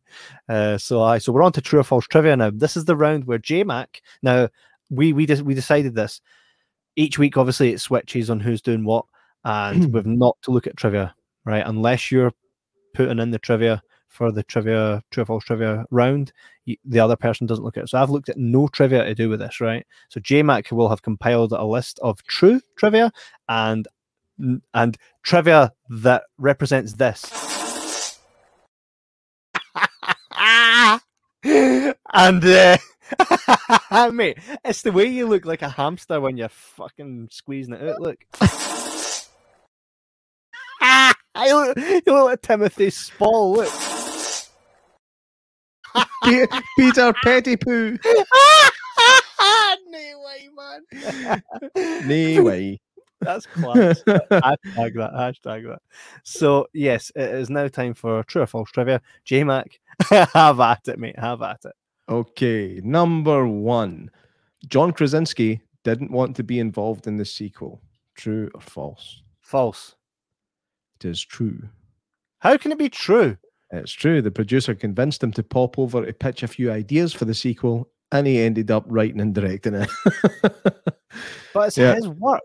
Uh, 0.48 0.78
so 0.78 1.02
aye, 1.02 1.18
so 1.18 1.32
we're 1.32 1.42
on 1.42 1.52
to 1.52 1.60
true 1.60 1.80
or 1.80 1.84
false 1.84 2.06
trivia 2.06 2.36
now. 2.36 2.50
This 2.50 2.76
is 2.76 2.84
the 2.84 2.96
round 2.96 3.24
where 3.26 3.38
JMac. 3.38 4.00
Now 4.22 4.48
we 4.90 5.12
we 5.12 5.26
just 5.26 5.42
we 5.42 5.54
decided 5.54 5.94
this. 5.94 6.20
Each 6.96 7.18
week, 7.18 7.36
obviously, 7.36 7.72
it 7.72 7.80
switches 7.80 8.30
on 8.30 8.40
who's 8.40 8.62
doing 8.62 8.84
what, 8.84 9.04
and 9.44 9.92
we've 9.92 10.06
not 10.06 10.36
to 10.42 10.50
look 10.50 10.66
at 10.66 10.76
trivia, 10.78 11.14
right? 11.44 11.64
Unless 11.66 12.10
you're 12.10 12.32
putting 12.94 13.18
in 13.18 13.30
the 13.30 13.38
trivia 13.38 13.82
for 14.16 14.32
the 14.32 14.42
trivia 14.42 15.02
true 15.10 15.22
or 15.22 15.26
false 15.26 15.44
trivia 15.44 15.84
round, 15.90 16.32
the 16.84 16.98
other 16.98 17.16
person 17.16 17.46
doesn't 17.46 17.64
look 17.64 17.76
at 17.76 17.84
it. 17.84 17.90
So 17.90 17.98
I've 17.98 18.10
looked 18.10 18.28
at 18.28 18.38
no 18.38 18.66
trivia 18.68 19.04
to 19.04 19.14
do 19.14 19.28
with 19.28 19.40
this, 19.40 19.60
right? 19.60 19.86
So 20.08 20.18
JMac 20.20 20.72
will 20.72 20.88
have 20.88 21.02
compiled 21.02 21.52
a 21.52 21.64
list 21.64 21.98
of 22.00 22.24
true 22.24 22.60
trivia 22.76 23.12
and 23.48 23.86
and 24.74 24.96
trivia 25.22 25.72
that 25.88 26.24
represents 26.38 26.94
this. 26.94 27.30
and 31.44 32.44
uh, 32.44 32.78
mate, 34.12 34.38
it's 34.64 34.82
the 34.82 34.92
way 34.92 35.06
you 35.06 35.26
look 35.26 35.44
like 35.44 35.62
a 35.62 35.68
hamster 35.68 36.20
when 36.20 36.36
you're 36.36 36.48
fucking 36.48 37.28
squeezing 37.30 37.74
it 37.74 37.88
out. 37.88 38.00
Look. 38.00 38.24
I 41.38 41.52
look, 41.52 41.76
you 41.76 42.02
look 42.06 42.24
like 42.24 42.42
Timothy 42.42 42.90
Spall. 42.90 43.52
Look. 43.54 43.85
Pe- 46.24 46.46
Peter 46.76 47.12
Pettigrew. 47.22 47.98
no 49.88 50.22
way, 50.24 50.48
man. 50.56 51.42
No 52.06 52.42
way. 52.42 52.80
That's 53.20 53.46
class. 53.46 54.02
hashtag 54.06 54.94
that. 54.94 55.12
Hashtag 55.14 55.68
that. 55.68 55.80
So 56.22 56.66
yes, 56.74 57.10
it 57.16 57.30
is 57.30 57.50
now 57.50 57.68
time 57.68 57.94
for 57.94 58.22
true 58.24 58.42
or 58.42 58.46
false 58.46 58.70
trivia. 58.70 59.00
J 59.24 59.44
Mac, 59.44 59.80
have 60.10 60.60
at 60.60 60.86
it, 60.88 60.98
mate. 60.98 61.18
Have 61.18 61.42
at 61.42 61.64
it. 61.64 61.72
Okay, 62.08 62.80
number 62.84 63.46
one. 63.46 64.10
John 64.68 64.92
Krasinski 64.92 65.60
didn't 65.84 66.10
want 66.10 66.36
to 66.36 66.42
be 66.42 66.58
involved 66.58 67.06
in 67.06 67.16
the 67.16 67.24
sequel. 67.24 67.80
True 68.14 68.50
or 68.54 68.60
false? 68.60 69.22
False. 69.40 69.94
It 70.96 71.04
is 71.06 71.20
true. 71.24 71.68
How 72.38 72.56
can 72.56 72.72
it 72.72 72.78
be 72.78 72.88
true? 72.88 73.36
It's 73.76 73.92
true. 73.92 74.20
The 74.22 74.30
producer 74.30 74.74
convinced 74.74 75.22
him 75.22 75.32
to 75.32 75.42
pop 75.42 75.78
over 75.78 76.04
to 76.04 76.12
pitch 76.12 76.42
a 76.42 76.48
few 76.48 76.70
ideas 76.72 77.12
for 77.12 77.24
the 77.24 77.34
sequel, 77.34 77.88
and 78.12 78.26
he 78.26 78.40
ended 78.40 78.70
up 78.70 78.84
writing 78.88 79.20
and 79.20 79.34
directing 79.34 79.74
it. 79.74 79.90
But 81.54 81.68
it's 81.68 81.78
Yeah. 81.78 81.94
his 81.94 82.08
work. 82.08 82.42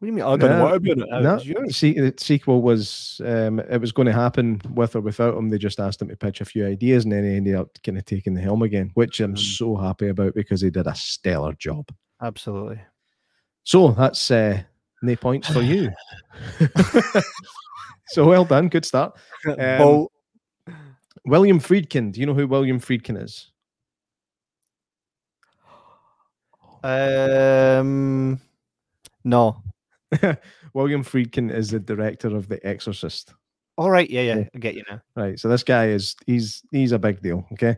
What 0.00 0.06
do 0.06 0.06
you 0.06 0.12
mean? 0.12 0.24
I 0.24 0.36
don't 0.36 0.50
No, 0.50 0.62
want 0.62 0.74
to 0.74 0.80
be 0.80 0.90
in 0.92 1.00
it. 1.02 1.08
no, 1.10 1.34
It's 1.34 1.44
yours. 1.44 1.76
see, 1.76 1.92
the 1.94 2.12
sequel 2.18 2.62
was 2.62 3.20
um, 3.24 3.58
it 3.60 3.80
was 3.80 3.92
going 3.92 4.06
to 4.06 4.12
happen 4.12 4.60
with 4.74 4.94
or 4.96 5.00
without 5.00 5.36
him. 5.36 5.48
They 5.50 5.58
just 5.58 5.78
asked 5.80 6.00
him 6.02 6.08
to 6.08 6.16
pitch 6.16 6.40
a 6.40 6.44
few 6.44 6.66
ideas, 6.66 7.04
and 7.04 7.12
then 7.12 7.24
he 7.24 7.36
ended 7.36 7.54
up 7.56 7.68
kind 7.84 7.98
of 7.98 8.04
taking 8.04 8.34
the 8.34 8.40
helm 8.40 8.62
again, 8.62 8.90
which 8.94 9.20
I'm 9.20 9.34
Mm. 9.34 9.38
so 9.56 9.76
happy 9.76 10.08
about 10.08 10.34
because 10.34 10.60
he 10.60 10.70
did 10.70 10.86
a 10.86 10.94
stellar 10.94 11.52
job. 11.54 11.88
Absolutely. 12.22 12.80
So 13.64 13.90
that's 13.92 14.30
uh, 14.30 14.62
no 15.02 15.16
points 15.16 15.48
for 15.48 15.62
you. 15.62 15.90
so 18.08 18.24
well 18.26 18.44
done, 18.44 18.68
good 18.68 18.84
start. 18.84 19.16
Um, 19.46 19.78
Bolt. 19.78 20.12
William 21.24 21.60
Friedkin. 21.60 22.12
Do 22.12 22.20
you 22.20 22.26
know 22.26 22.34
who 22.34 22.46
William 22.46 22.80
Friedkin 22.80 23.22
is? 23.22 23.50
Um, 26.82 28.40
no. 29.24 29.62
William 30.74 31.04
Friedkin 31.04 31.52
is 31.52 31.70
the 31.70 31.80
director 31.80 32.34
of 32.34 32.48
The 32.48 32.64
Exorcist. 32.66 33.34
All 33.76 33.90
right. 33.90 34.08
Yeah, 34.10 34.22
yeah. 34.22 34.44
I 34.54 34.58
get 34.58 34.74
you 34.74 34.84
now. 34.90 35.00
Right. 35.16 35.38
So 35.38 35.48
this 35.48 35.62
guy 35.62 35.88
is 35.88 36.16
he's 36.26 36.62
he's 36.72 36.92
a 36.92 36.98
big 36.98 37.20
deal. 37.20 37.46
Okay. 37.52 37.76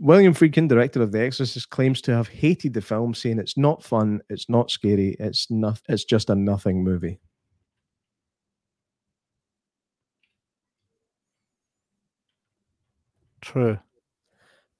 William 0.00 0.34
Friedkin, 0.34 0.68
director 0.68 1.00
of 1.00 1.12
The 1.12 1.20
Exorcist, 1.20 1.70
claims 1.70 2.02
to 2.02 2.14
have 2.14 2.28
hated 2.28 2.74
the 2.74 2.82
film, 2.82 3.14
saying 3.14 3.38
it's 3.38 3.56
not 3.56 3.82
fun, 3.82 4.20
it's 4.28 4.48
not 4.48 4.70
scary, 4.70 5.16
it's 5.18 5.50
not 5.50 5.80
it's 5.88 6.04
just 6.04 6.30
a 6.30 6.34
nothing 6.34 6.84
movie. 6.84 7.20
True. 13.40 13.78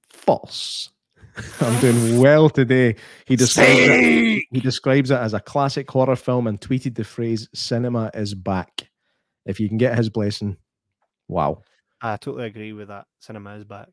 False. 0.09 0.91
I'm 1.61 1.79
doing 1.79 2.19
well 2.19 2.49
today. 2.49 2.95
He 3.25 3.35
describes 3.35 3.79
it, 3.79 4.43
he 4.51 4.59
describes 4.59 5.11
it 5.11 5.15
as 5.15 5.33
a 5.33 5.39
classic 5.39 5.89
horror 5.89 6.15
film 6.15 6.47
and 6.47 6.59
tweeted 6.59 6.95
the 6.95 7.03
phrase 7.03 7.47
"cinema 7.53 8.11
is 8.13 8.33
back." 8.33 8.89
If 9.45 9.59
you 9.59 9.69
can 9.69 9.77
get 9.77 9.97
his 9.97 10.09
blessing, 10.09 10.57
wow. 11.27 11.63
I 12.01 12.17
totally 12.17 12.45
agree 12.45 12.73
with 12.73 12.89
that. 12.89 13.05
Cinema 13.19 13.55
is 13.55 13.63
back. 13.63 13.89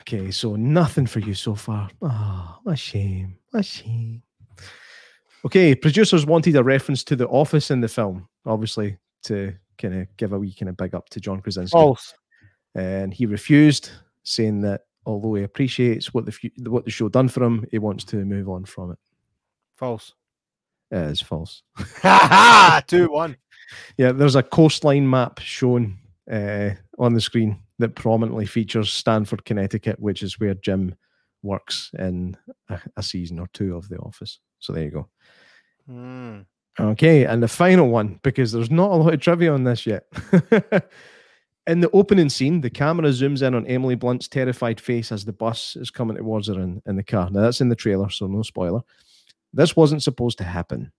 Okay, 0.00 0.30
so 0.30 0.56
nothing 0.56 1.06
for 1.06 1.20
you 1.20 1.34
so 1.34 1.54
far. 1.54 1.88
Oh, 2.02 2.58
a 2.66 2.76
shame. 2.76 3.38
A 3.54 3.62
shame. 3.62 4.22
Okay, 5.44 5.74
producers 5.74 6.26
wanted 6.26 6.56
a 6.56 6.62
reference 6.62 7.04
to 7.04 7.16
The 7.16 7.28
Office 7.28 7.70
in 7.70 7.80
the 7.80 7.88
film, 7.88 8.28
obviously, 8.44 8.98
to 9.24 9.54
kind 9.78 9.94
of 9.94 10.16
give 10.16 10.32
a 10.32 10.38
wee 10.38 10.52
kind 10.52 10.68
of 10.68 10.76
big 10.76 10.94
up 10.94 11.08
to 11.10 11.20
John 11.20 11.40
Krasinski. 11.40 11.72
False. 11.72 12.14
And 12.74 13.14
he 13.14 13.26
refused, 13.26 13.90
saying 14.26 14.60
that 14.62 14.82
although 15.06 15.34
he 15.34 15.44
appreciates 15.44 16.12
what 16.12 16.26
the 16.26 16.52
what 16.64 16.84
the 16.84 16.90
show 16.90 17.08
done 17.08 17.28
for 17.28 17.42
him, 17.42 17.66
he 17.70 17.78
wants 17.78 18.04
to 18.04 18.16
move 18.24 18.48
on 18.48 18.64
from 18.64 18.92
it. 18.92 18.98
False. 19.76 20.14
It 20.90 20.98
is 20.98 21.20
false. 21.20 21.62
Ha 21.76 21.94
ha! 22.02 22.82
Two 22.86 23.10
one. 23.10 23.36
Yeah, 23.96 24.12
there's 24.12 24.36
a 24.36 24.42
coastline 24.42 25.08
map 25.08 25.40
shown 25.40 25.98
uh, 26.30 26.70
on 26.98 27.14
the 27.14 27.20
screen 27.20 27.60
that 27.78 27.94
prominently 27.94 28.46
features 28.46 28.92
Stamford, 28.92 29.44
Connecticut, 29.44 29.98
which 29.98 30.22
is 30.22 30.38
where 30.38 30.54
Jim 30.54 30.94
works 31.42 31.90
in 31.98 32.36
a, 32.68 32.80
a 32.96 33.02
season 33.02 33.38
or 33.38 33.48
two 33.52 33.76
of 33.76 33.88
The 33.88 33.98
Office. 33.98 34.38
So 34.60 34.72
there 34.72 34.84
you 34.84 34.90
go. 34.90 35.08
Hmm. 35.86 36.40
Okay, 36.78 37.24
and 37.24 37.42
the 37.42 37.48
final 37.48 37.88
one, 37.88 38.20
because 38.22 38.52
there's 38.52 38.70
not 38.70 38.90
a 38.90 38.96
lot 38.96 39.14
of 39.14 39.20
trivia 39.20 39.52
on 39.52 39.64
this 39.64 39.86
yet. 39.86 40.04
in 41.66 41.80
the 41.80 41.90
opening 41.90 42.28
scene, 42.28 42.60
the 42.60 42.70
camera 42.70 43.08
zooms 43.08 43.46
in 43.46 43.54
on 43.54 43.66
Emily 43.66 43.96
Blunt's 43.96 44.28
terrified 44.28 44.80
face 44.80 45.10
as 45.10 45.24
the 45.24 45.32
bus 45.32 45.76
is 45.76 45.90
coming 45.90 46.16
towards 46.16 46.48
her 46.48 46.60
in, 46.60 46.80
in 46.86 46.96
the 46.96 47.02
car. 47.02 47.28
Now, 47.30 47.42
that's 47.42 47.60
in 47.60 47.68
the 47.68 47.76
trailer, 47.76 48.08
so 48.10 48.26
no 48.26 48.42
spoiler. 48.42 48.82
This 49.52 49.74
wasn't 49.74 50.02
supposed 50.02 50.38
to 50.38 50.44
happen. 50.44 50.92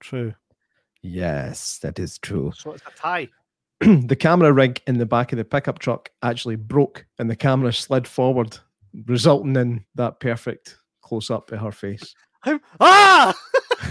True. 0.00 0.34
Yes, 1.02 1.78
that 1.78 1.98
is 1.98 2.18
true. 2.18 2.52
So 2.56 2.72
it's 2.72 2.82
a 2.86 2.90
tie. 2.96 3.28
the 3.80 4.16
camera 4.16 4.52
rig 4.52 4.80
in 4.86 4.98
the 4.98 5.06
back 5.06 5.32
of 5.32 5.38
the 5.38 5.44
pickup 5.44 5.78
truck 5.78 6.10
actually 6.22 6.56
broke 6.56 7.06
and 7.18 7.30
the 7.30 7.36
camera 7.36 7.72
slid 7.72 8.08
forward, 8.08 8.58
resulting 9.06 9.54
in 9.54 9.84
that 9.94 10.18
perfect 10.18 10.78
close 11.02 11.30
up 11.30 11.52
of 11.52 11.60
her 11.60 11.72
face. 11.72 12.14
Ah! 12.80 13.34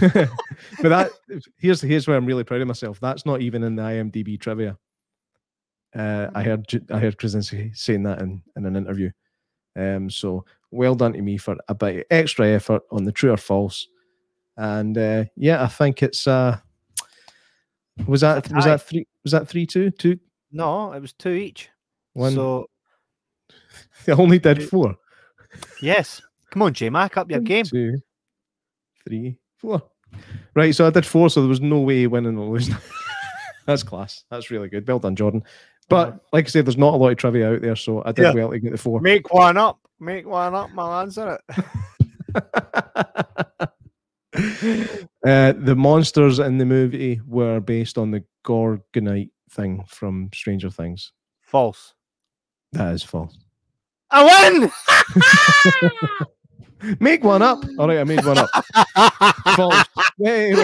but 0.00 0.88
that 0.88 1.10
here's 1.58 1.80
here's 1.80 2.06
where 2.08 2.16
I'm 2.16 2.26
really 2.26 2.44
proud 2.44 2.60
of 2.60 2.68
myself. 2.68 2.98
That's 3.00 3.26
not 3.26 3.40
even 3.40 3.62
in 3.62 3.76
the 3.76 3.82
IMDb 3.82 4.40
trivia. 4.40 4.76
Uh, 5.94 6.28
I 6.34 6.42
heard 6.42 6.66
J- 6.68 6.80
I 6.90 6.98
heard 6.98 7.18
Krasinski 7.18 7.72
saying 7.74 8.02
that 8.04 8.20
in, 8.20 8.42
in 8.56 8.66
an 8.66 8.76
interview. 8.76 9.10
Um, 9.76 10.10
so 10.10 10.44
well 10.70 10.94
done 10.94 11.12
to 11.14 11.22
me 11.22 11.36
for 11.38 11.56
a 11.68 11.74
bit 11.74 11.96
of 11.98 12.04
extra 12.10 12.48
effort 12.48 12.82
on 12.90 13.04
the 13.04 13.12
true 13.12 13.32
or 13.32 13.36
false. 13.36 13.88
And 14.56 14.96
uh, 14.98 15.24
yeah, 15.36 15.62
I 15.62 15.68
think 15.68 16.02
it's 16.02 16.26
uh, 16.26 16.58
was 18.06 18.20
that 18.22 18.52
was 18.52 18.64
that 18.64 18.82
three 18.82 19.06
was 19.24 19.32
that 19.32 19.48
three 19.48 19.66
two 19.66 19.90
two 19.90 20.18
No, 20.52 20.92
it 20.92 21.00
was 21.00 21.12
two 21.12 21.30
each. 21.32 21.68
one? 22.14 22.32
So 22.34 22.66
I 24.08 24.12
only 24.12 24.38
did 24.38 24.60
Two. 24.60 24.66
four. 24.66 24.96
yes. 25.82 26.20
Come 26.50 26.62
on, 26.62 26.72
J 26.74 26.88
Mac, 26.90 27.16
up 27.16 27.30
your 27.30 27.40
One, 27.40 27.44
game. 27.44 27.64
Two, 27.64 27.98
three, 29.08 29.38
four. 29.56 29.82
Right, 30.54 30.74
so 30.74 30.86
I 30.86 30.90
did 30.90 31.06
four, 31.06 31.30
so 31.30 31.40
there 31.40 31.48
was 31.48 31.60
no 31.60 31.80
way 31.80 32.06
winning 32.06 32.38
or 32.38 32.46
losing. 32.54 32.76
That's 33.66 33.82
class. 33.82 34.24
That's 34.30 34.50
really 34.50 34.68
good. 34.68 34.86
Well 34.86 34.98
done, 34.98 35.16
Jordan. 35.16 35.42
But 35.88 36.20
like 36.32 36.46
I 36.46 36.48
said, 36.48 36.66
there's 36.66 36.76
not 36.76 36.94
a 36.94 36.96
lot 36.96 37.10
of 37.12 37.18
trivia 37.18 37.52
out 37.54 37.62
there, 37.62 37.76
so 37.76 38.02
I 38.04 38.12
did 38.12 38.22
Yeah. 38.22 38.32
well 38.34 38.50
to 38.50 38.58
get 38.58 38.72
the 38.72 38.78
four. 38.78 39.00
Make 39.00 39.32
one 39.32 39.56
up. 39.56 39.78
Make 40.00 40.26
one 40.26 40.54
up, 40.54 40.70
I'll 40.76 41.00
answer 41.00 41.38
it. 41.48 41.58
uh, 45.26 45.52
the 45.56 45.74
monsters 45.76 46.38
in 46.38 46.58
the 46.58 46.66
movie 46.66 47.20
were 47.26 47.60
based 47.60 47.98
on 47.98 48.10
the 48.10 48.22
Gorgonite 48.46 49.30
thing 49.50 49.84
from 49.88 50.30
Stranger 50.32 50.70
Things. 50.70 51.12
False. 51.42 51.94
That 52.72 52.94
is 52.94 53.02
false. 53.02 53.36
I 54.10 54.70
Make 57.00 57.24
one 57.24 57.42
up. 57.42 57.64
All 57.78 57.88
right, 57.88 57.98
I 57.98 58.04
made 58.04 58.24
one 58.24 58.38
up. 58.38 58.50
false. 59.56 59.84
Hey. 60.18 60.54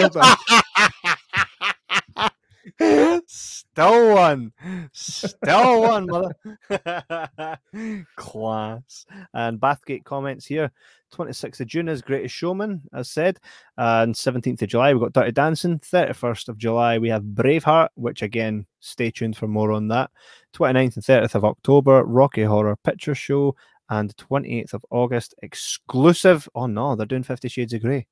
Still 3.27 4.15
one. 4.15 4.51
Still 4.93 5.81
one, 5.81 6.07
mother. 6.07 6.35
Class. 8.15 9.05
And 9.33 9.59
Bathgate 9.59 10.03
comments 10.03 10.45
here. 10.45 10.71
26th 11.13 11.61
of 11.61 11.67
June 11.67 11.87
is 11.87 12.01
Greatest 12.01 12.35
Showman, 12.35 12.81
as 12.93 13.09
said. 13.09 13.39
And 13.77 14.13
17th 14.13 14.61
of 14.61 14.69
July, 14.69 14.93
we've 14.93 15.01
got 15.01 15.13
Dirty 15.13 15.31
Dancing. 15.31 15.79
31st 15.79 16.49
of 16.49 16.57
July, 16.57 16.97
we 16.97 17.09
have 17.09 17.23
Braveheart, 17.23 17.89
which 17.95 18.21
again, 18.21 18.65
stay 18.79 19.11
tuned 19.11 19.37
for 19.37 19.47
more 19.47 19.71
on 19.71 19.87
that. 19.89 20.11
29th 20.53 20.95
and 20.95 21.05
30th 21.05 21.35
of 21.35 21.45
October, 21.45 22.03
Rocky 22.03 22.43
Horror 22.43 22.75
Picture 22.77 23.15
Show. 23.15 23.55
And 23.89 24.15
28th 24.17 24.73
of 24.73 24.85
August, 24.89 25.35
exclusive. 25.43 26.49
Oh 26.55 26.65
no, 26.65 26.95
they're 26.95 27.05
doing 27.05 27.23
Fifty 27.23 27.49
Shades 27.49 27.73
of 27.73 27.81
Grey. 27.81 28.07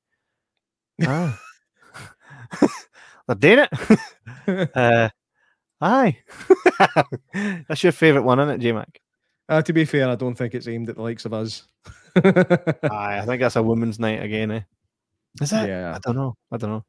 Ah. 1.04 1.38
they're 3.26 3.36
doing 3.36 3.66
it. 3.70 4.70
uh, 4.76 5.08
aye. 5.80 6.16
That's 7.68 7.82
your 7.82 7.92
favourite 7.92 8.24
one, 8.24 8.38
isn't 8.40 8.54
it, 8.54 8.58
J 8.58 8.72
Mac? 8.72 9.00
Uh, 9.48 9.62
to 9.62 9.72
be 9.72 9.84
fair, 9.84 10.08
I 10.08 10.14
don't 10.14 10.34
think 10.36 10.54
it's 10.54 10.68
aimed 10.68 10.88
at 10.88 10.96
the 10.96 11.02
likes 11.02 11.24
of 11.24 11.34
us. 11.34 11.66
Aye, 12.16 13.18
I 13.20 13.24
think 13.26 13.40
that's 13.40 13.56
a 13.56 13.62
women's 13.62 13.98
night 13.98 14.22
again, 14.22 14.50
eh? 14.52 14.60
Is 15.40 15.52
it? 15.52 15.68
Yeah. 15.68 15.94
I 15.94 15.98
don't 15.98 16.16
know. 16.16 16.36
I 16.52 16.56
don't 16.56 16.70
know. 16.70 16.84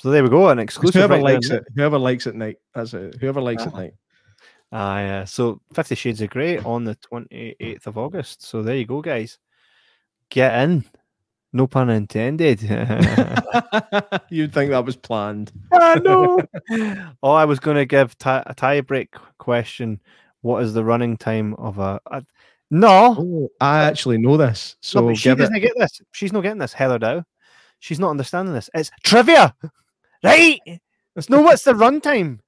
So 0.00 0.10
there 0.10 0.22
we 0.22 0.30
go, 0.30 0.48
an 0.48 0.58
exclusive. 0.58 0.94
whoever 0.94 1.14
right 1.14 1.34
likes 1.34 1.50
it, 1.50 1.62
whoever 1.76 1.98
likes 1.98 2.26
it 2.26 2.34
night. 2.34 2.56
That's 2.74 2.94
it. 2.94 3.16
Whoever 3.20 3.42
likes 3.42 3.64
it 3.64 3.72
Ah. 3.74 3.78
night. 3.78 3.94
Aye, 4.72 5.08
uh, 5.08 5.24
so 5.26 5.60
Fifty 5.72 5.94
Shades 5.96 6.20
of 6.20 6.30
Grey 6.30 6.58
on 6.58 6.84
the 6.84 6.94
28th 6.96 7.86
of 7.86 7.98
August. 7.98 8.42
So 8.44 8.62
there 8.62 8.76
you 8.76 8.86
go, 8.86 9.02
guys. 9.02 9.38
Get 10.28 10.54
in. 10.62 10.84
No 11.52 11.66
pun 11.66 11.90
intended. 11.90 12.62
You'd 14.30 14.54
think 14.54 14.70
that 14.70 14.84
was 14.84 14.94
planned. 14.94 15.50
I 15.72 15.98
know. 15.98 16.38
oh, 17.22 17.32
I 17.32 17.44
was 17.44 17.58
going 17.58 17.76
to 17.76 17.84
give 17.86 18.16
ti- 18.18 18.28
a 18.46 18.54
tie 18.56 18.80
break 18.82 19.12
question. 19.38 20.00
What 20.42 20.62
is 20.62 20.72
the 20.72 20.84
running 20.84 21.16
time 21.16 21.54
of 21.54 21.78
a? 21.78 22.00
a- 22.06 22.22
no, 22.70 23.16
Oh, 23.18 23.48
I 23.60 23.82
actually 23.82 24.18
know 24.18 24.36
this. 24.36 24.76
So 24.80 25.08
no, 25.08 25.14
she 25.14 25.34
doesn't 25.34 25.58
get 25.60 25.72
this. 25.76 26.00
She's 26.12 26.32
not 26.32 26.42
getting 26.42 26.58
this. 26.60 26.72
Heather 26.72 27.00
Dow. 27.00 27.24
She's 27.80 27.98
not 27.98 28.10
understanding 28.10 28.54
this. 28.54 28.70
It's 28.72 28.92
trivia, 29.02 29.52
right? 30.22 30.60
It's 31.16 31.28
no. 31.28 31.42
What's 31.42 31.64
the 31.64 31.72
runtime? 31.72 32.38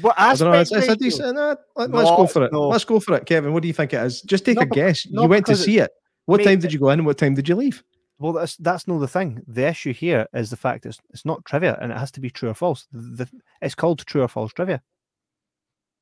What 0.00 0.14
I 0.18 0.34
don't 0.34 0.50
know. 0.50 0.58
It's, 0.58 0.72
aspect? 0.72 1.02
it's 1.02 1.02
a 1.02 1.06
ratio? 1.06 1.26
decent. 1.26 1.38
uh, 1.38 1.56
let, 1.76 1.94
us 1.94 2.16
go 2.16 2.26
for 2.26 2.44
it. 2.44 2.52
no. 2.52 2.68
Let's 2.68 2.84
go 2.84 2.98
for 3.00 3.14
it, 3.16 3.26
Kevin. 3.26 3.52
What 3.52 3.62
do 3.62 3.68
you 3.68 3.74
think 3.74 3.92
it 3.92 4.02
is? 4.02 4.20
Just 4.22 4.44
take 4.44 4.56
No, 4.56 4.62
a 4.62 4.66
guess. 4.66 5.06
you 5.06 5.22
went 5.28 5.46
to 5.46 5.56
see 5.56 5.78
it. 5.78 5.90
What 6.26 6.42
time 6.42 6.58
did 6.58 6.72
you 6.72 6.78
go 6.78 6.90
in 6.90 6.98
and 7.00 7.06
what 7.06 7.18
time 7.18 7.34
did 7.34 7.48
you 7.48 7.54
leave? 7.54 7.82
Well, 8.18 8.32
that's 8.32 8.56
that's 8.56 8.88
not 8.88 8.98
the 8.98 9.08
thing. 9.08 9.42
The 9.46 9.66
issue 9.66 9.92
here 9.92 10.26
is 10.32 10.50
the 10.50 10.56
fact 10.56 10.86
it's 10.86 10.98
it's 11.10 11.24
not 11.24 11.44
trivia, 11.44 11.78
and 11.80 11.92
it 11.92 11.98
has 11.98 12.10
to 12.12 12.20
be 12.20 12.30
true 12.30 12.48
or 12.48 12.54
false. 12.54 12.86
The, 12.90 13.28
it's 13.60 13.74
called 13.74 14.04
true 14.06 14.22
or 14.22 14.28
false 14.28 14.52
trivia, 14.54 14.80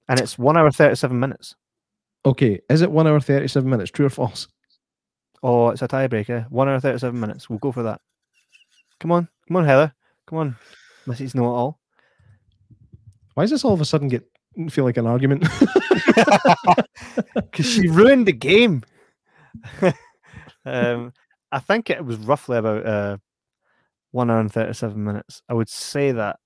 and 0.08 0.20
it's 0.20 0.38
one 0.38 0.56
hour 0.56 0.70
thirty 0.70 0.94
seven 0.94 1.18
minutes. 1.18 1.56
Okay, 2.24 2.60
is 2.70 2.82
it 2.82 2.90
one 2.90 3.06
hour 3.08 3.18
thirty 3.20 3.48
seven 3.48 3.68
minutes? 3.68 3.90
True 3.90 4.06
or 4.06 4.10
false? 4.10 4.46
Oh, 5.42 5.70
it's 5.70 5.82
a 5.82 5.88
tiebreaker. 5.88 6.48
One 6.50 6.68
hour 6.68 6.78
thirty 6.78 7.00
seven 7.00 7.18
minutes. 7.18 7.50
We'll 7.50 7.58
go 7.58 7.72
for 7.72 7.82
that. 7.82 8.00
Come 9.00 9.10
on, 9.10 9.28
come 9.48 9.56
on, 9.56 9.64
Heather. 9.64 9.92
Come 10.26 10.38
on. 10.38 10.56
Mrs. 11.06 11.34
Know 11.34 11.44
It 11.44 11.48
All. 11.48 11.80
Why 13.34 13.44
does 13.44 13.50
this 13.50 13.64
all 13.64 13.74
of 13.74 13.80
a 13.80 13.84
sudden 13.84 14.08
get 14.08 14.24
feel 14.70 14.84
like 14.84 14.96
an 14.96 15.06
argument? 15.06 15.46
Because 17.34 17.66
she 17.66 17.86
ruined 17.88 18.26
the 18.26 18.32
game. 18.32 18.82
um, 20.64 21.12
I 21.52 21.58
think 21.60 21.90
it 21.90 22.04
was 22.04 22.16
roughly 22.16 22.56
about 22.56 22.86
uh, 22.86 23.16
one 24.10 24.30
hour 24.30 24.40
and 24.40 24.52
thirty-seven 24.52 25.02
minutes. 25.02 25.42
I 25.48 25.54
would 25.54 25.68
say 25.68 26.12
that 26.12 26.38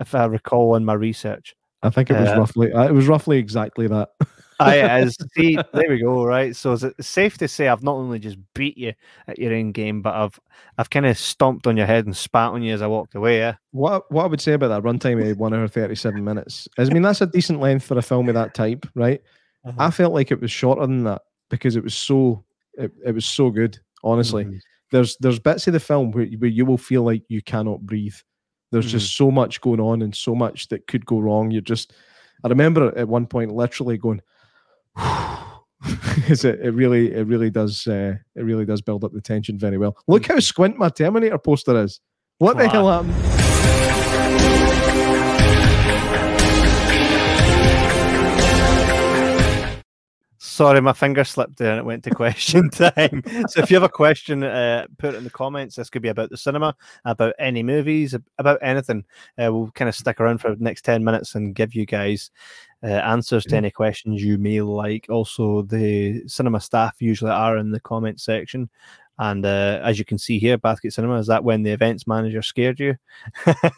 if 0.00 0.14
I 0.14 0.24
recall 0.24 0.74
in 0.76 0.84
my 0.84 0.94
research. 0.94 1.54
I 1.82 1.90
think 1.90 2.10
it 2.10 2.18
was 2.18 2.28
Uh, 2.30 2.38
roughly. 2.38 2.72
Uh, 2.72 2.84
it 2.84 2.92
was 2.92 3.06
roughly 3.06 3.38
exactly 3.38 3.86
that. 3.88 4.08
I 4.60 4.78
as 4.78 5.16
see 5.34 5.56
there 5.74 5.88
we 5.90 5.98
go 6.00 6.24
right. 6.24 6.54
So 6.56 6.72
is 6.72 6.84
it 6.84 6.94
safe 7.04 7.36
to 7.38 7.48
say 7.48 7.68
I've 7.68 7.82
not 7.82 7.94
only 7.96 8.18
just 8.18 8.38
beat 8.54 8.78
you 8.78 8.94
at 9.28 9.38
your 9.38 9.52
end 9.52 9.74
game, 9.74 10.02
but 10.02 10.14
I've 10.14 10.38
I've 10.78 10.90
kind 10.90 11.06
of 11.06 11.18
stomped 11.18 11.66
on 11.66 11.76
your 11.76 11.86
head 11.86 12.06
and 12.06 12.16
spat 12.16 12.52
on 12.52 12.62
you 12.62 12.72
as 12.74 12.82
I 12.82 12.86
walked 12.86 13.14
away. 13.14 13.38
Yeah. 13.38 13.56
What 13.72 14.10
what 14.10 14.24
I 14.24 14.28
would 14.28 14.40
say 14.40 14.52
about 14.54 14.68
that 14.68 14.82
runtime 14.82 15.30
of 15.30 15.38
one 15.38 15.52
hour 15.54 15.68
thirty 15.68 15.94
seven 15.94 16.24
minutes 16.24 16.68
is, 16.78 16.88
I 16.88 16.92
mean, 16.92 17.02
that's 17.02 17.20
a 17.20 17.26
decent 17.26 17.60
length 17.60 17.84
for 17.84 17.98
a 17.98 18.02
film 18.02 18.28
of 18.28 18.34
that 18.34 18.54
type, 18.54 18.86
right? 18.94 19.20
I 19.78 19.90
felt 19.90 20.12
like 20.14 20.30
it 20.30 20.40
was 20.40 20.52
shorter 20.52 20.82
than 20.82 21.02
that 21.04 21.22
because 21.50 21.74
it 21.74 21.82
was 21.82 21.94
so 21.94 22.44
it, 22.74 22.92
it 23.04 23.12
was 23.14 23.26
so 23.26 23.50
good. 23.50 23.78
Honestly, 24.04 24.44
Mhm. 24.44 24.60
there's 24.92 25.16
there's 25.18 25.40
bits 25.40 25.66
of 25.66 25.72
the 25.72 25.80
film 25.80 26.12
where, 26.12 26.26
where 26.26 26.48
you 26.48 26.64
will 26.64 26.78
feel 26.78 27.02
like 27.02 27.24
you 27.28 27.42
cannot 27.42 27.80
breathe. 27.80 28.14
There's 28.70 28.90
just 28.90 29.16
so 29.16 29.30
much 29.30 29.60
going 29.60 29.80
on 29.80 30.02
and 30.02 30.14
so 30.14 30.34
much 30.34 30.68
that 30.68 30.86
could 30.86 31.04
go 31.06 31.18
wrong. 31.18 31.50
You're 31.50 31.62
just, 31.62 31.92
I 32.44 32.48
remember 32.48 32.96
at 32.96 33.08
one 33.08 33.26
point 33.26 33.52
literally 33.54 33.96
going, 33.96 34.18
is 34.18 34.22
it? 36.44 36.60
It 36.60 36.70
really, 36.74 37.12
it 37.12 37.26
really 37.26 37.50
does, 37.50 37.86
uh, 37.86 38.14
it 38.34 38.42
really 38.42 38.64
does 38.64 38.80
build 38.82 39.04
up 39.04 39.12
the 39.12 39.20
tension 39.20 39.58
very 39.58 39.78
well. 39.78 39.96
Look 40.08 40.26
how 40.26 40.38
squint 40.40 40.78
my 40.78 40.88
Terminator 40.88 41.38
poster 41.38 41.82
is. 41.82 42.00
What 42.38 42.58
the 42.58 42.68
hell 42.68 42.90
happened? 42.90 43.45
Sorry, 50.56 50.80
my 50.80 50.94
finger 50.94 51.22
slipped 51.22 51.58
there 51.58 51.72
and 51.72 51.78
it 51.78 51.84
went 51.84 52.02
to 52.04 52.10
question 52.14 52.70
time. 52.70 53.22
so 53.50 53.60
if 53.60 53.70
you 53.70 53.76
have 53.76 53.82
a 53.82 53.90
question, 53.90 54.42
uh, 54.42 54.86
put 54.96 55.12
it 55.12 55.18
in 55.18 55.24
the 55.24 55.28
comments. 55.28 55.76
This 55.76 55.90
could 55.90 56.00
be 56.00 56.08
about 56.08 56.30
the 56.30 56.38
cinema, 56.38 56.74
about 57.04 57.34
any 57.38 57.62
movies, 57.62 58.14
about 58.38 58.58
anything. 58.62 59.04
Uh, 59.38 59.52
we'll 59.52 59.70
kind 59.72 59.90
of 59.90 59.94
stick 59.94 60.18
around 60.18 60.38
for 60.38 60.54
the 60.54 60.64
next 60.64 60.80
10 60.86 61.04
minutes 61.04 61.34
and 61.34 61.54
give 61.54 61.74
you 61.74 61.84
guys 61.84 62.30
uh, 62.82 62.86
answers 62.86 63.44
to 63.44 63.54
any 63.54 63.70
questions 63.70 64.24
you 64.24 64.38
may 64.38 64.62
like. 64.62 65.04
Also, 65.10 65.60
the 65.60 66.26
cinema 66.26 66.58
staff 66.58 66.96
usually 67.00 67.32
are 67.32 67.58
in 67.58 67.70
the 67.70 67.80
comment 67.80 68.18
section. 68.18 68.70
And 69.18 69.44
uh, 69.44 69.80
as 69.82 69.98
you 69.98 70.06
can 70.06 70.16
see 70.16 70.38
here, 70.38 70.56
Bathgate 70.56 70.94
Cinema, 70.94 71.18
is 71.18 71.26
that 71.26 71.44
when 71.44 71.64
the 71.64 71.72
events 71.72 72.06
manager 72.06 72.40
scared 72.40 72.80
you? 72.80 72.96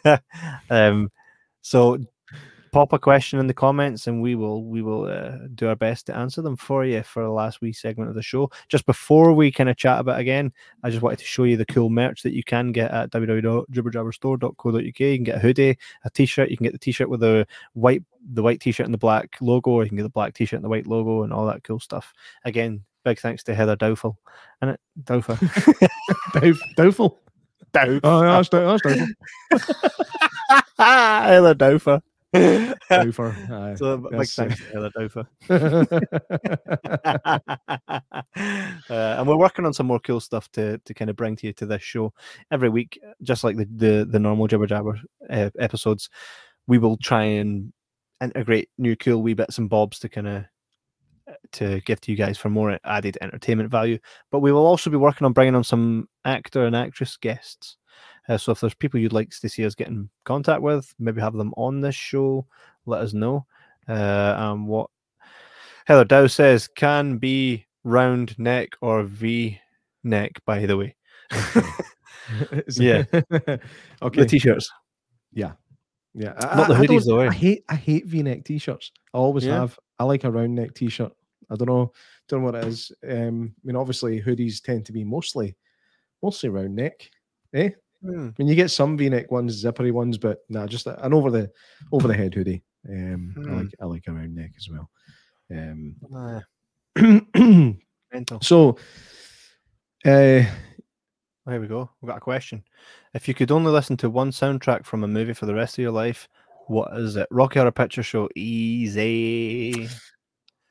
um, 0.69 1.11
so 1.61 1.97
pop 2.71 2.93
a 2.93 2.99
question 2.99 3.39
in 3.39 3.47
the 3.47 3.53
comments 3.53 4.07
and 4.07 4.21
we 4.21 4.35
will 4.35 4.63
we 4.65 4.81
will 4.81 5.05
uh, 5.05 5.37
do 5.55 5.67
our 5.67 5.75
best 5.75 6.05
to 6.05 6.15
answer 6.15 6.41
them 6.41 6.55
for 6.55 6.85
you 6.85 7.03
for 7.03 7.23
the 7.23 7.29
last 7.29 7.61
wee 7.61 7.73
segment 7.73 8.09
of 8.09 8.15
the 8.15 8.21
show. 8.21 8.49
Just 8.67 8.85
before 8.85 9.33
we 9.33 9.51
kind 9.51 9.69
of 9.69 9.77
chat 9.77 9.99
about 9.99 10.17
it 10.19 10.21
again 10.21 10.51
i 10.83 10.89
just 10.89 11.01
wanted 11.01 11.19
to 11.19 11.25
show 11.25 11.43
you 11.43 11.57
the 11.57 11.65
cool 11.65 11.89
merch 11.89 12.21
that 12.23 12.33
you 12.33 12.43
can 12.43 12.71
get 12.71 12.91
at 12.91 13.09
www.jibberjabberstore.co.uk 13.11 14.99
you 14.99 15.17
can 15.17 15.23
get 15.23 15.35
a 15.35 15.39
hoodie 15.39 15.77
a 16.03 16.09
t-shirt 16.09 16.49
you 16.49 16.57
can 16.57 16.63
get 16.63 16.73
the 16.73 16.79
t-shirt 16.79 17.09
with 17.09 17.19
the 17.19 17.45
white 17.73 18.03
the 18.33 18.43
white 18.43 18.59
t-shirt 18.59 18.85
and 18.85 18.93
the 18.93 18.97
black 18.97 19.37
logo 19.41 19.71
or 19.71 19.83
you 19.83 19.89
can 19.89 19.97
get 19.97 20.03
the 20.03 20.09
black 20.09 20.33
t-shirt 20.33 20.57
and 20.57 20.63
the 20.65 20.69
white 20.69 20.87
logo 20.87 21.23
and 21.23 21.31
all 21.33 21.45
that 21.45 21.63
cool 21.63 21.79
stuff. 21.79 22.13
Again 22.45 22.83
big 23.05 23.19
thanks 23.19 23.43
to 23.43 23.55
heather 23.55 23.75
dowful 23.75 24.19
and 24.61 24.71
it 24.71 24.79
dowfer 25.03 25.35
Douf- 26.33 26.59
Doubtful. 26.75 27.17
Dow- 27.71 27.99
Oh, 28.03 28.21
yeah, 28.23 28.31
that's, 28.41 28.49
dou- 28.49 28.65
that's 28.65 28.81
doubtful. 28.81 29.07
heather 30.77 31.53
dowfer 31.53 32.01
Aye. 33.51 33.75
so 33.75 33.97
big 33.97 34.13
uh, 34.13 34.23
thanks 34.23 34.35
to 34.35 34.63
heather 34.71 34.91
dowfer 34.97 35.27
uh, 38.35 39.15
and 39.17 39.27
we're 39.27 39.35
working 39.35 39.65
on 39.65 39.73
some 39.73 39.87
more 39.87 39.99
cool 39.99 40.19
stuff 40.19 40.49
to 40.51 40.77
to 40.79 40.93
kind 40.93 41.09
of 41.09 41.15
bring 41.15 41.35
to 41.35 41.47
you 41.47 41.53
to 41.53 41.65
this 41.65 41.81
show 41.81 42.13
every 42.51 42.69
week, 42.69 42.99
just 43.23 43.43
like 43.43 43.57
the 43.57 43.65
the, 43.75 44.07
the 44.09 44.19
normal 44.19 44.47
Jibber 44.47 44.67
Jabber 44.67 44.99
uh, 45.29 45.49
episodes. 45.59 46.09
We 46.67 46.77
will 46.77 46.97
try 46.97 47.23
and 47.23 47.73
integrate 48.21 48.69
new 48.77 48.95
cool 48.95 49.21
wee 49.23 49.33
bits 49.33 49.57
and 49.57 49.69
bobs 49.69 49.99
to 49.99 50.09
kind 50.09 50.27
of 50.27 50.45
to 51.53 51.81
give 51.81 52.01
to 52.01 52.11
you 52.11 52.17
guys 52.17 52.37
for 52.37 52.49
more 52.49 52.77
added 52.83 53.17
entertainment 53.21 53.69
value. 53.69 53.97
But 54.31 54.39
we 54.39 54.51
will 54.51 54.65
also 54.65 54.89
be 54.89 54.97
working 54.97 55.25
on 55.25 55.33
bringing 55.33 55.55
on 55.55 55.63
some 55.63 56.07
actor 56.25 56.65
and 56.65 56.75
actress 56.75 57.17
guests. 57.17 57.77
Uh, 58.27 58.37
so 58.37 58.51
if 58.51 58.59
there's 58.59 58.73
people 58.73 58.99
you'd 58.99 59.13
like 59.13 59.29
to 59.29 59.49
see 59.49 59.65
us 59.65 59.75
get 59.75 59.87
in 59.87 60.09
contact 60.25 60.61
with, 60.61 60.93
maybe 60.99 61.21
have 61.21 61.33
them 61.33 61.53
on 61.57 61.81
this 61.81 61.95
show, 61.95 62.45
let 62.85 63.01
us 63.01 63.13
know. 63.13 63.45
Uh, 63.87 64.35
and 64.37 64.67
what 64.67 64.89
Heather 65.85 66.05
Dow 66.05 66.27
says 66.27 66.67
can 66.67 67.17
be 67.17 67.65
round 67.83 68.37
neck 68.37 68.69
or 68.81 69.03
V 69.03 69.59
neck, 70.03 70.33
by 70.45 70.65
the 70.65 70.77
way. 70.77 70.95
Yeah. 72.75 73.03
okay. 73.11 74.21
The 74.21 74.25
t-shirts. 74.27 74.71
Yeah. 75.33 75.53
Yeah. 76.13 76.33
Not 76.55 76.67
the 76.67 76.75
hoodies, 76.75 77.05
though, 77.05 77.19
eh? 77.19 77.29
I 77.29 77.33
hate 77.33 77.63
I 77.69 77.75
hate 77.75 78.05
V-neck 78.05 78.43
t-shirts. 78.43 78.91
I 79.13 79.17
always 79.17 79.45
Yeah? 79.45 79.59
have. 79.61 79.79
I 79.99 80.03
like 80.03 80.23
a 80.23 80.31
round 80.31 80.55
neck 80.55 80.73
t-shirt. 80.73 81.11
I 81.49 81.55
don't 81.55 81.67
know, 81.67 81.91
don't 82.27 82.41
know 82.41 82.45
what 82.51 82.55
it 82.55 82.67
is. 82.67 82.91
Um, 83.07 83.53
I 83.57 83.67
mean, 83.67 83.75
obviously 83.75 84.21
hoodies 84.21 84.61
tend 84.61 84.85
to 84.85 84.93
be 84.93 85.03
mostly 85.03 85.55
mostly 86.21 86.49
round 86.49 86.75
neck. 86.75 87.09
Eh? 87.53 87.71
Hmm. 88.03 88.29
I 88.29 88.33
mean, 88.39 88.47
you 88.47 88.55
get 88.55 88.71
some 88.71 88.95
V-neck 88.97 89.29
ones, 89.31 89.63
zippery 89.63 89.91
ones, 89.91 90.17
but 90.17 90.39
nah, 90.49 90.67
just 90.67 90.87
an 90.87 91.13
over 91.13 91.29
the 91.31 91.51
over 91.91 92.07
the 92.07 92.13
head 92.13 92.33
hoodie. 92.33 92.63
Um, 92.87 93.35
I 93.37 93.41
Hmm. 93.41 93.57
like 93.57 93.73
I 93.81 93.85
like 93.85 94.07
a 94.07 94.13
round 94.13 94.35
neck 94.35 94.51
as 94.57 94.69
well. 94.69 94.89
Um, 95.51 95.95
Aye, 96.15 96.41
mental. 98.13 98.39
so, 98.41 98.77
uh, 100.05 100.43
Here 101.47 101.59
we 101.59 101.67
go. 101.67 101.89
We've 102.01 102.07
got 102.09 102.17
a 102.17 102.21
question. 102.21 102.63
If 103.13 103.27
you 103.27 103.33
could 103.33 103.51
only 103.51 103.71
listen 103.71 103.97
to 103.97 104.09
one 104.09 104.29
soundtrack 104.31 104.85
from 104.85 105.03
a 105.03 105.07
movie 105.07 105.33
for 105.33 105.45
the 105.47 105.55
rest 105.55 105.77
of 105.77 105.81
your 105.81 105.91
life, 105.91 106.29
what 106.67 106.95
is 106.95 107.15
it? 107.15 107.27
Rocky 107.31 107.57
Horror 107.59 107.71
Picture 107.71 108.03
Show. 108.03 108.29
Easy. 108.35 109.87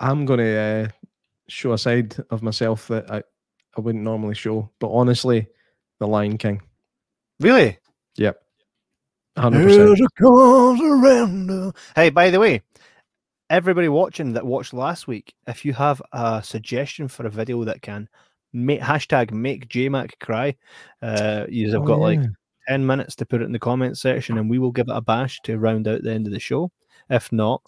I'm 0.01 0.25
going 0.25 0.39
to 0.39 0.57
uh, 0.57 0.89
show 1.49 1.73
a 1.73 1.79
side 1.79 2.15
of 2.31 2.43
myself 2.43 2.87
that 2.89 3.11
I, 3.11 3.23
I 3.77 3.81
wouldn't 3.81 4.05
normally 4.05 4.37
show. 4.37 4.71
But 4.79 4.93
honestly, 4.93 5.49
The 5.99 6.07
Lion 6.07 6.39
King. 6.39 6.63
Really? 7.41 7.79
Yep. 8.17 8.41
100%. 9.37 9.63
Hey, 11.95 12.11
by 12.11 12.31
the 12.31 12.41
way, 12.41 12.63
everybody 13.51 13.89
watching 13.89 14.33
that 14.33 14.45
watched 14.45 14.73
last 14.75 15.07
week, 15.07 15.35
if 15.47 15.65
you 15.65 15.73
have 15.75 16.03
a 16.13 16.43
suggestion 16.43 17.07
for 17.09 17.27
a 17.27 17.31
video 17.31 17.63
that 17.65 17.81
can 17.83 18.09
make 18.53 18.81
hashtag 18.81 19.31
make 19.31 19.69
JMac 19.69 20.19
cry, 20.21 20.57
uh, 21.03 21.45
you 21.49 21.71
have 21.71 21.83
Oh, 21.83 21.87
got 21.87 21.99
like 22.01 22.21
10 22.69 22.85
minutes 22.85 23.15
to 23.17 23.27
put 23.27 23.41
it 23.41 23.45
in 23.45 23.53
the 23.53 23.59
comment 23.59 23.97
section 23.97 24.39
and 24.39 24.51
we 24.51 24.59
will 24.59 24.73
give 24.73 24.89
it 24.89 24.97
a 24.97 25.01
bash 25.01 25.39
to 25.45 25.59
round 25.59 25.87
out 25.87 26.03
the 26.03 26.13
end 26.13 26.27
of 26.27 26.33
the 26.33 26.41
show. 26.41 26.71
If 27.09 27.31
not, 27.33 27.63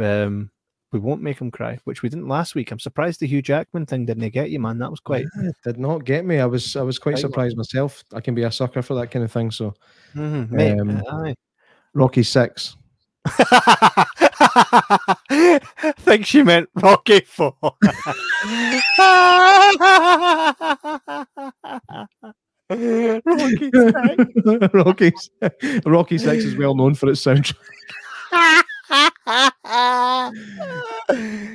um, 0.00 0.50
we 0.92 0.98
won't 0.98 1.22
make 1.22 1.38
him 1.40 1.50
cry, 1.50 1.78
which 1.84 2.02
we 2.02 2.08
didn't 2.08 2.28
last 2.28 2.54
week. 2.54 2.70
I'm 2.70 2.78
surprised 2.80 3.20
the 3.20 3.26
Hugh 3.26 3.42
Jackman 3.42 3.86
thing 3.86 4.06
didn't 4.06 4.28
get 4.30 4.50
you, 4.50 4.58
man. 4.60 4.78
That 4.78 4.90
was 4.90 5.00
quite. 5.00 5.26
Yeah, 5.42 5.50
did 5.64 5.78
not 5.78 6.04
get 6.04 6.24
me. 6.24 6.38
I 6.40 6.46
was 6.46 6.74
I 6.76 6.82
was 6.82 6.98
quite 6.98 7.12
Right. 7.12 7.20
surprised 7.20 7.56
myself. 7.56 8.02
I 8.14 8.20
can 8.20 8.34
be 8.34 8.42
a 8.42 8.50
sucker 8.50 8.82
for 8.82 8.94
that 8.94 9.10
kind 9.10 9.24
of 9.24 9.30
thing. 9.32 9.50
So 9.50 9.74
Mhm, 10.14 10.50
mate, 10.50 10.78
Um, 10.80 11.02
aye. 11.10 11.34
Rocky 11.94 12.22
Six. 12.22 12.76
I 13.26 14.06
think 15.98 16.24
she 16.26 16.42
meant 16.42 16.68
Rocky 16.74 17.20
Four. 17.20 17.54
Rocky 22.70 23.70
Six. 23.72 23.92
Rocky 24.74 25.12
Rocky 25.86 26.18
Six 26.18 26.44
is 26.44 26.56
well 26.56 26.74
known 26.74 26.94
for 26.94 27.08
its 27.10 27.24
soundtrack. 27.24 27.54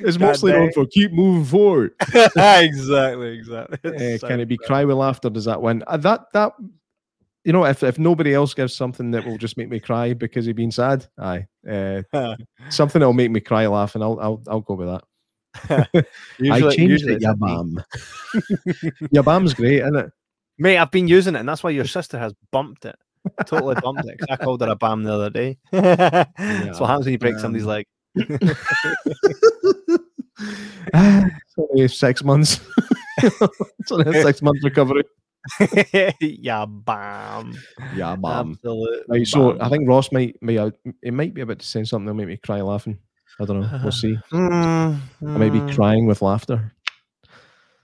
It's 0.04 0.18
mostly 0.18 0.52
known 0.52 0.72
for 0.72 0.86
keep 0.86 1.12
moving 1.12 1.44
forward. 1.44 1.94
exactly, 2.36 3.38
exactly. 3.38 3.78
Uh, 3.96 4.18
can 4.26 4.40
it 4.40 4.46
be 4.46 4.56
cry 4.56 4.84
with 4.84 4.96
laughter? 4.96 5.30
Does 5.30 5.44
that 5.46 5.60
win? 5.60 5.82
Uh, 5.86 5.96
that 5.98 6.26
that 6.32 6.52
you 7.44 7.52
know, 7.52 7.64
if 7.64 7.82
if 7.82 7.98
nobody 7.98 8.34
else 8.34 8.54
gives 8.54 8.74
something 8.74 9.10
that 9.12 9.24
will 9.24 9.38
just 9.38 9.56
make 9.56 9.68
me 9.68 9.80
cry 9.80 10.12
because 10.14 10.46
of 10.46 10.56
been 10.56 10.70
sad, 10.70 11.06
aye, 11.18 11.46
uh, 11.68 12.02
something 12.70 13.00
that'll 13.00 13.12
make 13.12 13.30
me 13.30 13.40
cry 13.40 13.66
laughing, 13.66 14.02
I'll 14.02 14.18
I'll 14.20 14.42
I'll 14.48 14.60
go 14.60 14.74
with 14.74 14.88
that. 14.88 15.02
I 16.40 16.60
changed 16.74 17.06
it, 17.06 17.22
it's 17.22 17.24
a 17.24 17.34
B. 17.34 17.46
Yabam. 17.46 17.84
Yabam's 19.14 19.54
great, 19.54 19.80
isn't 19.80 19.96
it? 19.96 20.10
Mate, 20.58 20.78
I've 20.78 20.90
been 20.90 21.08
using 21.08 21.34
it, 21.34 21.40
and 21.40 21.48
that's 21.48 21.62
why 21.62 21.70
your 21.70 21.86
sister 21.86 22.18
has 22.18 22.34
bumped 22.50 22.84
it. 22.84 22.96
Totally 23.46 23.76
bumped 23.82 24.06
it. 24.06 24.20
I 24.30 24.36
called 24.36 24.62
her 24.62 24.68
a 24.68 24.76
bam 24.76 25.04
the 25.04 25.12
other 25.12 25.30
day. 25.30 25.58
That's 25.72 26.80
what 26.80 26.88
happens 26.88 27.06
when 27.06 27.12
you 27.12 27.18
break 27.18 27.38
somebody's 27.38 27.66
leg. 27.66 27.86
Only 31.58 31.88
six 31.88 32.22
months. 32.22 32.60
only 33.90 34.22
six 34.22 34.42
months 34.42 34.62
recovery. 34.62 35.04
yeah, 36.20 36.66
bam. 36.66 37.56
Yeah, 37.94 38.16
mum. 38.16 38.52
Absolute 38.52 39.04
Right, 39.08 39.26
so 39.26 39.60
I 39.60 39.68
think 39.68 39.88
Ross 39.88 40.12
might, 40.12 40.36
uh, 40.46 40.70
it 41.02 41.14
might 41.14 41.32
be 41.32 41.40
about 41.40 41.60
to 41.60 41.66
say 41.66 41.84
something 41.84 42.06
that'll 42.06 42.16
make 42.16 42.28
me 42.28 42.36
cry 42.36 42.60
laughing. 42.60 42.98
I 43.40 43.44
don't 43.44 43.60
know. 43.60 43.80
We'll 43.82 43.92
see. 43.92 44.18
Mm, 44.32 45.00
I 45.22 45.38
may 45.38 45.50
be 45.50 45.60
mm. 45.60 45.74
crying 45.74 46.06
with 46.06 46.22
laughter. 46.22 46.72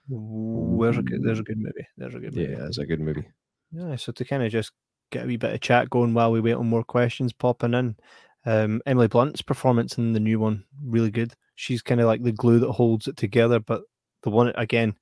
Where's 0.08 0.98
a 0.98 1.02
good? 1.02 1.22
There's 1.22 1.40
a 1.40 1.42
good 1.42 1.58
movie. 1.58 1.86
There's 1.96 2.14
a 2.14 2.18
good 2.18 2.34
movie. 2.34 2.52
Yeah, 2.52 2.66
it's 2.66 2.78
a 2.78 2.86
good 2.86 3.00
movie. 3.00 3.24
Yeah, 3.70 3.96
so 3.96 4.12
to 4.12 4.24
kind 4.24 4.42
of 4.42 4.50
just 4.50 4.72
get 5.12 5.24
a 5.24 5.26
wee 5.26 5.36
bit 5.36 5.54
of 5.54 5.60
chat 5.60 5.88
going 5.90 6.14
while 6.14 6.32
we 6.32 6.40
wait 6.40 6.54
on 6.54 6.68
more 6.68 6.82
questions 6.82 7.32
popping 7.32 7.74
in. 7.74 7.96
Um, 8.44 8.82
Emily 8.86 9.06
Blunt's 9.06 9.42
performance 9.42 9.98
in 9.98 10.12
the 10.12 10.20
new 10.20 10.40
one 10.40 10.64
really 10.84 11.12
good. 11.12 11.34
She's 11.54 11.82
kind 11.82 12.00
of 12.00 12.08
like 12.08 12.22
the 12.24 12.32
glue 12.32 12.58
that 12.58 12.72
holds 12.72 13.06
it 13.06 13.16
together. 13.16 13.60
But 13.60 13.82
the 14.22 14.30
one 14.30 14.52
again, 14.56 14.96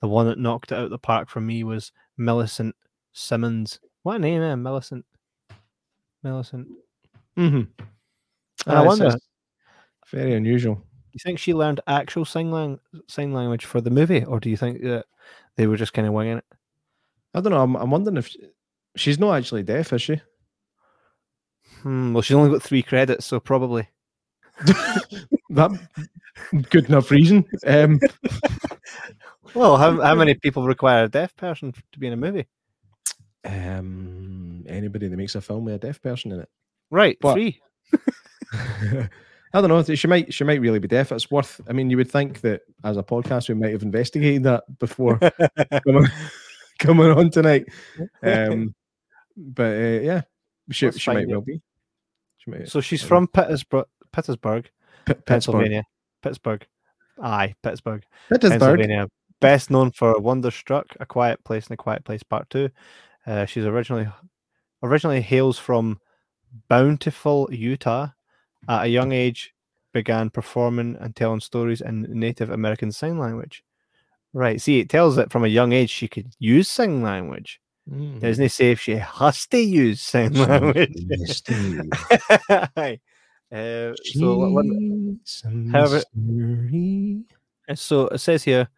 the 0.00 0.08
one 0.08 0.26
that 0.26 0.38
knocked 0.38 0.72
it 0.72 0.78
out 0.78 0.88
the 0.88 0.98
park 0.98 1.28
for 1.28 1.40
me 1.40 1.64
was 1.64 1.92
Millicent 2.16 2.74
Simmonds. 3.12 3.80
What 4.02 4.16
a 4.16 4.18
name, 4.20 4.40
eh? 4.40 4.54
Millicent. 4.54 5.04
Millicent. 6.22 6.68
Mm-hmm. 7.36 7.82
And 8.66 8.78
I 8.78 8.82
wonder, 8.82 9.14
very 10.10 10.34
unusual. 10.34 10.82
you 11.12 11.20
think 11.22 11.38
she 11.38 11.54
learned 11.54 11.80
actual 11.86 12.24
sign, 12.24 12.50
lang- 12.50 12.80
sign 13.08 13.32
language 13.32 13.64
for 13.64 13.80
the 13.80 13.90
movie, 13.90 14.24
or 14.24 14.40
do 14.40 14.48
you 14.48 14.56
think 14.56 14.82
that 14.82 15.06
they 15.56 15.66
were 15.66 15.76
just 15.76 15.92
kind 15.92 16.06
of 16.06 16.14
winging 16.14 16.38
it? 16.38 16.44
I 17.34 17.40
don't 17.40 17.52
know. 17.52 17.62
I'm, 17.62 17.76
I'm 17.76 17.90
wondering 17.90 18.16
if 18.16 18.34
she's 18.96 19.18
not 19.18 19.36
actually 19.36 19.62
deaf, 19.62 19.92
is 19.92 20.02
she? 20.02 20.20
Hmm, 21.82 22.12
well, 22.12 22.22
she's 22.22 22.34
only 22.36 22.50
got 22.50 22.62
three 22.62 22.82
credits, 22.82 23.26
so 23.26 23.40
probably. 23.40 23.88
That 25.50 25.70
good 26.70 26.86
enough 26.86 27.10
reason. 27.10 27.44
Um, 27.66 28.00
Well, 29.54 29.76
how, 29.76 30.00
how 30.02 30.14
many 30.14 30.34
people 30.34 30.66
require 30.66 31.04
a 31.04 31.08
deaf 31.08 31.34
person 31.36 31.72
to 31.92 31.98
be 31.98 32.08
in 32.08 32.12
a 32.12 32.16
movie? 32.16 32.46
um, 33.44 34.64
anybody 34.68 35.06
that 35.08 35.16
makes 35.16 35.34
a 35.36 35.40
film 35.40 35.64
with 35.64 35.74
a 35.74 35.78
deaf 35.78 36.02
person 36.02 36.32
in 36.32 36.40
it. 36.40 36.48
Right, 36.90 37.16
But- 37.20 37.34
three. 37.34 37.60
I 39.54 39.60
don't 39.60 39.68
know. 39.68 39.82
She 39.94 40.08
might. 40.08 40.34
She 40.34 40.44
might 40.44 40.60
really 40.60 40.80
be 40.80 40.88
deaf. 40.88 41.12
It's 41.12 41.30
worth. 41.30 41.60
I 41.68 41.72
mean, 41.72 41.88
you 41.88 41.96
would 41.96 42.10
think 42.10 42.40
that 42.42 42.62
as 42.84 42.96
a 42.98 43.02
podcast, 43.02 43.48
we 43.48 43.54
might 43.54 43.72
have 43.72 43.82
investigated 43.84 44.42
that 44.42 44.64
before 44.78 45.18
coming, 45.86 46.08
coming 46.78 47.10
on 47.12 47.30
tonight. 47.30 47.64
Um, 48.22 48.74
but 49.36 49.72
uh, 49.72 50.00
yeah, 50.00 50.22
she, 50.70 50.86
Let's 50.86 50.98
she 50.98 51.10
might 51.10 51.22
it. 51.22 51.28
well 51.28 51.40
be. 51.40 51.60
She 52.38 52.50
might. 52.50 52.68
So 52.68 52.80
she's 52.80 53.02
from 53.02 53.28
Pittsburgh, 53.28 53.86
Pittsburgh, 54.12 54.70
Pittsburgh. 55.04 55.26
Pennsylvania. 55.26 55.84
Pittsburgh. 56.22 56.66
Aye, 57.22 57.54
Pittsburgh, 57.62 58.04
Pittsburgh. 58.28 58.50
Pennsylvania. 58.60 59.08
Best 59.40 59.70
known 59.70 59.90
for 59.90 60.18
Wonderstruck, 60.18 60.86
A 60.98 61.06
Quiet 61.06 61.42
Place, 61.44 61.66
and 61.66 61.74
A 61.74 61.76
Quiet 61.76 62.04
Place 62.04 62.22
Part 62.22 62.48
Two. 62.50 62.70
Uh, 63.26 63.44
she's 63.44 63.64
originally 63.64 64.08
originally 64.82 65.20
hails 65.20 65.58
from 65.58 66.00
Bountiful, 66.68 67.48
Utah. 67.52 68.08
At 68.68 68.86
a 68.86 68.88
young 68.88 69.12
age, 69.12 69.54
began 69.92 70.28
performing 70.28 70.96
and 71.00 71.14
telling 71.14 71.40
stories 71.40 71.80
in 71.80 72.02
Native 72.08 72.50
American 72.50 72.92
Sign 72.92 73.18
Language. 73.18 73.64
Right. 74.32 74.60
See, 74.60 74.80
it 74.80 74.90
tells 74.90 75.16
that 75.16 75.32
from 75.32 75.44
a 75.44 75.48
young 75.48 75.72
age 75.72 75.88
she 75.88 76.08
could 76.08 76.34
use 76.38 76.68
sign 76.68 77.00
language. 77.00 77.60
Mm. 77.90 78.20
Doesn't 78.20 78.44
it 78.44 78.48
say 78.52 78.72
if 78.72 78.80
she 78.80 78.96
has 78.96 79.46
to 79.46 79.58
use 79.58 80.00
sign 80.00 80.32
language? 80.34 80.92
Aye. 82.76 83.00
Uh, 83.52 83.92
so, 84.02 84.40
however- 85.70 86.02
Uh, 87.68 87.74
So 87.76 88.08
it 88.08 88.18
says 88.18 88.42
here, 88.44 88.68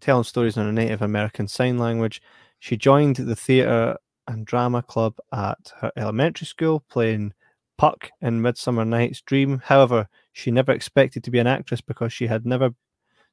telling 0.00 0.24
stories 0.24 0.56
in 0.56 0.66
a 0.66 0.72
Native 0.72 1.02
American 1.02 1.48
Sign 1.48 1.78
Language. 1.78 2.22
She 2.58 2.76
joined 2.76 3.16
the 3.16 3.36
theatre 3.36 3.96
and 4.26 4.46
drama 4.46 4.82
club 4.82 5.14
at 5.32 5.72
her 5.80 5.92
elementary 5.96 6.46
school, 6.46 6.82
playing 6.90 7.32
Puck 7.78 8.10
in 8.22 8.40
Midsummer 8.42 8.84
Night's 8.86 9.20
Dream. 9.20 9.60
However, 9.64 10.08
she 10.32 10.50
never 10.50 10.72
expected 10.72 11.22
to 11.24 11.30
be 11.30 11.38
an 11.38 11.46
actress 11.46 11.80
because 11.82 12.12
she 12.12 12.26
had 12.26 12.46
never 12.46 12.70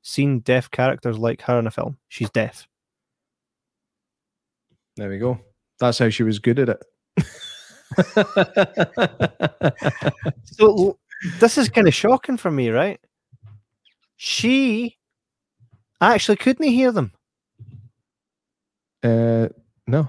seen 0.02 0.40
deaf 0.42 0.70
characters 0.70 1.18
like 1.18 1.42
her 1.44 1.58
in 1.60 1.68
a 1.68 1.72
film. 1.72 1.98
She's 2.10 2.30
deaf. 2.30 2.68
There 4.96 5.10
we 5.10 5.18
go. 5.18 5.40
That's 5.80 6.00
how 6.00 6.10
she 6.10 6.24
was 6.24 6.40
good 6.40 6.60
at 6.60 6.70
it. 6.70 6.84
So 10.46 10.98
this 11.40 11.58
is 11.58 11.70
kind 11.70 11.88
of 11.88 11.94
shocking 11.94 12.38
for 12.38 12.52
me, 12.52 12.70
right? 12.70 13.00
She 14.18 14.98
actually 16.02 16.38
couldn't 16.38 16.68
hear 16.68 16.92
them. 16.92 17.12
Uh, 19.04 19.50
no, 19.88 20.08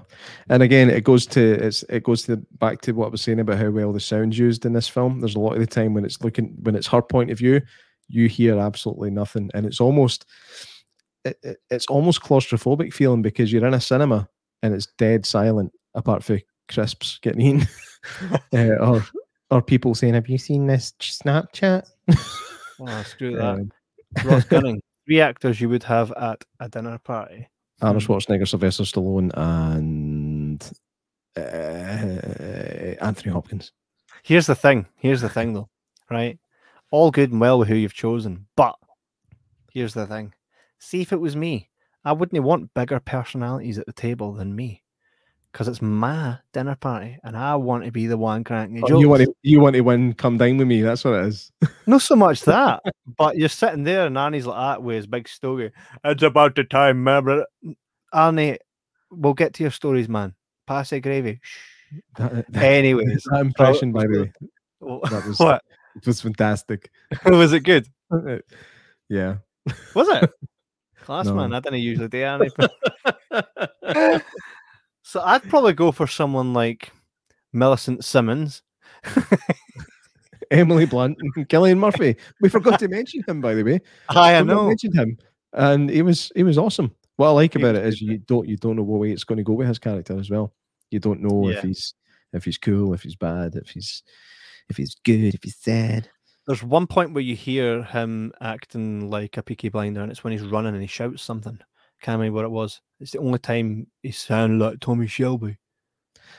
and 0.49 0.63
again, 0.63 0.89
it 0.89 1.03
goes 1.03 1.25
to 1.27 1.41
it's 1.41 1.83
it 1.83 2.03
goes 2.03 2.23
to 2.23 2.37
back 2.59 2.81
to 2.81 2.93
what 2.93 3.07
I 3.07 3.09
was 3.09 3.21
saying 3.21 3.39
about 3.41 3.57
how 3.59 3.69
well 3.69 3.91
the 3.91 3.99
sound's 3.99 4.37
used 4.37 4.65
in 4.65 4.71
this 4.73 4.87
film. 4.87 5.19
There's 5.19 5.35
a 5.35 5.39
lot 5.39 5.53
of 5.53 5.59
the 5.59 5.67
time 5.67 5.93
when 5.93 6.05
it's 6.05 6.21
looking 6.23 6.55
when 6.61 6.75
it's 6.75 6.87
her 6.87 7.01
point 7.01 7.29
of 7.31 7.37
view, 7.37 7.61
you 8.07 8.29
hear 8.29 8.57
absolutely 8.57 9.09
nothing, 9.09 9.51
and 9.53 9.65
it's 9.65 9.81
almost 9.81 10.25
it, 11.25 11.37
it- 11.43 11.57
it's 11.69 11.87
almost 11.87 12.21
claustrophobic 12.21 12.93
feeling 12.93 13.21
because 13.21 13.51
you're 13.51 13.65
in 13.67 13.73
a 13.73 13.81
cinema 13.81 14.29
and 14.63 14.73
it's 14.73 14.87
dead 14.97 15.25
silent 15.25 15.71
apart 15.93 16.23
from 16.23 16.41
crisps 16.67 17.19
getting 17.21 17.41
eaten, 17.41 17.67
uh, 18.53 18.75
or 18.83 19.05
or 19.51 19.61
people 19.61 19.95
saying, 19.95 20.13
"Have 20.13 20.27
you 20.27 20.37
seen 20.37 20.67
this 20.67 20.93
Snapchat?" 20.99 21.87
Oh, 22.79 23.03
screw 23.03 23.35
that. 23.37 23.45
Um, 23.45 23.71
Ross 24.23 24.43
Gunning. 24.49 24.81
Three 25.05 25.21
actors 25.21 25.61
you 25.61 25.69
would 25.69 25.83
have 25.83 26.11
at 26.13 26.43
a 26.59 26.67
dinner 26.67 26.97
party. 26.97 27.47
Arnold. 27.81 28.03
Schwarzenegger, 28.03 28.47
Sylvester 28.47 28.83
Stallone, 28.83 29.31
and 29.35 30.71
uh, 31.37 33.03
Anthony 33.03 33.31
Hopkins. 33.31 33.71
Here's 34.23 34.47
the 34.47 34.55
thing. 34.55 34.87
Here's 34.95 35.21
the 35.21 35.29
thing, 35.29 35.53
though. 35.53 35.69
Right? 36.09 36.39
All 36.91 37.11
good 37.11 37.31
and 37.31 37.41
well 37.41 37.59
with 37.59 37.67
who 37.67 37.75
you've 37.75 37.93
chosen, 37.93 38.47
but 38.55 38.75
here's 39.71 39.93
the 39.93 40.07
thing. 40.07 40.33
See 40.79 41.01
if 41.01 41.11
it 41.11 41.19
was 41.19 41.35
me, 41.35 41.69
I 42.05 42.13
wouldn't 42.13 42.43
want 42.43 42.73
bigger 42.73 42.99
personalities 42.99 43.77
at 43.79 43.85
the 43.87 43.93
table 43.93 44.33
than 44.33 44.55
me, 44.55 44.83
because 45.51 45.67
it's 45.67 45.81
my 45.81 46.37
dinner 46.53 46.75
party, 46.75 47.17
and 47.23 47.35
I 47.35 47.55
want 47.55 47.83
to 47.85 47.91
be 47.91 48.05
the 48.07 48.17
one 48.17 48.43
cracking 48.43 48.75
the 48.75 48.83
Oh, 48.93 48.99
you 48.99 49.09
want 49.09 49.23
to 49.23 49.35
you 49.41 49.59
want 49.59 49.75
to 49.75 49.81
win? 49.81 50.13
Come 50.13 50.37
dine 50.37 50.57
with 50.57 50.67
me. 50.67 50.81
That's 50.81 51.03
what 51.03 51.15
it 51.15 51.25
is. 51.27 51.51
Not 51.87 52.01
so 52.03 52.15
much 52.15 52.41
that, 52.43 52.81
but 53.17 53.37
you're 53.37 53.49
sitting 53.49 53.83
there, 53.83 54.05
and 54.05 54.17
Annie's 54.17 54.45
like 54.45 54.57
that 54.77 54.83
with 54.83 54.97
his 54.97 55.07
big 55.07 55.27
stogie. 55.27 55.71
It's 56.03 56.23
about 56.23 56.55
the 56.55 56.63
time, 56.63 56.97
remember? 56.97 57.45
Annie, 58.13 58.59
we'll 59.09 59.33
get 59.33 59.53
to 59.55 59.63
your 59.63 59.71
stories, 59.71 60.07
man. 60.07 60.35
Pass 60.67 60.91
the 60.91 60.99
gravy. 60.99 61.39
That, 62.17 62.51
that- 62.51 62.63
Anyways, 62.63 63.23
that 63.31 63.41
impression, 63.41 63.91
by 63.93 64.05
the 64.07 64.21
way, 64.23 64.31
that 65.09 65.25
was 65.25 65.39
what 65.39 65.61
it 65.95 66.05
was 66.05 66.19
fantastic. 66.19 66.89
was 67.25 67.53
it 67.53 67.61
good? 67.61 67.87
yeah, 69.07 69.35
Was 69.93 70.09
it? 70.09 70.31
Class 71.05 71.27
No. 71.27 71.35
man, 71.35 71.53
I 71.53 71.59
didn't 71.59 71.79
usually 71.79 72.07
do 72.07 72.23
anything. 72.23 72.67
so 75.03 75.21
I'd 75.21 75.43
probably 75.43 75.73
go 75.73 75.91
for 75.91 76.07
someone 76.07 76.53
like 76.53 76.91
Millicent 77.53 78.03
Simmonds. 78.03 78.63
Emily 80.51 80.85
Blunt 80.85 81.17
and 81.19 81.47
Cillian 81.47 81.77
Murphy. 81.77 82.15
We 82.41 82.49
forgot 82.49 82.79
to 82.79 82.87
mention 82.87 83.23
him, 83.27 83.39
by 83.39 83.53
the 83.53 83.63
way. 83.63 83.81
Hi, 84.09 84.35
I 84.35 84.41
know. 84.41 84.67
mentioned 84.67 84.95
him, 84.95 85.17
and 85.53 85.89
he 85.89 86.01
was 86.01 86.31
he 86.35 86.43
was 86.43 86.57
awesome. 86.57 86.93
What 87.17 87.27
I 87.27 87.31
like 87.31 87.55
about 87.55 87.75
it 87.75 87.85
is 87.85 88.01
you 88.01 88.17
don't 88.17 88.47
you 88.47 88.57
don't 88.57 88.75
know 88.75 88.83
what 88.83 88.99
way 88.99 89.11
it's 89.11 89.23
going 89.23 89.37
to 89.37 89.43
go 89.43 89.53
with 89.53 89.67
his 89.67 89.79
character 89.79 90.17
as 90.19 90.29
well. 90.29 90.53
You 90.89 90.99
don't 90.99 91.21
know 91.21 91.49
if 91.49 91.61
he's 91.61 91.93
if 92.33 92.45
he's 92.45 92.57
cool, 92.57 92.93
if 92.93 93.03
he's 93.03 93.15
bad, 93.15 93.55
if 93.55 93.69
he's 93.69 94.03
if 94.69 94.77
he's 94.77 94.95
good, 95.03 95.35
if 95.35 95.43
he's 95.43 95.57
sad. 95.57 96.09
There's 96.47 96.63
one 96.63 96.85
point 96.85 97.13
where 97.13 97.23
you 97.23 97.35
hear 97.35 97.83
him 97.83 98.31
acting 98.39 99.09
like 99.09 99.37
a 99.37 99.43
Peaky 99.43 99.69
Blinder, 99.69 100.01
and 100.01 100.11
it's 100.11 100.23
when 100.23 100.31
he's 100.31 100.43
running 100.43 100.73
and 100.73 100.81
he 100.81 100.87
shouts 100.87 101.23
something. 101.23 101.59
Can't 102.01 102.19
remember 102.19 102.35
what 102.35 102.45
it 102.45 102.51
was. 102.51 102.81
It's 102.99 103.11
the 103.11 103.19
only 103.19 103.39
time 103.39 103.87
he 104.03 104.11
sounded 104.11 104.63
like 104.63 104.79
Tommy 104.79 105.07
Shelby. 105.07 105.57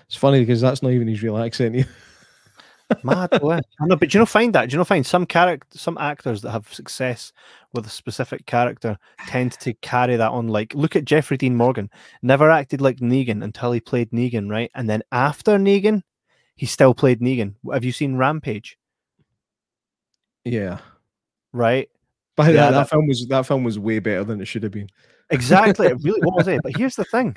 It's 0.07 0.17
funny 0.17 0.41
because 0.41 0.61
that's 0.61 0.83
not 0.83 0.93
even 0.93 1.09
his 1.09 1.23
real 1.23 1.39
accent. 1.39 1.87
Mad, 3.03 3.35
eh? 3.35 3.39
I 3.81 3.87
know, 3.87 3.97
but 3.97 4.11
do 4.11 4.19
you 4.19 4.21
know 4.21 4.27
find 4.27 4.55
that? 4.55 4.69
Do 4.69 4.75
you 4.75 4.79
know 4.79 4.85
find 4.85 5.05
some 5.05 5.27
character, 5.27 5.77
some 5.77 5.99
actors 5.99 6.41
that 6.43 6.53
have 6.53 6.73
success 6.73 7.33
with 7.73 7.87
a 7.87 7.91
specific 7.91 8.47
character 8.47 8.97
tend 9.27 9.53
to 9.61 9.75
carry 9.75 10.15
that 10.15 10.31
on? 10.31 10.47
Like, 10.47 10.73
look 10.75 10.95
at 10.95 11.05
Jeffrey 11.05 11.37
Dean 11.37 11.57
Morgan. 11.57 11.91
Never 12.23 12.49
acted 12.51 12.81
like 12.81 12.99
Negan 12.99 13.43
until 13.43 13.73
he 13.73 13.81
played 13.81 14.11
Negan, 14.11 14.49
right? 14.49 14.71
And 14.75 14.89
then 14.89 15.03
after 15.11 15.59
Negan, 15.59 16.03
he 16.55 16.67
still 16.67 16.95
played 16.95 17.21
Negan. 17.21 17.55
Have 17.73 17.85
you 17.85 17.93
seen 17.93 18.17
Rampage? 18.17 18.79
Yeah, 20.47 20.79
Right? 21.53 21.89
but 22.37 22.47
Yeah, 22.47 22.53
that, 22.53 22.71
that 22.71 22.71
that- 22.79 22.91
film 22.91 23.07
was 23.09 23.27
that 23.29 23.47
film 23.47 23.65
was 23.65 23.79
way 23.79 23.99
better 23.99 24.25
than 24.25 24.41
it 24.41 24.47
should 24.47 24.63
have 24.63 24.73
been. 24.73 24.89
Exactly. 25.31 25.89
It 25.89 25.99
really 26.03 26.21
was 26.23 26.47
it. 26.49 26.61
But 26.63 26.77
here's 26.77 26.97
the 26.97 27.05
thing: 27.05 27.37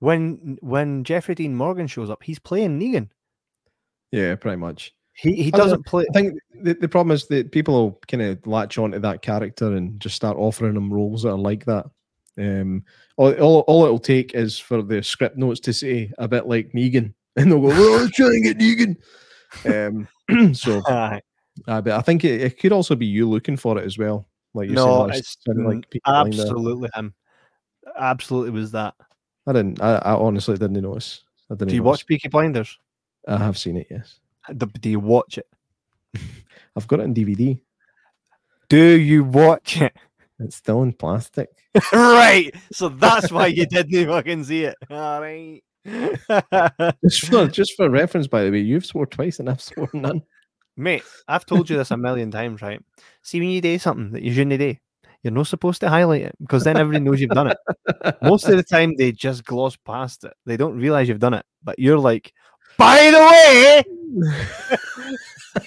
when 0.00 0.56
when 0.62 1.04
Jeffrey 1.04 1.34
Dean 1.34 1.54
Morgan 1.54 1.86
shows 1.86 2.10
up, 2.10 2.22
he's 2.22 2.38
playing 2.38 2.80
Negan. 2.80 3.08
Yeah, 4.12 4.34
pretty 4.36 4.56
much. 4.56 4.94
He 5.14 5.34
he 5.34 5.52
I 5.52 5.56
doesn't 5.56 5.84
play. 5.86 6.04
I 6.08 6.12
think 6.12 6.34
the, 6.62 6.74
the 6.74 6.88
problem 6.88 7.14
is 7.14 7.26
that 7.28 7.50
people 7.52 7.74
will 7.74 8.00
kind 8.08 8.22
of 8.22 8.46
latch 8.46 8.78
onto 8.78 8.98
that 9.00 9.22
character 9.22 9.74
and 9.74 9.98
just 10.00 10.14
start 10.16 10.36
offering 10.36 10.74
them 10.74 10.92
roles 10.92 11.22
that 11.22 11.30
are 11.30 11.38
like 11.38 11.64
that. 11.66 11.86
Um, 12.38 12.84
all, 13.16 13.32
all, 13.40 13.60
all 13.66 13.84
it'll 13.84 13.98
take 13.98 14.34
is 14.34 14.58
for 14.58 14.82
the 14.82 15.02
script 15.02 15.38
notes 15.38 15.58
to 15.60 15.72
say 15.72 16.12
a 16.18 16.28
bit 16.28 16.46
like 16.46 16.72
Negan, 16.72 17.14
and 17.36 17.50
they'll 17.50 17.60
go, 17.60 17.72
"Oh, 17.72 17.98
let's 18.02 18.14
try 18.14 18.26
and 18.28 18.44
get 18.44 18.58
Negan." 18.58 18.96
Um, 19.64 20.06
so. 20.54 20.82
Uh, 21.66 21.80
but 21.80 21.92
I 21.92 22.00
think 22.00 22.24
it, 22.24 22.40
it 22.40 22.58
could 22.58 22.72
also 22.72 22.94
be 22.94 23.06
you 23.06 23.28
looking 23.28 23.56
for 23.56 23.78
it 23.78 23.84
as 23.84 23.98
well. 23.98 24.26
Like 24.54 24.68
you 24.68 24.74
no, 24.74 25.08
said, 25.08 25.18
it's 25.18 25.36
like 25.46 25.86
absolutely 26.06 26.88
him. 26.94 27.14
Absolutely 27.98 28.50
was 28.50 28.72
that. 28.72 28.94
I 29.46 29.52
didn't. 29.52 29.80
I, 29.80 29.96
I 29.96 30.14
honestly 30.14 30.56
didn't 30.56 30.80
notice. 30.80 31.24
I 31.50 31.54
didn't. 31.54 31.68
Do 31.68 31.74
you 31.74 31.82
notice. 31.82 32.00
watch 32.00 32.06
Peaky 32.06 32.28
Blinders? 32.28 32.78
I 33.28 33.38
have 33.38 33.58
seen 33.58 33.76
it. 33.76 33.86
Yes, 33.90 34.20
Do, 34.56 34.66
do 34.66 34.88
you 34.88 35.00
watch 35.00 35.38
it? 35.38 35.48
I've 36.76 36.86
got 36.86 37.00
it 37.00 37.04
on 37.04 37.14
DVD. 37.14 37.58
Do 38.68 38.98
you 38.98 39.24
watch 39.24 39.80
it? 39.80 39.96
It's 40.38 40.56
still 40.56 40.82
in 40.82 40.92
plastic. 40.92 41.50
right. 41.92 42.54
So 42.72 42.88
that's 42.88 43.30
why 43.30 43.46
you 43.46 43.66
didn't 43.66 44.06
fucking 44.08 44.44
see 44.44 44.64
it. 44.64 44.76
All 44.90 45.20
right. 45.20 45.62
Just 47.04 47.26
for 47.26 47.46
just 47.46 47.74
for 47.76 47.88
reference, 47.88 48.26
by 48.26 48.44
the 48.44 48.50
way, 48.50 48.60
you've 48.60 48.86
swore 48.86 49.06
twice 49.06 49.38
and 49.38 49.48
I've 49.48 49.60
sworn 49.60 49.88
none. 49.94 50.22
Mate, 50.76 51.02
I've 51.26 51.46
told 51.46 51.70
you 51.70 51.76
this 51.76 51.90
a 51.90 51.96
million 51.96 52.30
times, 52.30 52.60
right? 52.60 52.80
See, 53.22 53.40
when 53.40 53.48
you 53.48 53.60
do 53.60 53.78
something 53.78 54.12
that 54.12 54.22
you 54.22 54.32
shouldn't 54.32 54.58
do, 54.58 54.74
you're 55.22 55.32
not 55.32 55.46
supposed 55.46 55.80
to 55.80 55.88
highlight 55.88 56.22
it 56.22 56.36
because 56.40 56.64
then 56.64 56.76
everybody 56.76 57.02
knows 57.02 57.20
you've 57.20 57.30
done 57.30 57.48
it. 57.48 57.56
Most 58.22 58.48
of 58.48 58.56
the 58.56 58.62
time, 58.70 58.94
they 58.96 59.10
just 59.12 59.44
gloss 59.44 59.76
past 59.76 60.24
it. 60.24 60.34
They 60.44 60.56
don't 60.56 60.76
realize 60.76 61.08
you've 61.08 61.18
done 61.18 61.34
it. 61.34 61.44
But 61.64 61.78
you're 61.78 61.98
like, 61.98 62.32
by 62.78 63.10
the 63.10 63.18
way, 63.18 63.82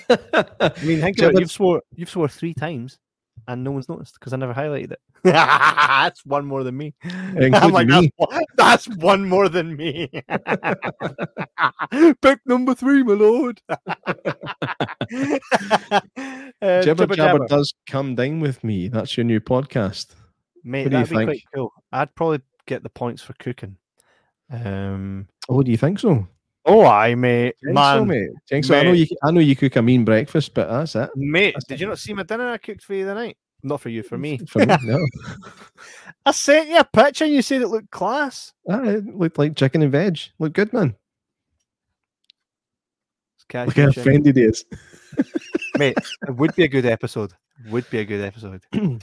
I 0.62 0.72
mean, 0.84 1.02
think 1.02 1.18
you 1.18 1.28
about 1.28 1.36
it. 1.36 1.40
You've 1.42 1.52
swore, 1.52 1.82
you've 1.96 2.10
swore 2.10 2.30
three 2.30 2.54
times, 2.54 3.00
and 3.48 3.64
no 3.64 3.72
one's 3.72 3.90
noticed 3.90 4.16
because 4.20 4.34
I 4.34 4.38
never 4.38 4.54
highlighted 4.54 4.92
it. 4.92 5.00
that's 5.24 6.26
one 6.26 6.46
more 6.46 6.64
than 6.64 6.78
me. 6.78 6.94
Including 7.04 7.54
I'm 7.56 7.72
like, 7.72 7.88
me. 7.88 8.12
That's, 8.18 8.30
one, 8.32 8.44
that's 8.58 8.88
one 8.88 9.28
more 9.28 9.50
than 9.50 9.76
me. 9.76 10.10
Pick 12.22 12.40
number 12.46 12.74
three, 12.76 13.04
my 13.04 13.14
lord. 13.14 13.62
uh, 13.70 13.78
Jibber 16.62 16.84
Jibber 16.84 17.16
Jabber 17.16 17.16
Jabber. 17.16 17.48
does 17.48 17.74
come 17.88 18.16
down 18.16 18.40
with 18.40 18.64
me. 18.64 18.88
That's 18.88 19.18
your 19.18 19.24
new 19.24 19.40
podcast. 19.40 20.16
Mate, 20.64 20.84
What 20.86 20.92
do 20.92 20.98
you 20.98 21.04
that'd 21.06 21.18
be 21.18 21.26
quite 21.26 21.44
cool. 21.54 21.74
I'd 21.92 22.14
probably 22.16 22.42
get 22.66 22.84
the 22.84 22.90
points 22.90 23.22
for 23.22 23.34
cooking. 23.34 23.78
Um. 24.52 25.28
Oh, 25.48 25.62
do 25.64 25.72
you 25.72 25.78
think 25.78 26.00
so? 26.00 26.28
Oh, 26.66 26.86
I 26.86 27.16
mate, 27.16 27.56
man, 27.64 28.08
mate. 28.08 28.30
Think 28.48 28.66
so? 28.66 28.76
I 28.78 28.84
know 28.84 28.92
you. 28.92 29.08
I 29.24 29.32
know 29.32 29.40
you 29.40 29.56
cook 29.56 29.76
a 29.78 29.82
mean 29.82 30.04
breakfast, 30.06 30.54
but 30.54 30.68
that's 30.70 30.96
it. 30.96 31.10
mate. 31.16 31.54
That's 31.56 31.66
Did 31.66 31.80
you 31.80 31.88
not 31.88 32.00
see 32.00 32.14
my 32.14 32.24
dinner 32.24 32.50
I 32.50 32.58
cooked 32.58 32.84
for 32.84 32.94
you 32.94 33.06
the 33.06 33.14
night? 33.16 33.38
Not 33.64 33.82
for 33.82 33.90
you, 33.90 34.04
for 34.04 34.18
me. 34.18 34.38
For 34.38 34.60
me, 34.60 34.76
no. 34.84 35.00
I 36.26 36.32
sent 36.32 36.70
you 36.70 36.78
a 36.78 36.84
picture 36.84 37.26
and 37.26 37.34
you 37.34 37.42
said 37.42 37.62
it 37.62 37.68
looked 37.68 37.92
class. 37.92 38.54
Ah, 38.70 38.82
it 38.84 39.06
looked 39.06 39.38
like 39.38 39.56
chicken 39.56 39.82
and 39.82 39.92
veg. 39.92 40.20
Look 40.38 40.54
good, 40.54 40.72
man. 40.72 40.96
Look 43.54 43.76
how 43.76 43.88
offended 43.90 44.38
he 44.38 44.44
is. 44.44 44.64
mate. 45.78 45.98
It 46.28 46.36
would 46.36 46.56
be 46.56 46.64
a 46.64 46.68
good 46.68 46.86
episode. 46.86 47.34
Would 47.70 47.90
be 47.90 48.00
a 48.00 48.06
good 48.06 48.24
episode. 48.24 48.62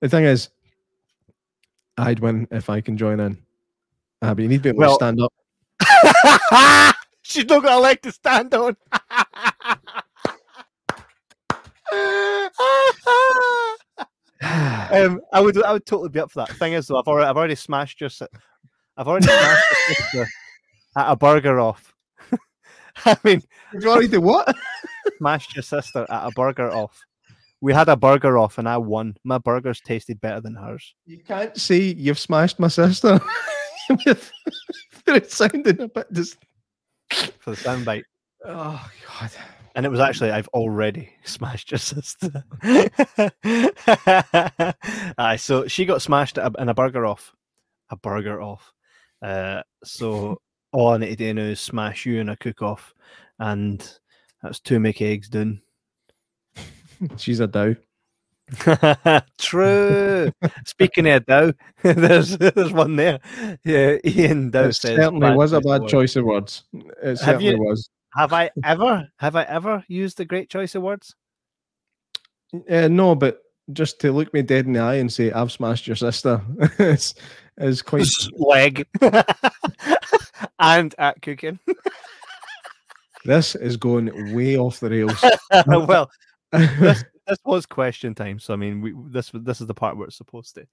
The 0.00 0.08
thing 0.10 0.24
is, 0.24 0.50
I'd 1.96 2.18
win 2.20 2.46
if 2.50 2.68
I 2.68 2.82
can 2.82 2.98
join 2.98 3.20
in. 3.20 3.38
Ah, 4.20 4.34
but 4.34 4.42
you 4.42 4.48
need 4.48 4.58
to 4.58 4.62
be 4.64 4.68
able 4.70 4.80
Well- 4.80 4.98
to 4.98 5.04
stand 5.04 5.20
up. 5.22 5.32
She's 7.22 7.46
not 7.46 7.62
got 7.62 7.78
a 7.78 7.80
leg 7.80 8.02
to 8.02 8.12
stand 8.12 8.52
on. 8.54 8.76
um, 14.42 15.20
I 15.32 15.40
would, 15.40 15.62
I 15.64 15.72
would 15.72 15.86
totally 15.86 16.08
be 16.10 16.20
up 16.20 16.30
for 16.30 16.40
that. 16.46 16.56
Thing 16.56 16.74
is, 16.74 16.86
though, 16.86 16.98
I've 16.98 17.06
already, 17.08 17.28
I've 17.28 17.36
already 17.36 17.54
smashed 17.54 18.00
your, 18.00 18.10
I've 18.96 19.08
already 19.08 19.26
smashed 19.26 19.64
your 19.88 19.96
sister 19.96 20.26
at 20.96 21.10
a 21.10 21.16
burger 21.16 21.60
off. 21.60 21.94
I 23.04 23.16
mean, 23.24 23.42
You 23.72 23.88
already 23.90 24.08
do 24.08 24.20
what? 24.20 24.54
smashed 25.18 25.54
your 25.56 25.62
sister 25.62 26.06
at 26.08 26.26
a 26.26 26.30
burger 26.32 26.70
off. 26.70 26.98
We 27.60 27.72
had 27.72 27.88
a 27.88 27.96
burger 27.96 28.36
off, 28.36 28.58
and 28.58 28.68
I 28.68 28.76
won. 28.76 29.16
My 29.24 29.38
burgers 29.38 29.80
tasted 29.80 30.20
better 30.20 30.40
than 30.40 30.54
hers. 30.54 30.94
You 31.06 31.18
can't 31.18 31.56
say 31.56 31.78
you've 31.78 32.18
smashed 32.18 32.58
my 32.60 32.68
sister. 32.68 33.18
With- 35.12 35.24
it 35.24 35.30
sounded 35.30 35.80
a 35.80 35.88
bit 35.88 36.12
just. 36.12 36.36
for 37.38 37.50
the 37.50 37.56
soundbite. 37.56 38.04
Oh 38.44 38.90
God. 39.06 39.30
And 39.76 39.84
it 39.84 39.88
was 39.88 40.00
actually 40.00 40.30
I've 40.30 40.48
already 40.48 41.10
smashed 41.24 41.70
your 41.70 41.78
sister. 41.78 42.44
Aye, 45.18 45.36
so 45.36 45.66
she 45.66 45.84
got 45.84 46.02
smashed 46.02 46.38
in 46.38 46.68
a 46.68 46.74
burger 46.74 47.06
off, 47.06 47.34
a 47.90 47.96
burger 47.96 48.40
off. 48.40 48.72
Uh, 49.22 49.62
so 49.82 50.40
all 50.72 50.92
I 50.92 50.98
need 50.98 51.10
to 51.10 51.16
do 51.16 51.34
now 51.34 51.42
is 51.42 51.60
smash 51.60 52.06
you 52.06 52.20
in 52.20 52.28
a 52.28 52.36
cook 52.36 52.62
off, 52.62 52.94
and 53.38 53.88
that's 54.42 54.60
two 54.60 54.78
make 54.78 55.00
eggs 55.02 55.28
done. 55.28 55.60
She's 57.16 57.40
a 57.40 57.46
dow. 57.46 57.74
True. 59.38 60.30
Speaking 60.66 61.08
of 61.08 61.24
Dow, 61.26 61.52
there's 61.82 62.36
there's 62.38 62.72
one 62.72 62.96
there. 62.96 63.18
Yeah, 63.64 63.96
Ian 64.04 64.50
Dow 64.50 64.64
It 64.64 64.74
says 64.74 64.96
certainly 64.96 65.34
was 65.34 65.52
a 65.52 65.60
bad 65.60 65.82
words. 65.82 65.92
choice 65.92 66.16
of 66.16 66.24
words. 66.24 66.64
It 67.02 67.18
certainly 67.18 67.50
you- 67.50 67.58
was. 67.58 67.88
Have 68.16 68.32
I 68.32 68.50
ever 68.62 69.08
have 69.18 69.34
I 69.34 69.42
ever 69.44 69.84
used 69.88 70.20
a 70.20 70.24
great 70.24 70.48
choice 70.48 70.74
of 70.76 70.82
words? 70.82 71.16
Uh, 72.70 72.86
no, 72.88 73.14
but 73.16 73.40
just 73.72 74.00
to 74.02 74.12
look 74.12 74.32
me 74.32 74.42
dead 74.42 74.66
in 74.66 74.74
the 74.74 74.80
eye 74.80 74.96
and 74.96 75.12
say 75.12 75.32
I've 75.32 75.50
smashed 75.50 75.86
your 75.88 75.96
sister 75.96 76.40
is 76.78 77.14
is 77.58 77.82
quite. 77.82 78.06
leg 78.36 78.86
and 80.60 80.94
at 80.98 81.20
cooking. 81.22 81.58
this 83.24 83.56
is 83.56 83.76
going 83.76 84.34
way 84.34 84.56
off 84.58 84.78
the 84.78 84.90
rails. 84.90 85.24
well, 85.66 86.08
this, 86.52 87.04
this 87.26 87.38
was 87.44 87.66
question 87.66 88.14
time, 88.14 88.38
so 88.38 88.52
I 88.52 88.56
mean, 88.56 88.80
we 88.80 88.94
this 89.10 89.30
this 89.34 89.60
is 89.60 89.66
the 89.66 89.74
part 89.74 89.96
where 89.96 90.06
it's 90.06 90.16
supposed 90.16 90.56
to. 90.56 90.66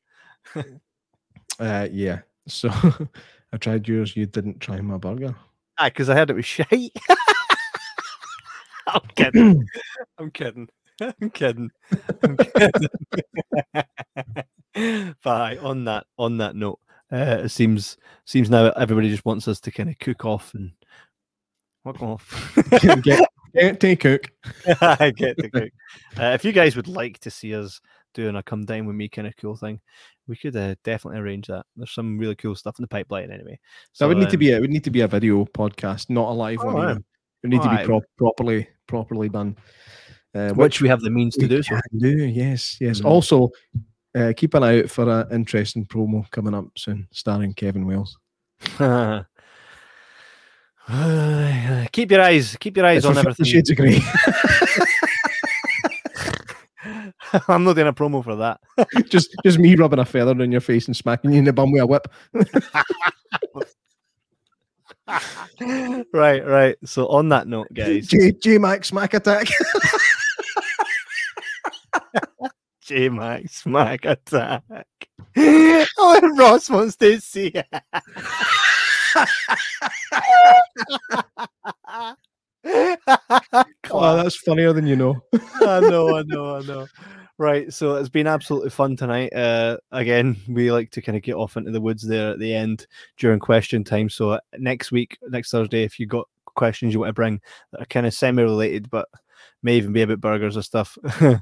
uh, 1.60 1.88
yeah. 1.92 2.20
So 2.48 2.70
I 3.54 3.58
tried 3.58 3.88
yours. 3.88 4.16
You 4.16 4.26
didn't 4.26 4.60
try 4.60 4.80
my 4.82 4.98
burger. 4.98 5.36
Ah, 5.78 5.86
because 5.86 6.10
I 6.10 6.16
heard 6.16 6.30
it 6.30 6.36
was 6.36 6.46
shite. 6.46 6.70
I'm 8.88 9.02
kidding. 9.16 9.66
I'm 10.18 10.32
kidding. 10.32 10.70
I'm 11.00 11.30
kidding. 11.30 11.72
I'm 12.24 12.38
kidding. 12.38 12.90
but 15.24 15.58
on 15.60 15.86
that 15.86 16.06
on 16.18 16.38
that 16.38 16.56
note, 16.56 16.80
uh, 17.12 17.42
it 17.44 17.50
seems 17.50 17.98
seems 18.26 18.50
now 18.50 18.72
everybody 18.72 19.10
just 19.10 19.26
wants 19.26 19.48
us 19.48 19.60
to 19.62 19.72
kind 19.72 19.90
of 19.90 20.00
cook 20.00 20.26
off 20.26 20.54
and 20.54 20.72
fuck 21.84 22.02
off. 22.02 22.54
get, 23.04 23.28
get 23.54 23.80
to 23.80 23.96
cook. 23.96 24.32
I 24.82 25.12
get 25.16 25.38
to 25.38 25.50
cook. 25.50 25.70
Uh, 26.20 26.32
if 26.34 26.44
you 26.46 26.52
guys 26.52 26.76
would 26.76 26.88
like 26.88 27.20
to 27.20 27.32
see 27.32 27.56
us 27.56 27.80
doing 28.14 28.36
a 28.36 28.44
come 28.44 28.66
down 28.66 28.86
with 28.86 28.96
me 28.96 29.08
kind 29.08 29.28
of 29.28 29.36
cool 29.38 29.56
thing, 29.56 29.80
we 30.28 30.36
could 30.36 30.56
uh, 30.56 30.76
definitely 30.84 31.20
arrange 31.20 31.48
that. 31.48 31.66
There's 31.76 31.94
some 31.94 32.18
really 32.18 32.36
cool 32.36 32.56
stuff 32.56 32.78
in 32.80 32.84
the 32.84 32.88
pipeline 32.88 33.32
anyway. 33.32 33.60
So, 33.94 34.06
it 34.06 34.10
would 34.10 34.18
need 34.18 34.30
to 34.30 34.36
um, 34.36 34.40
be 34.40 34.52
a, 34.52 34.58
it 34.58 34.62
would 34.62 34.70
need 34.70 34.84
to 34.84 34.92
be 34.92 35.02
a 35.02 35.08
video 35.08 35.46
podcast, 35.46 36.10
not 36.10 36.30
a 36.30 36.34
live 36.34 36.64
one. 36.64 36.76
Oh, 36.76 36.90
It 36.92 37.04
would 37.44 37.52
need 37.52 37.62
to 37.62 37.78
be 37.78 37.84
prop, 37.86 38.04
properly 38.18 38.68
properly 38.88 39.30
done. 39.30 39.56
Uh, 40.34 40.52
which 40.52 40.82
we 40.82 40.88
have 40.88 41.02
the 41.02 41.10
means 41.10 41.36
to 41.36 41.48
do 41.48 41.62
so. 41.62 41.78
do. 41.98 42.26
Yes, 42.26 42.78
yes. 42.80 43.02
Mhm. 43.02 43.06
Also, 43.06 43.50
uh, 44.16 44.34
keep 44.36 44.54
an 44.54 44.64
eye 44.64 44.80
out 44.80 44.90
for 44.90 45.10
an 45.10 45.28
interesting 45.32 45.86
promo 45.86 46.30
coming 46.32 46.54
up 46.54 46.68
soon, 46.78 47.08
starring 47.12 47.54
Kevin 47.54 47.86
Wells. 47.86 48.18
Uh, 50.88 51.86
keep 51.92 52.12
your 52.12 52.22
eyes, 52.22 52.58
keep 52.60 52.76
your 52.76 52.86
eyes 52.86 53.06
on 53.06 53.18
everything. 53.18 53.46
Shades 53.46 53.70
of 53.70 53.78
Grey. 53.78 54.00
I'm 57.48 57.64
not 57.64 57.76
doing 57.76 57.88
a 57.88 57.94
promo 57.94 58.24
for 58.24 58.36
that. 58.36 58.60
just 59.10 59.36
just 59.44 59.60
me 59.60 59.76
rubbing 59.76 60.00
a 60.00 60.06
feather 60.06 60.32
on 60.32 60.52
your 60.52 60.62
face 60.62 60.88
and 60.88 60.96
smacking 60.96 61.32
you 61.32 61.40
in 61.40 61.46
the 61.46 61.54
bum 61.54 61.72
with 61.72 61.82
a 61.82 61.88
whip. 61.88 62.08
right, 66.14 66.46
right. 66.46 66.76
So 66.86 67.08
on 67.08 67.30
that 67.30 67.48
note, 67.48 67.68
guys, 67.74 68.08
J 68.08 68.32
J 68.32 68.58
Max 68.58 68.90
smack 68.90 69.14
attack. 69.14 69.48
J 72.82 73.10
Max 73.10 73.58
smack 73.58 74.06
attack. 74.06 74.64
oh, 75.38 76.36
Ross 76.38 76.70
wants 76.70 76.96
to 76.98 77.20
see 77.22 77.48
it. 77.48 77.68
Oh, 83.92 84.16
that's 84.18 84.38
funnier 84.38 84.74
than 84.74 84.88
you 84.88 84.96
know. 84.96 85.22
I 85.62 85.80
know, 85.80 86.18
I 86.18 86.24
know, 86.24 86.56
I 86.58 86.62
know. 86.62 86.88
Right, 87.38 87.74
so 87.74 87.96
it's 87.96 88.10
been 88.10 88.28
absolutely 88.28 88.70
fun 88.70 88.96
tonight. 88.96 89.34
Uh, 89.34 89.78
again, 89.92 90.38
we 90.48 90.72
like 90.72 90.92
to 90.92 91.02
kind 91.02 91.18
of 91.18 91.24
get 91.24 91.34
off 91.36 91.58
into 91.58 91.72
the 91.72 91.82
woods 91.82 92.04
there 92.04 92.32
at 92.32 92.40
the 92.40 92.54
end 92.54 92.86
during 93.18 93.40
question 93.40 93.84
time. 93.84 94.10
So 94.10 94.40
next 94.60 94.92
week, 94.92 95.18
next 95.28 95.50
Thursday, 95.50 95.84
if 95.84 96.00
you 96.00 96.06
got 96.06 96.28
questions 96.46 96.94
you 96.94 97.00
want 97.00 97.10
to 97.10 97.14
bring 97.14 97.42
that 97.72 97.82
are 97.82 97.86
kind 97.86 98.06
of 98.06 98.14
semi-related, 98.14 98.90
but 98.90 99.08
may 99.64 99.78
even 99.78 99.94
be 99.94 100.02
about 100.02 100.22
burgers 100.22 100.58
or 100.58 100.62
stuff. 100.62 100.98
to 101.20 101.42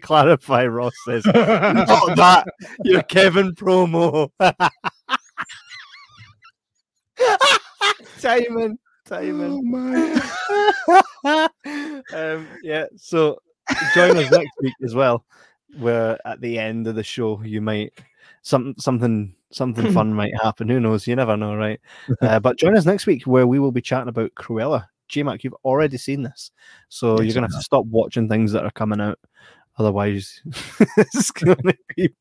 clarify, 0.00 0.66
Ross 0.66 0.92
says, 1.06 1.24
"Not 1.26 2.16
that 2.16 2.46
your 2.84 3.02
Kevin 3.02 3.54
promo." 3.54 4.30
Timon, 8.22 8.78
Timon. 9.04 10.20
um, 12.14 12.48
yeah, 12.62 12.86
so 12.96 13.38
join 13.94 14.16
us 14.16 14.30
next 14.30 14.52
week 14.60 14.74
as 14.82 14.94
well. 14.94 15.24
Where 15.78 16.18
at 16.26 16.40
the 16.40 16.58
end 16.58 16.86
of 16.86 16.94
the 16.94 17.02
show 17.02 17.42
you 17.42 17.62
might 17.62 17.92
some 18.42 18.74
something 18.78 19.34
something 19.50 19.92
fun 19.92 20.12
might 20.14 20.34
happen. 20.42 20.68
Who 20.68 20.80
knows? 20.80 21.06
You 21.06 21.16
never 21.16 21.36
know, 21.36 21.54
right? 21.54 21.80
Uh, 22.20 22.40
but 22.40 22.58
join 22.58 22.76
us 22.76 22.84
next 22.84 23.06
week 23.06 23.26
where 23.26 23.46
we 23.46 23.58
will 23.58 23.72
be 23.72 23.80
chatting 23.80 24.08
about 24.08 24.34
Cruella. 24.34 24.86
J-Mac, 25.08 25.44
you've 25.44 25.56
already 25.64 25.98
seen 25.98 26.22
this, 26.22 26.50
so 26.88 27.20
you're 27.20 27.34
gonna 27.34 27.46
have 27.46 27.56
to 27.56 27.62
stop 27.62 27.84
watching 27.86 28.28
things 28.28 28.52
that 28.52 28.64
are 28.64 28.70
coming 28.70 29.00
out. 29.00 29.18
Otherwise, 29.78 30.42
it's 30.96 31.30
gonna 31.30 31.56
be 31.96 32.14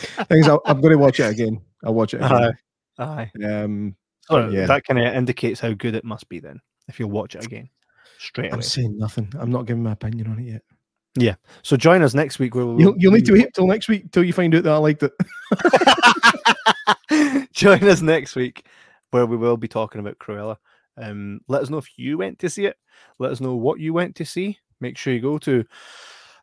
Things 0.00 0.48
I'm 0.48 0.80
going 0.80 0.92
to 0.92 0.98
watch 0.98 1.20
it 1.20 1.30
again. 1.30 1.60
I'll 1.84 1.94
watch 1.94 2.14
it 2.14 2.22
aye, 2.22 2.52
again. 2.98 3.30
aye. 3.44 3.62
Um, 3.62 3.96
So 4.28 4.48
yeah. 4.48 4.66
that 4.66 4.84
kind 4.84 4.98
of 4.98 5.14
indicates 5.14 5.60
how 5.60 5.72
good 5.72 5.94
it 5.94 6.04
must 6.04 6.28
be 6.28 6.40
then 6.40 6.60
if 6.88 6.98
you'll 6.98 7.10
watch 7.10 7.34
it 7.34 7.44
again 7.44 7.68
straight 8.18 8.52
I'm 8.52 8.54
away. 8.54 8.62
saying 8.62 8.98
nothing. 8.98 9.32
I'm 9.38 9.50
not 9.50 9.66
giving 9.66 9.82
my 9.82 9.92
opinion 9.92 10.28
on 10.28 10.38
it 10.38 10.44
yet. 10.44 10.62
Yeah. 11.16 11.34
So 11.62 11.76
join 11.76 12.02
us 12.02 12.14
next 12.14 12.38
week 12.38 12.54
where 12.54 12.66
we'll 12.66 12.80
You'll, 12.80 12.94
you'll 12.96 13.12
need 13.12 13.26
to 13.26 13.34
wait 13.34 13.52
till 13.54 13.66
next 13.66 13.88
week 13.88 14.10
till 14.10 14.24
you 14.24 14.32
find 14.32 14.54
out 14.54 14.62
that 14.64 14.72
I 14.72 14.78
liked 14.78 15.02
it. 15.02 15.12
Join 17.52 17.84
us 17.84 18.02
next 18.02 18.34
week 18.34 18.66
where 19.10 19.26
we 19.26 19.36
will 19.36 19.56
be 19.56 19.68
talking 19.68 20.00
about 20.00 20.18
Cruella. 20.18 20.56
Um, 20.96 21.40
let 21.46 21.62
us 21.62 21.70
know 21.70 21.78
if 21.78 21.88
you 21.96 22.18
went 22.18 22.40
to 22.40 22.50
see 22.50 22.66
it. 22.66 22.76
Let 23.20 23.30
us 23.30 23.40
know 23.40 23.54
what 23.54 23.78
you 23.78 23.92
went 23.92 24.16
to 24.16 24.24
see. 24.24 24.58
Make 24.80 24.98
sure 24.98 25.12
you 25.12 25.20
go 25.20 25.38
to 25.38 25.64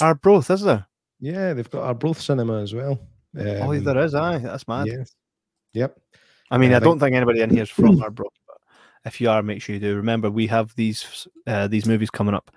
Arbroath, 0.00 0.50
is 0.50 0.62
there? 0.62 0.86
Yeah, 1.20 1.52
they've 1.52 1.70
got 1.70 1.84
Arbroath 1.84 2.20
Cinema 2.20 2.60
as 2.62 2.74
well. 2.74 2.98
oh, 3.38 3.70
Um, 3.72 3.84
there 3.84 3.98
is. 3.98 4.14
Aye, 4.14 4.38
that's 4.38 4.66
mad. 4.66 4.86
Yes. 4.88 5.14
Yep. 5.74 5.96
I 6.50 6.58
mean, 6.58 6.70
Uh, 6.72 6.74
I 6.74 6.78
like- 6.78 6.84
don't 6.84 6.98
think 6.98 7.14
anybody 7.16 7.40
in 7.40 7.50
here 7.50 7.62
is 7.62 7.70
from 7.70 8.02
Arbroath, 8.02 8.32
but 8.46 8.56
if 9.04 9.20
you 9.20 9.30
are, 9.30 9.42
make 9.42 9.62
sure 9.62 9.74
you 9.74 9.80
do. 9.80 9.96
Remember, 9.96 10.30
we 10.30 10.46
have 10.48 10.74
these 10.74 11.26
uh, 11.46 11.68
these 11.68 11.86
movies 11.86 12.10
coming 12.10 12.34
up 12.34 12.50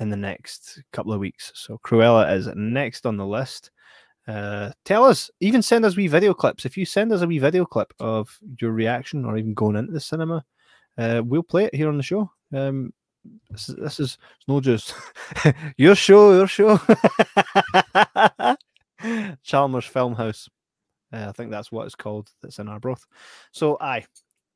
in 0.00 0.10
the 0.10 0.16
next 0.16 0.82
couple 0.92 1.12
of 1.12 1.20
weeks. 1.20 1.52
So 1.54 1.78
Cruella 1.78 2.32
is 2.34 2.48
next 2.54 3.06
on 3.06 3.16
the 3.16 3.26
list. 3.26 3.70
Uh, 4.26 4.72
tell 4.84 5.04
us, 5.04 5.30
even 5.40 5.62
send 5.62 5.84
us 5.86 5.96
wee 5.96 6.06
video 6.08 6.34
clips. 6.34 6.66
If 6.66 6.76
you 6.76 6.84
send 6.84 7.12
us 7.12 7.22
a 7.22 7.26
wee 7.26 7.38
video 7.38 7.64
clip 7.64 7.94
of 7.98 8.36
your 8.60 8.72
reaction 8.72 9.24
or 9.24 9.38
even 9.38 9.54
going 9.54 9.76
into 9.76 9.92
the 9.92 10.00
cinema, 10.00 10.44
uh, 10.98 11.22
we'll 11.24 11.42
play 11.42 11.64
it 11.64 11.74
here 11.74 11.88
on 11.88 11.96
the 11.96 12.02
show. 12.02 12.30
Um, 12.54 12.92
this 13.50 13.68
is, 13.68 13.76
this 13.76 14.00
is 14.00 14.18
no 14.46 14.60
just 14.60 14.94
your 15.76 15.94
show, 15.94 16.32
your 16.32 16.46
show. 16.46 16.80
Chalmers 19.42 19.84
Film 19.84 20.14
House. 20.14 20.48
Uh, 21.12 21.26
I 21.28 21.32
think 21.32 21.50
that's 21.50 21.72
what 21.72 21.86
it's 21.86 21.94
called. 21.94 22.30
That's 22.42 22.58
in 22.58 22.68
Arbroath. 22.68 23.06
So, 23.52 23.78
aye, 23.80 24.04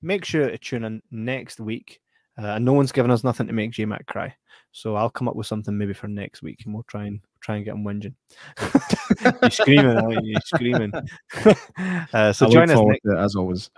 make 0.02 0.24
sure 0.24 0.50
to 0.50 0.58
tune 0.58 0.84
in 0.84 1.02
next 1.10 1.60
week. 1.60 2.00
Uh, 2.38 2.58
no 2.58 2.72
one's 2.72 2.92
given 2.92 3.10
us 3.10 3.24
nothing 3.24 3.46
to 3.46 3.52
make 3.52 3.72
J 3.72 3.84
Mac 3.84 4.06
cry, 4.06 4.34
so 4.72 4.96
I'll 4.96 5.10
come 5.10 5.28
up 5.28 5.36
with 5.36 5.46
something 5.46 5.76
maybe 5.76 5.92
for 5.92 6.08
next 6.08 6.42
week, 6.42 6.62
and 6.64 6.72
we'll 6.72 6.84
try 6.84 7.04
and 7.04 7.20
try 7.40 7.56
and 7.56 7.64
get 7.64 7.74
him 7.74 7.84
whinging. 7.84 8.14
You're 9.42 9.50
screaming, 9.50 9.96
aren't 9.98 10.24
you? 10.24 10.32
You're 10.32 10.40
screaming. 10.46 10.92
uh, 12.14 12.32
so 12.32 12.46
I 12.46 12.50
join 12.50 12.70
us 12.70 12.80
next. 12.80 13.18
as 13.18 13.36
always. 13.36 13.70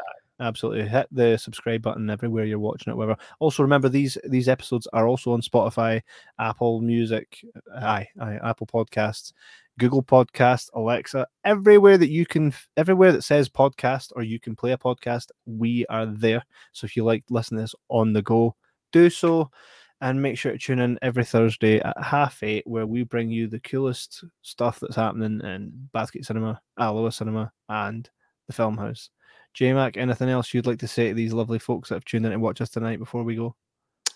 Absolutely, 0.44 0.86
hit 0.86 1.06
the 1.10 1.38
subscribe 1.38 1.80
button 1.80 2.10
everywhere 2.10 2.44
you're 2.44 2.58
watching 2.58 2.92
it. 2.92 2.96
Whatever. 2.96 3.18
Also, 3.38 3.62
remember 3.62 3.88
these 3.88 4.18
these 4.28 4.46
episodes 4.46 4.86
are 4.92 5.08
also 5.08 5.32
on 5.32 5.40
Spotify, 5.40 6.02
Apple 6.38 6.82
Music, 6.82 7.42
aye, 7.74 8.06
aye, 8.20 8.38
Apple 8.44 8.66
Podcasts, 8.66 9.32
Google 9.78 10.02
Podcast, 10.02 10.68
Alexa, 10.74 11.26
everywhere 11.46 11.96
that 11.96 12.10
you 12.10 12.26
can, 12.26 12.52
everywhere 12.76 13.10
that 13.12 13.24
says 13.24 13.48
podcast 13.48 14.12
or 14.16 14.22
you 14.22 14.38
can 14.38 14.54
play 14.54 14.72
a 14.72 14.78
podcast, 14.78 15.30
we 15.46 15.86
are 15.86 16.04
there. 16.04 16.44
So 16.72 16.84
if 16.84 16.94
you 16.94 17.04
like 17.04 17.24
listening 17.30 17.60
to 17.60 17.62
this 17.62 17.74
on 17.88 18.12
the 18.12 18.20
go, 18.20 18.54
do 18.92 19.08
so. 19.08 19.50
And 20.02 20.20
make 20.20 20.36
sure 20.36 20.52
to 20.52 20.58
tune 20.58 20.80
in 20.80 20.98
every 21.00 21.24
Thursday 21.24 21.80
at 21.80 21.96
half 22.02 22.42
eight, 22.42 22.66
where 22.66 22.86
we 22.86 23.04
bring 23.04 23.30
you 23.30 23.46
the 23.46 23.60
coolest 23.60 24.24
stuff 24.42 24.78
that's 24.78 24.96
happening 24.96 25.40
in 25.42 25.88
Bathgate 25.94 26.26
Cinema, 26.26 26.60
Aloha 26.76 27.08
Cinema, 27.08 27.50
and 27.70 28.10
the 28.46 28.52
Film 28.52 28.76
House. 28.76 29.08
J 29.54 29.72
Mac, 29.72 29.96
anything 29.96 30.28
else 30.28 30.52
you'd 30.52 30.66
like 30.66 30.80
to 30.80 30.88
say 30.88 31.08
to 31.08 31.14
these 31.14 31.32
lovely 31.32 31.58
folks 31.58 31.88
that 31.88 31.96
have 31.96 32.04
tuned 32.04 32.26
in 32.26 32.32
to 32.32 32.38
watch 32.38 32.60
us 32.60 32.70
tonight 32.70 32.98
before 32.98 33.22
we 33.22 33.36
go? 33.36 33.54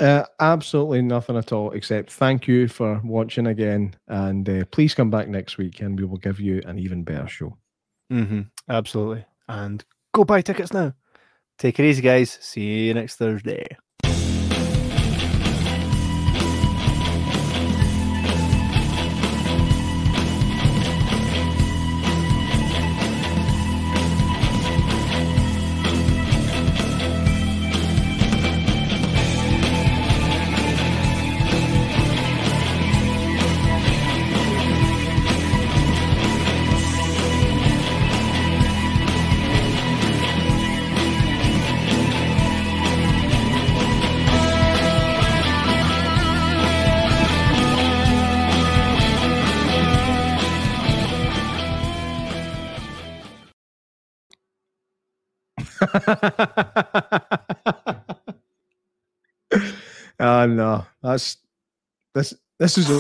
Uh, 0.01 0.25
absolutely 0.39 1.03
nothing 1.03 1.37
at 1.37 1.53
all, 1.53 1.73
except 1.73 2.13
thank 2.13 2.47
you 2.47 2.69
for 2.69 3.01
watching 3.05 3.47
again. 3.49 3.95
And 4.07 4.49
uh, 4.49 4.65
please 4.71 4.95
come 4.95 5.11
back 5.11 5.29
next 5.29 5.59
week 5.59 5.81
and 5.81 5.99
we 5.99 6.05
will 6.07 6.19
give 6.19 6.39
you 6.39 6.63
an 6.67 6.79
even 6.79 7.03
better 7.03 7.27
show. 7.27 7.57
Mm-hmm. 8.13 8.43
Absolutely. 8.69 9.25
And 9.49 9.85
go 10.13 10.25
buy 10.25 10.43
tickets 10.43 10.73
now. 10.73 10.95
Take 11.59 11.81
it 11.81 11.87
easy, 11.87 12.03
guys. 12.03 12.39
See 12.41 12.87
you 12.87 12.95
next 12.95 13.17
Thursday. 13.17 13.77
Ah, 60.21 60.47
no, 60.47 60.87
that's 61.03 61.37
this. 62.15 62.35
This 62.59 62.79
is 62.79 62.91
a. 62.91 62.99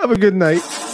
Have 0.00 0.12
a 0.12 0.16
good 0.16 0.34
night. 0.34 0.87